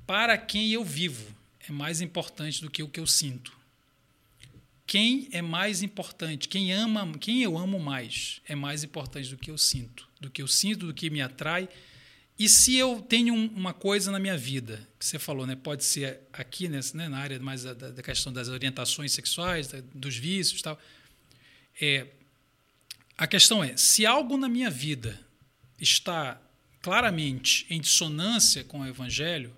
[0.06, 3.57] Para quem eu vivo é mais importante do que o que eu sinto.
[4.88, 6.48] Quem é mais importante?
[6.48, 10.42] Quem ama, quem eu amo mais é mais importante do que eu sinto, do que
[10.42, 11.68] eu sinto, do que me atrai.
[12.40, 15.84] E se eu tenho um- uma coisa na minha vida, que você falou, né, pode
[15.84, 20.62] ser aqui né, na área mais da, da questão das orientações sexuais, da- dos vícios,
[20.62, 20.80] tal.
[21.82, 22.08] É,
[23.18, 25.20] a questão é, se algo na minha vida
[25.80, 26.40] está
[26.82, 29.54] claramente em dissonância com o evangelho,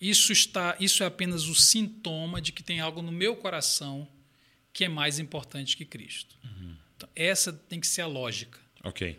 [0.00, 4.08] isso está, isso é apenas o sintoma de que tem algo no meu coração
[4.72, 6.36] que é mais importante que Cristo.
[6.96, 8.60] Então, essa tem que ser a lógica.
[8.84, 9.18] Ok.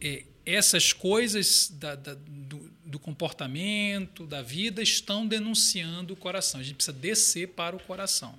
[0.00, 6.60] É, essas coisas da, da, do, do, comportamento, da vida, estão denunciando o coração.
[6.60, 8.38] A gente precisa descer para o coração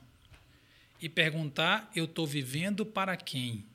[1.02, 3.66] e perguntar: eu estou vivendo para quem?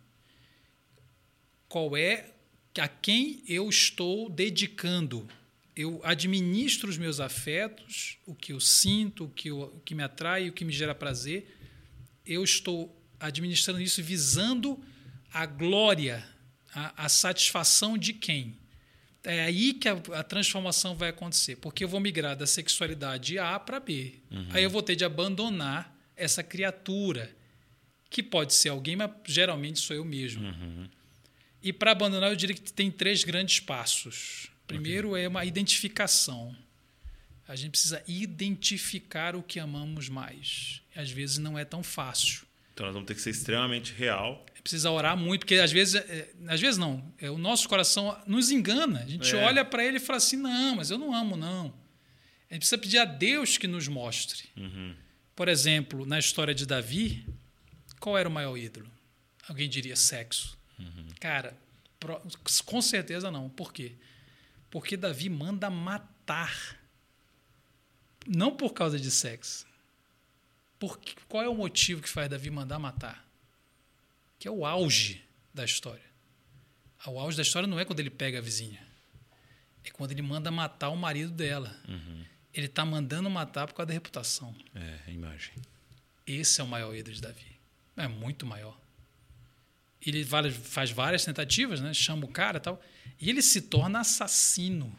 [1.69, 2.31] Qual é
[2.79, 5.29] a quem eu estou dedicando?
[5.75, 10.03] Eu administro os meus afetos, o que eu sinto, o que, eu, o que me
[10.03, 11.57] atrai, o que me gera prazer.
[12.31, 14.83] Eu estou administrando isso visando
[15.33, 16.25] a glória
[16.75, 18.57] a, a satisfação de quem?
[19.23, 23.59] É aí que a, a, transformação vai acontecer, porque eu vou migrar da sexualidade A
[23.59, 24.15] para B.
[24.31, 24.49] Uhum.
[24.51, 27.31] Aí eu vou ter de abandonar essa criatura,
[28.09, 30.47] que pode ser alguém, mas geralmente sou eu mesmo.
[30.47, 30.89] Uhum.
[31.63, 34.51] E para abandonar, eu diria que tem três grandes passos.
[34.67, 35.25] Primeiro okay.
[35.25, 36.57] é uma identificação.
[37.51, 40.83] A gente precisa identificar o que amamos mais.
[40.95, 42.43] Às vezes não é tão fácil.
[42.73, 46.31] Então nós vamos ter que ser extremamente real precisa orar muito, porque às vezes, é,
[46.47, 49.01] às vezes não, é, o nosso coração nos engana.
[49.01, 49.43] A gente é.
[49.43, 51.73] olha para ele e fala assim: não, mas eu não amo, não.
[52.51, 54.45] A gente precisa pedir a Deus que nos mostre.
[54.57, 54.95] Uhum.
[55.35, 57.25] Por exemplo, na história de Davi,
[57.99, 58.91] qual era o maior ídolo?
[59.49, 60.59] Alguém diria sexo.
[60.79, 61.07] Uhum.
[61.19, 61.57] Cara,
[62.65, 63.49] com certeza não.
[63.49, 63.93] Por quê?
[64.71, 66.79] Porque Davi manda matar.
[68.27, 69.67] Não por causa de sexo.
[70.79, 70.99] Por,
[71.29, 73.31] qual é o motivo que faz Davi mandar matar?
[74.41, 75.23] que é o auge
[75.53, 76.03] da história.
[77.07, 78.83] O auge da história não é quando ele pega a vizinha,
[79.85, 81.79] é quando ele manda matar o marido dela.
[81.87, 82.25] Uhum.
[82.53, 84.55] Ele está mandando matar por causa da reputação.
[84.75, 85.55] É, a imagem.
[86.27, 87.59] Esse é o maior ídolo de Davi.
[87.97, 88.79] É muito maior.
[90.05, 91.93] Ele faz várias tentativas, né?
[91.93, 92.83] chama o cara e tal,
[93.21, 94.97] e ele se torna assassino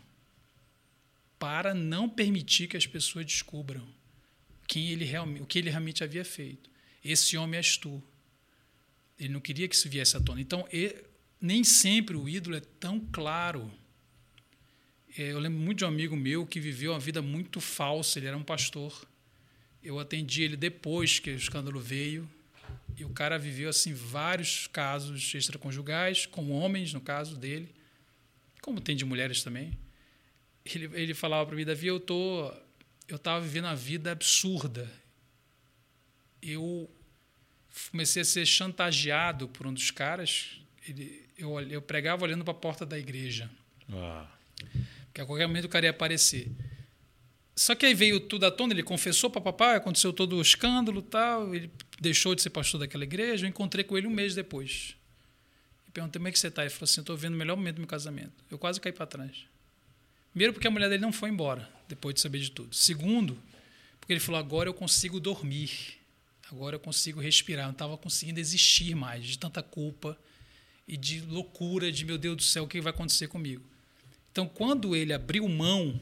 [1.41, 3.83] para não permitir que as pessoas descubram
[4.67, 6.69] quem ele realmente, o que ele realmente havia feito.
[7.03, 8.01] Esse homem és tu.
[9.17, 10.39] Ele não queria que isso viesse à tona.
[10.39, 11.03] Então, ele,
[11.41, 13.71] nem sempre o ídolo é tão claro.
[15.17, 18.19] É, eu lembro muito de um amigo meu que viveu uma vida muito falsa.
[18.19, 19.03] Ele era um pastor.
[19.81, 22.29] Eu atendi ele depois que o escândalo veio.
[22.95, 27.73] E o cara viveu assim vários casos extraconjugais, com homens, no caso dele,
[28.61, 29.75] como tem de mulheres também.
[30.65, 32.51] Ele, ele falava para mim, Davi, eu tô,
[33.07, 34.91] eu estava vivendo uma vida absurda.
[36.41, 36.89] Eu
[37.91, 40.61] comecei a ser chantageado por um dos caras.
[40.87, 43.49] Ele, eu, eu pregava olhando para a porta da igreja.
[43.91, 44.27] Ah.
[45.07, 46.49] Porque a qualquer momento o cara ia aparecer.
[47.55, 51.01] Só que aí veio tudo à tona, ele confessou para papai, aconteceu todo o escândalo
[51.01, 51.69] tal, ele
[51.99, 54.95] deixou de ser pastor daquela igreja, eu encontrei com ele um mês depois.
[55.93, 56.61] Perguntei como é que você está.
[56.61, 58.31] Ele falou assim, estou vendo o melhor momento do meu casamento.
[58.49, 59.45] Eu quase caí para trás.
[60.31, 62.73] Primeiro porque a mulher dele não foi embora, depois de saber de tudo.
[62.73, 63.37] Segundo,
[63.99, 65.99] porque ele falou, agora eu consigo dormir.
[66.49, 67.63] Agora eu consigo respirar.
[67.63, 70.17] Eu não estava conseguindo existir mais de tanta culpa
[70.87, 73.63] e de loucura de meu Deus do céu, o que vai acontecer comigo?
[74.31, 75.99] Então, quando ele abriu mão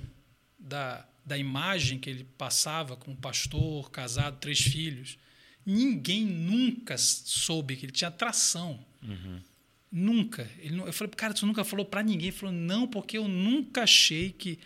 [0.58, 5.18] da, da imagem que ele passava como pastor, casado, três filhos,
[5.66, 8.84] ninguém nunca soube que ele tinha atração.
[9.04, 9.42] Uhum.
[9.92, 10.50] Nunca.
[10.60, 12.28] Ele, eu falei, cara, tu nunca falou para ninguém?
[12.28, 14.60] Ele falou, não, porque eu nunca achei que.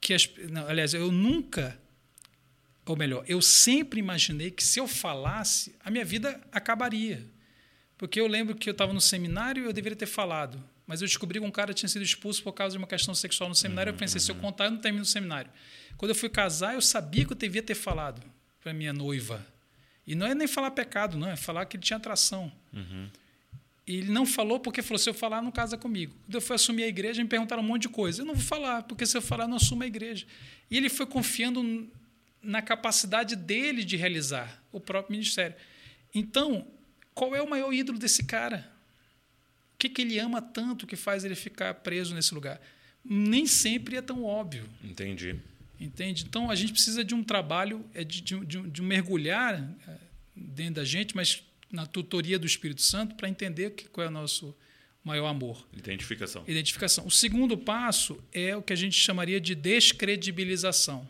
[0.00, 1.78] que as, não, aliás, eu nunca
[2.90, 7.24] ou melhor, eu sempre imaginei que se eu falasse, a minha vida acabaria.
[7.96, 11.06] Porque eu lembro que eu estava no seminário e eu deveria ter falado, mas eu
[11.06, 13.90] descobri que um cara tinha sido expulso por causa de uma questão sexual no seminário.
[13.90, 14.24] Uhum, eu pensei, uhum.
[14.24, 14.40] se eu uhum.
[14.40, 15.50] contar, eu não termino o seminário.
[15.96, 18.22] Quando eu fui casar, eu sabia que eu devia ter falado
[18.60, 19.44] para minha noiva.
[20.06, 22.50] E não é nem falar pecado, não, é falar que ele tinha atração.
[22.72, 23.10] Uhum.
[23.88, 26.14] E ele não falou porque falou: se eu falar, não casa comigo.
[26.26, 28.20] Quando eu fui assumir a igreja, me perguntaram um monte de coisa.
[28.20, 30.26] Eu não vou falar, porque se eu falar, eu não assumo a igreja.
[30.70, 31.90] E ele foi confiando
[32.42, 35.56] na capacidade dele de realizar o próprio ministério.
[36.14, 36.66] Então,
[37.14, 38.70] qual é o maior ídolo desse cara?
[39.74, 42.60] O que, que ele ama tanto que faz ele ficar preso nesse lugar?
[43.02, 44.68] Nem sempre é tão óbvio.
[44.84, 45.34] Entendi.
[45.80, 46.26] Entende?
[46.28, 49.54] Então, a gente precisa de um trabalho, é de, de, de, de um mergulhar
[49.86, 49.96] é,
[50.36, 54.54] dentro da gente, mas na tutoria do Espírito Santo, para entender qual é o nosso
[55.04, 55.66] maior amor.
[55.76, 56.44] Identificação.
[56.46, 57.06] Identificação.
[57.06, 61.08] O segundo passo é o que a gente chamaria de descredibilização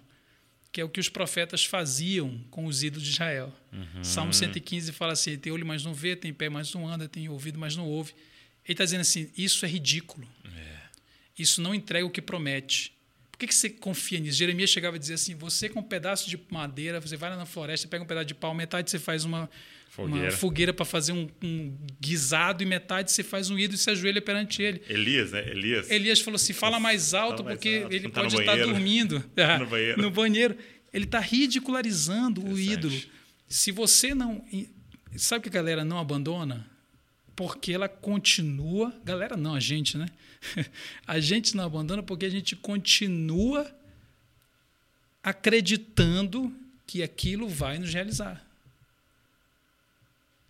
[0.71, 3.53] que é o que os profetas faziam com os ídolos de Israel.
[3.73, 4.05] Uhum.
[4.05, 7.29] Salmo 115 fala assim: tem olho, mas não vê, tem pé, mas não anda, tem
[7.29, 8.13] ouvido, mas não ouve.
[8.65, 10.29] Ele está dizendo assim: isso é ridículo.
[10.45, 10.79] É.
[11.39, 12.93] Isso não entrega o que promete.
[13.33, 14.37] Por que, que você confia nisso?
[14.37, 17.47] Jeremias chegava a dizer assim: você com um pedaço de madeira, você vai lá na
[17.47, 19.49] floresta, pega um pedaço de pau, metade você faz uma
[20.07, 23.91] fogueira, fogueira para fazer um, um, guisado e metade você faz um ídolo e se
[23.91, 24.83] ajoelha perante ele.
[24.89, 25.49] Elias, né?
[25.49, 25.91] Elias.
[25.91, 27.95] Elias falou assim: fala mais alto, fala mais porque alto.
[27.95, 29.25] ele tá pode estar dormindo.
[29.59, 30.03] no banheiro.
[30.03, 30.57] No banheiro.
[30.93, 32.99] Ele está ridicularizando o ídolo.
[33.47, 34.45] Se você não.
[35.17, 36.67] Sabe que a galera não abandona?
[37.39, 38.93] porque ela continua.
[39.05, 40.09] Galera, não, a gente, né?
[41.07, 43.73] A gente não abandona porque a gente continua
[45.23, 46.53] acreditando
[46.85, 48.45] que aquilo vai nos realizar.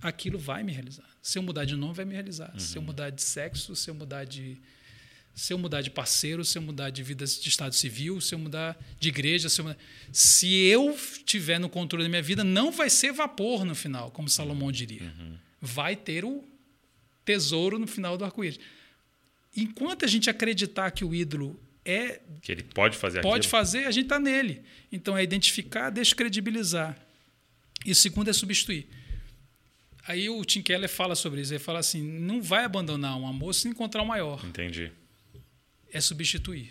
[0.00, 1.08] Aquilo vai me realizar.
[1.20, 2.52] Se eu mudar de nome, vai me realizar.
[2.52, 2.58] Uhum.
[2.58, 4.60] Se eu mudar de sexo, se eu mudar de
[5.38, 8.40] se eu mudar de parceiro, se eu mudar de vida de estado civil, se eu
[8.40, 9.78] mudar de igreja, se eu, mudar...
[10.12, 14.28] se eu tiver no controle da minha vida, não vai ser vapor no final, como
[14.28, 15.02] Salomão diria.
[15.02, 15.38] Uhum.
[15.60, 16.44] Vai ter o
[17.24, 18.58] tesouro no final do arco-íris.
[19.56, 23.50] Enquanto a gente acreditar que o ídolo é que ele pode fazer pode aquilo.
[23.50, 24.62] fazer, a gente está nele.
[24.90, 26.98] Então é identificar, descredibilizar.
[27.86, 28.88] E o segundo é substituir.
[30.09, 31.52] Aí o Tim Keller fala sobre isso.
[31.52, 34.44] Ele fala assim: não vai abandonar um amor se encontrar o um maior.
[34.44, 34.90] Entendi
[35.93, 36.70] é substituir.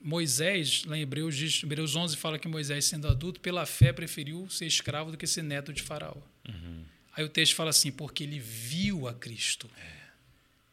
[0.00, 4.48] Moisés, lá em Hebreus, diz, Hebreus 11 fala que Moisés, sendo adulto, pela fé preferiu
[4.48, 6.16] ser escravo do que ser neto de Faraó.
[6.48, 6.84] Uhum.
[7.16, 9.68] Aí o texto fala assim: porque ele viu a Cristo.
[9.76, 9.96] É.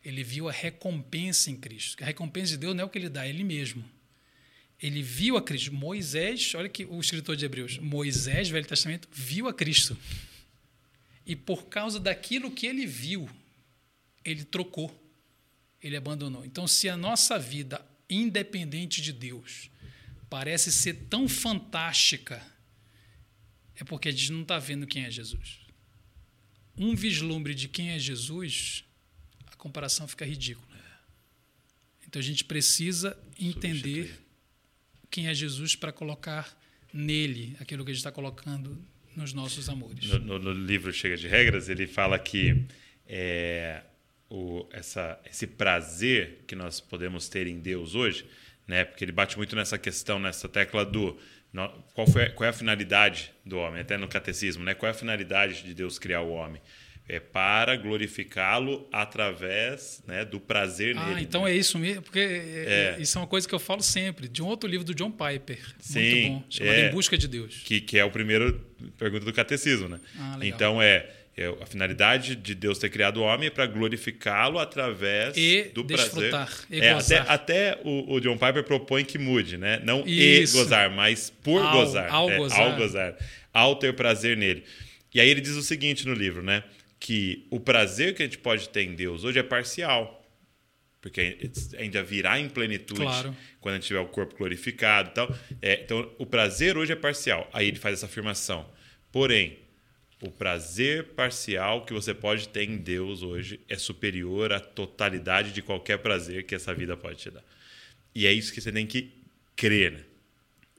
[0.05, 2.03] Ele viu a recompensa em Cristo.
[2.03, 3.83] A recompensa de Deus não é o que ele dá, é ele mesmo.
[4.81, 5.73] Ele viu a Cristo.
[5.73, 9.97] Moisés, olha que o escritor de Hebreus, Moisés, Velho Testamento, viu a Cristo.
[11.25, 13.29] E por causa daquilo que ele viu,
[14.25, 15.03] ele trocou
[15.83, 16.45] ele abandonou.
[16.45, 19.69] Então, se a nossa vida, independente de Deus,
[20.29, 22.41] parece ser tão fantástica,
[23.75, 25.59] é porque a gente não está vendo quem é Jesus.
[26.77, 28.85] Um vislumbre de quem é Jesus,
[29.45, 30.73] a comparação fica ridícula.
[32.07, 34.19] Então a gente precisa entender
[35.11, 36.57] quem é Jesus para colocar
[36.93, 38.81] nele aquilo que a gente está colocando
[39.15, 40.05] nos nossos amores.
[40.05, 42.65] No, no, no, livro Chega de Regras, ele fala que
[43.07, 43.81] é,
[44.29, 48.25] o, essa, esse prazer que nós podemos ter em Deus hoje,
[48.67, 48.85] né?
[48.85, 51.17] Porque ele bate muito nessa questão, nessa tecla do
[51.93, 54.73] qual, foi, qual é a finalidade do homem, até no catecismo, né?
[54.73, 56.61] Qual é a finalidade de Deus criar o homem?
[57.07, 61.21] É para glorificá-lo através né, do prazer ah, nele.
[61.21, 61.51] então né?
[61.51, 63.01] é isso mesmo, porque é, é.
[63.01, 65.59] isso é uma coisa que eu falo sempre, de um outro livro do John Piper,
[65.79, 67.61] Sim, muito bom, chamado é, Em Busca de Deus.
[67.65, 68.65] Que, que é o primeiro
[68.97, 69.99] pergunta do catecismo, né?
[70.17, 74.59] Ah, então é é, a finalidade de Deus ter criado o homem é para glorificá-lo
[74.59, 76.65] através e do desfrutar, prazer.
[76.69, 77.21] E é, gozar.
[77.21, 77.33] até,
[77.73, 79.81] até o, o, John Piper propõe que mude, né?
[79.83, 80.55] Não Isso.
[80.55, 82.09] e gozar, mas por ao, gozar.
[82.11, 82.61] Ao, é, gozar.
[82.61, 83.15] ao gozar.
[83.51, 84.63] Ao ter prazer nele.
[85.11, 86.63] E aí ele diz o seguinte no livro, né?
[87.03, 90.25] Que o prazer que a gente pode ter em Deus hoje é parcial.
[91.01, 93.35] Porque ainda virá em plenitude claro.
[93.59, 95.37] quando a gente tiver o corpo glorificado e tal.
[95.61, 97.49] É, então, o prazer hoje é parcial.
[97.51, 98.65] Aí ele faz essa afirmação.
[99.11, 99.59] Porém,
[100.21, 105.61] o prazer parcial que você pode ter em Deus hoje é superior à totalidade de
[105.61, 107.43] qualquer prazer que essa vida pode te dar.
[108.15, 109.11] E é isso que você tem que
[109.57, 109.99] crer, né?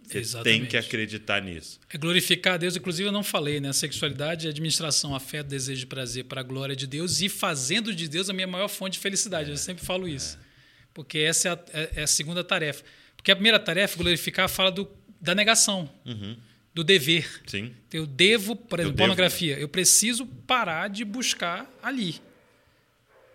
[0.06, 0.60] Você Exatamente.
[0.60, 1.80] tem que acreditar nisso.
[1.88, 2.76] É glorificar a Deus.
[2.76, 3.70] Inclusive, eu não falei, né?
[3.70, 7.94] A sexualidade é administração, afeto, desejo de prazer para a glória de Deus e fazendo
[7.94, 9.50] de Deus a minha maior fonte de felicidade.
[9.50, 9.52] É.
[9.52, 10.38] Eu sempre falo isso.
[10.40, 10.44] É.
[10.92, 12.84] Porque essa é a, é, é a, segunda tarefa.
[13.16, 14.88] Porque a primeira tarefa, glorificar, fala do,
[15.20, 15.90] da negação.
[16.04, 16.36] Uhum
[16.74, 17.40] do dever.
[17.46, 17.72] Sim.
[17.92, 19.54] Eu devo, por exemplo, eu pornografia.
[19.54, 19.62] Devo.
[19.62, 22.20] Eu preciso parar de buscar ali.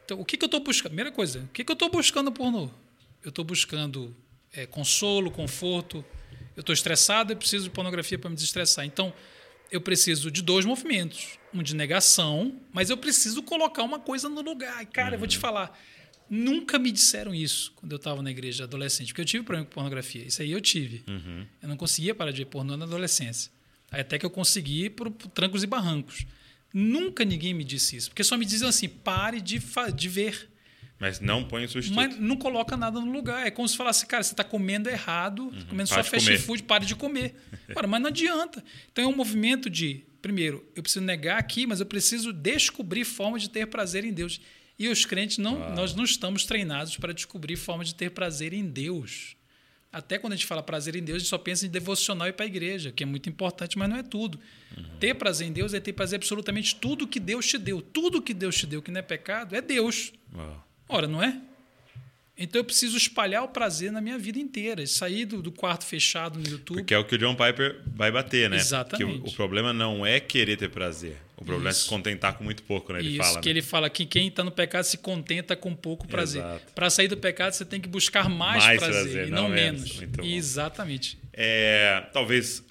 [0.04, 0.90] Então, o que, que eu estou buscando?
[0.90, 2.70] Primeira coisa, o que, que eu estou buscando pornô?
[3.24, 4.14] Eu estou buscando
[4.52, 6.04] é, consolo, conforto.
[6.60, 8.84] Eu estou estressado, eu preciso de pornografia para me desestressar.
[8.84, 9.14] Então,
[9.72, 11.40] eu preciso de dois movimentos.
[11.54, 14.84] Um de negação, mas eu preciso colocar uma coisa no lugar.
[14.84, 15.14] E, cara, uhum.
[15.14, 15.42] eu vou te uhum.
[15.42, 15.80] falar.
[16.30, 19.72] Nunca me disseram isso quando eu estava na igreja adolescente, porque eu tive problema com
[19.72, 20.26] pornografia.
[20.26, 21.02] Isso aí eu tive.
[21.08, 21.48] Uhum.
[21.62, 23.50] Eu não conseguia parar de ver pornô na adolescência.
[23.90, 26.26] Aí até que eu consegui por, por trancos e barrancos.
[26.74, 29.62] Nunca ninguém me disse isso, porque só me diziam assim: pare de,
[29.96, 30.49] de ver.
[31.00, 31.96] Mas não põe substituto.
[31.96, 33.48] Mas não coloca nada no lugar.
[33.48, 35.66] É como se falasse, cara, você está comendo errado, uhum.
[35.70, 36.40] comendo só fast comer.
[36.40, 37.36] food, pare de comer.
[37.74, 38.64] Cara, mas não adianta.
[38.92, 43.44] Então é um movimento de, primeiro, eu preciso negar aqui, mas eu preciso descobrir formas
[43.44, 44.42] de ter prazer em Deus.
[44.78, 48.66] E os crentes não, nós não estamos treinados para descobrir formas de ter prazer em
[48.66, 49.38] Deus.
[49.92, 52.34] Até quando a gente fala prazer em Deus, a gente só pensa em devocional e
[52.34, 54.40] para a igreja, que é muito importante, mas não é tudo.
[54.78, 54.98] Uhum.
[55.00, 57.82] Ter prazer em Deus é ter prazer em absolutamente tudo que Deus te deu.
[57.82, 60.14] Tudo que Deus te deu que não é pecado é Deus.
[60.34, 60.69] Uau.
[60.90, 61.40] Ora, não é?
[62.42, 66.40] Então eu preciso espalhar o prazer na minha vida inteira, sair do, do, quarto fechado
[66.40, 66.78] no YouTube.
[66.78, 68.56] Porque é o que o John Piper vai bater, né?
[68.56, 69.20] Exatamente.
[69.20, 71.18] Que o, o problema não é querer ter prazer.
[71.36, 71.82] O problema Isso.
[71.82, 73.00] é se contentar com muito pouco, né?
[73.00, 73.42] Ele Isso, fala.
[73.42, 73.52] que né?
[73.52, 76.42] ele fala que quem está no pecado se contenta com pouco prazer.
[76.74, 79.50] Para sair do pecado, você tem que buscar mais, mais prazer, prazer, e não, não
[79.50, 80.02] menos.
[80.24, 81.20] Exatamente.
[81.34, 82.64] É, talvez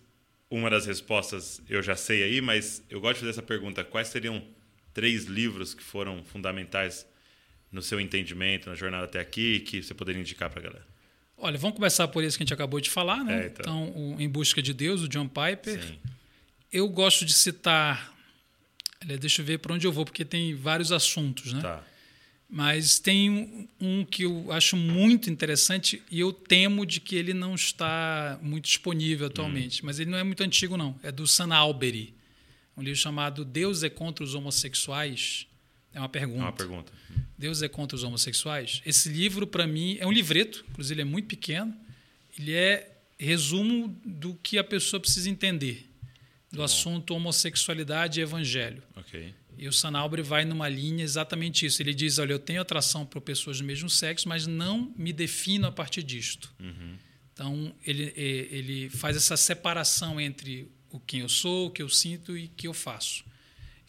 [0.51, 3.85] uma das respostas eu já sei aí, mas eu gosto de fazer essa pergunta.
[3.85, 4.43] Quais seriam
[4.95, 7.07] três livros que foram fundamentais
[7.71, 10.87] no seu entendimento, na jornada até aqui, que você poderia indicar para a galera?
[11.37, 13.45] Olha, vamos começar por isso que a gente acabou de falar, né?
[13.45, 13.89] É, então.
[13.89, 15.83] então, o Em Busca de Deus, o John Piper.
[15.83, 15.99] Sim.
[16.73, 18.19] Eu gosto de citar
[19.05, 21.61] deixa eu ver para onde eu vou, porque tem vários assuntos, né?
[21.61, 21.85] Tá.
[22.51, 27.35] Mas tem um, um que eu acho muito interessante e eu temo de que ele
[27.35, 29.85] não está muito disponível atualmente.
[29.85, 30.99] Mas ele não é muito antigo, não.
[31.03, 32.15] É do Sam Albery.
[32.75, 35.47] Um livro chamado Deus é contra os homossexuais.
[35.93, 36.41] É uma pergunta.
[36.41, 36.93] É uma pergunta.
[37.37, 38.83] Deus é contra os homossexuais.
[38.85, 41.75] Esse livro, para mim, é um livreto, inclusive ele é muito pequeno.
[42.39, 45.89] Ele é resumo do que a pessoa precisa entender
[46.51, 46.65] do Bom.
[46.65, 48.83] assunto homossexualidade e evangelho.
[49.57, 51.83] E o Sanalbre vai numa linha exatamente isso.
[51.83, 55.67] Ele diz: olha, eu tenho atração por pessoas do mesmo sexo, mas não me defino
[55.67, 56.53] a partir disto.
[56.61, 56.97] Uhum.
[57.33, 62.37] Então ele ele faz essa separação entre o quem eu sou, o que eu sinto
[62.37, 63.25] e o que eu faço.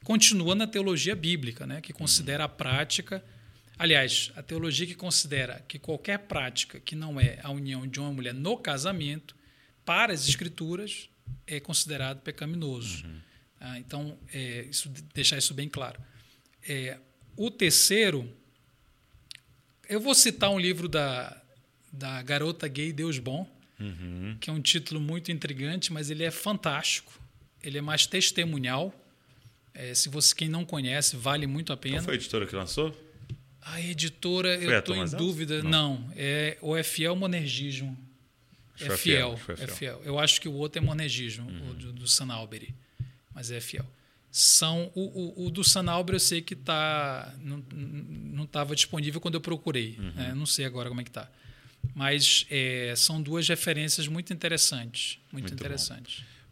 [0.04, 3.24] Continua na teologia bíblica, né, que considera a prática.
[3.78, 8.12] Aliás, a teologia que considera que qualquer prática que não é a união de uma
[8.12, 9.36] mulher no casamento,
[9.86, 11.10] para as escrituras,
[11.48, 13.06] é considerado pecaminoso.
[13.06, 13.20] Uhum.
[13.60, 16.00] Ah, então, é, isso, deixar isso bem claro.
[16.68, 16.98] É,
[17.36, 18.32] o terceiro,
[19.88, 21.42] eu vou citar um livro da,
[21.92, 23.50] da Garota Gay Deus Bom,
[23.80, 24.36] Uhum.
[24.42, 27.18] que é um título muito intrigante, mas ele é fantástico.
[27.64, 28.94] Ele é mais testemunhal.
[29.80, 31.96] É, se você quem não conhece, vale muito a pena.
[31.96, 32.94] Qual foi a editora que lançou?
[33.62, 35.64] A editora, Foi eu estou em dúvida.
[35.64, 36.00] Não.
[36.00, 36.14] Não.
[36.18, 37.98] é ou é fiel monergismo.
[38.78, 40.02] É foi fiel, foi é fiel.
[40.04, 41.70] Eu acho que o outro é monergismo, Uhum.
[41.70, 42.76] o do, do Sanalberi,
[43.34, 43.86] mas é fiel.
[44.30, 49.42] São o, o, o do Sanalberi eu sei que tá não estava disponível quando eu
[49.42, 49.96] procurei.
[49.98, 50.12] Uhum.
[50.12, 50.34] né?
[50.36, 51.30] Não sei agora como é que tá.
[51.96, 55.64] Mas é, são duas referências muito interessantes, muito, Muito bom.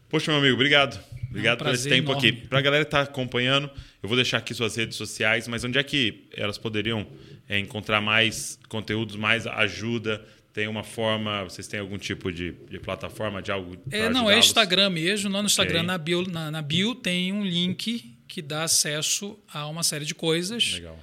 [0.08, 0.98] Poxa, meu amigo, obrigado.
[1.30, 2.28] Obrigado por esse tempo aqui.
[2.28, 2.46] enorme.
[2.48, 3.70] Para a galera que está acompanhando,
[4.02, 7.06] eu vou deixar aqui suas redes sociais, mas onde é que elas poderiam
[7.48, 10.24] é, encontrar mais conteúdos, mais ajuda?
[10.54, 14.38] Tem uma forma, vocês têm algum tipo de, de plataforma, de algo É, não, é?
[14.38, 15.30] Instagram mesmo.
[15.30, 15.86] Lá no Instagram, Ok.
[15.86, 20.14] na, bio, na, na bio, tem um link que dá acesso a uma série de
[20.14, 20.72] coisas.
[20.72, 20.98] Legal.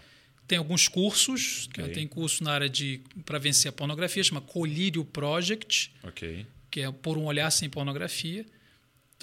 [0.48, 1.68] Tem alguns cursos.
[1.69, 1.84] Ok.
[1.84, 6.45] Eu tenho curso na área de para vencer a pornografia, chama Colírio Project, Ok.
[6.69, 8.45] que é por um olhar sem pornografia.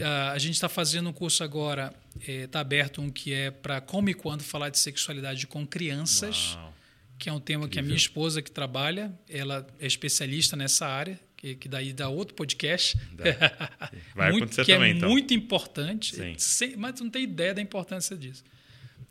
[0.01, 1.93] Ah, a gente está fazendo um curso agora,
[2.27, 6.75] está aberto um que é para como e quando falar de sexualidade com crianças, Uau.
[7.19, 7.85] que é um tema que a Incrível.
[7.89, 12.97] minha esposa que trabalha, ela é especialista nessa área, que, que daí dá outro podcast.
[14.15, 15.09] Vai Muito- acontecer que também, é então.
[15.11, 18.43] muito importante, sem- mas não tem ideia da importância disso.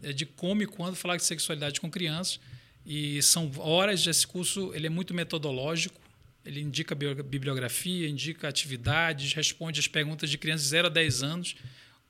[0.02, 2.40] É de como e quando falar de sexualidade com crianças.
[2.84, 6.01] E são horas desse curso, ele é muito metodológico,
[6.46, 11.56] ele indica bibliografia, indica atividades, responde as perguntas de crianças de 0 a 10 anos,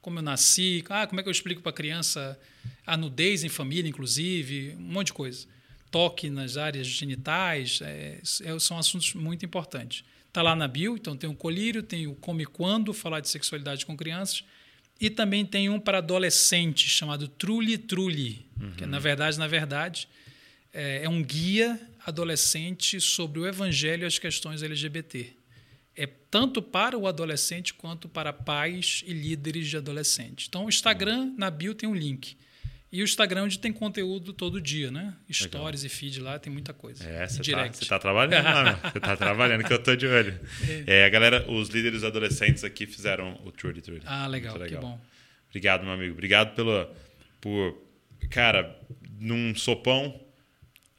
[0.02, 2.40] como eu nasci, ah, como é que eu explico para a criança
[2.86, 5.46] a nudez em família, inclusive, um monte de coisa.
[5.92, 10.04] Toque nas áreas genitais, é, é- são assuntos muito importantes.
[10.28, 13.28] Está lá na bio, então tem o colírio, tem o como e quando, falar de
[13.30, 14.44] sexualidade com crianças,
[15.00, 18.46] e também tem um para adolescentes chamado Trulli Trulli,
[18.78, 20.08] que na verdade, na verdade,
[20.74, 25.34] é, é um guia adolescente sobre o evangelho e as questões LGBT.
[25.96, 30.48] É tanto para o adolescente quanto para pais e líderes de adolescente.
[30.48, 32.38] Então, o Instagram, na bio, tem um link.
[32.92, 35.14] E o Instagram, onde tem conteúdo todo dia, né?
[35.32, 37.06] Stories e feed lá, tem muita coisa.
[37.06, 38.74] É, você tá, tá trabalhando lá.
[38.92, 40.38] Você tá trabalhando que eu tô de olho.
[40.86, 44.04] É, a galera, os líderes adolescentes aqui fizeram o Trudy Trudy.
[44.06, 45.00] Ah, legal, Muito que bom.
[45.48, 46.12] Obrigado, meu amigo.
[46.12, 46.94] Obrigado pela,
[47.40, 47.82] por,
[48.30, 48.78] cara,
[49.18, 50.20] num sopão,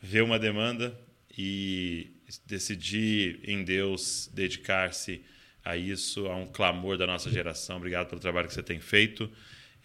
[0.03, 0.99] ver uma demanda
[1.37, 2.11] e
[2.45, 5.23] decidir em Deus dedicar-se
[5.65, 7.77] a isso, a um clamor da nossa geração.
[7.77, 9.31] Obrigado pelo trabalho que você tem feito,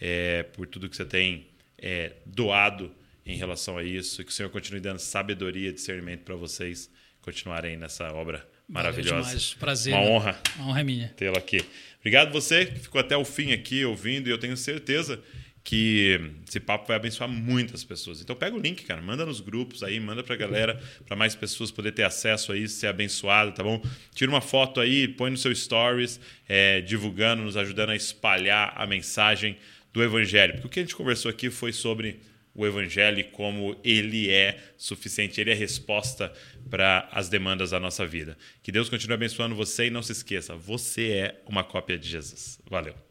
[0.02, 2.92] é, por tudo que você tem é, doado
[3.26, 6.90] em relação a isso, e que o Senhor continue dando sabedoria e discernimento para vocês
[7.22, 9.28] continuarem nessa obra Valeu maravilhosa.
[9.28, 9.54] demais.
[9.54, 9.94] Prazer.
[9.94, 10.10] Uma né?
[10.10, 11.08] honra Uma honra é minha.
[11.10, 11.64] tê-lo aqui.
[12.00, 15.22] Obrigado você que ficou até o fim aqui ouvindo e eu tenho certeza
[15.68, 16.18] que
[16.48, 18.22] esse papo vai abençoar muitas pessoas.
[18.22, 21.72] Então pega o link, cara, manda nos grupos aí, manda pra galera, para mais pessoas
[21.72, 23.84] poder ter acesso a isso, ser abençoado, tá bom?
[24.16, 28.88] Tira uma foto aí, põe no seu stories, é, divulgando, nos ajudando a espalhar a
[28.88, 29.58] mensagem
[29.92, 30.54] do evangelho.
[30.54, 32.22] Porque o que a gente conversou aqui foi sobre
[32.56, 36.32] o evangelho e como ele é suficiente, ele é resposta
[36.70, 38.38] para as demandas da nossa vida.
[38.64, 42.58] Que Deus continue abençoando você e não se esqueça, você é uma cópia de Jesus.
[42.70, 43.07] Valeu.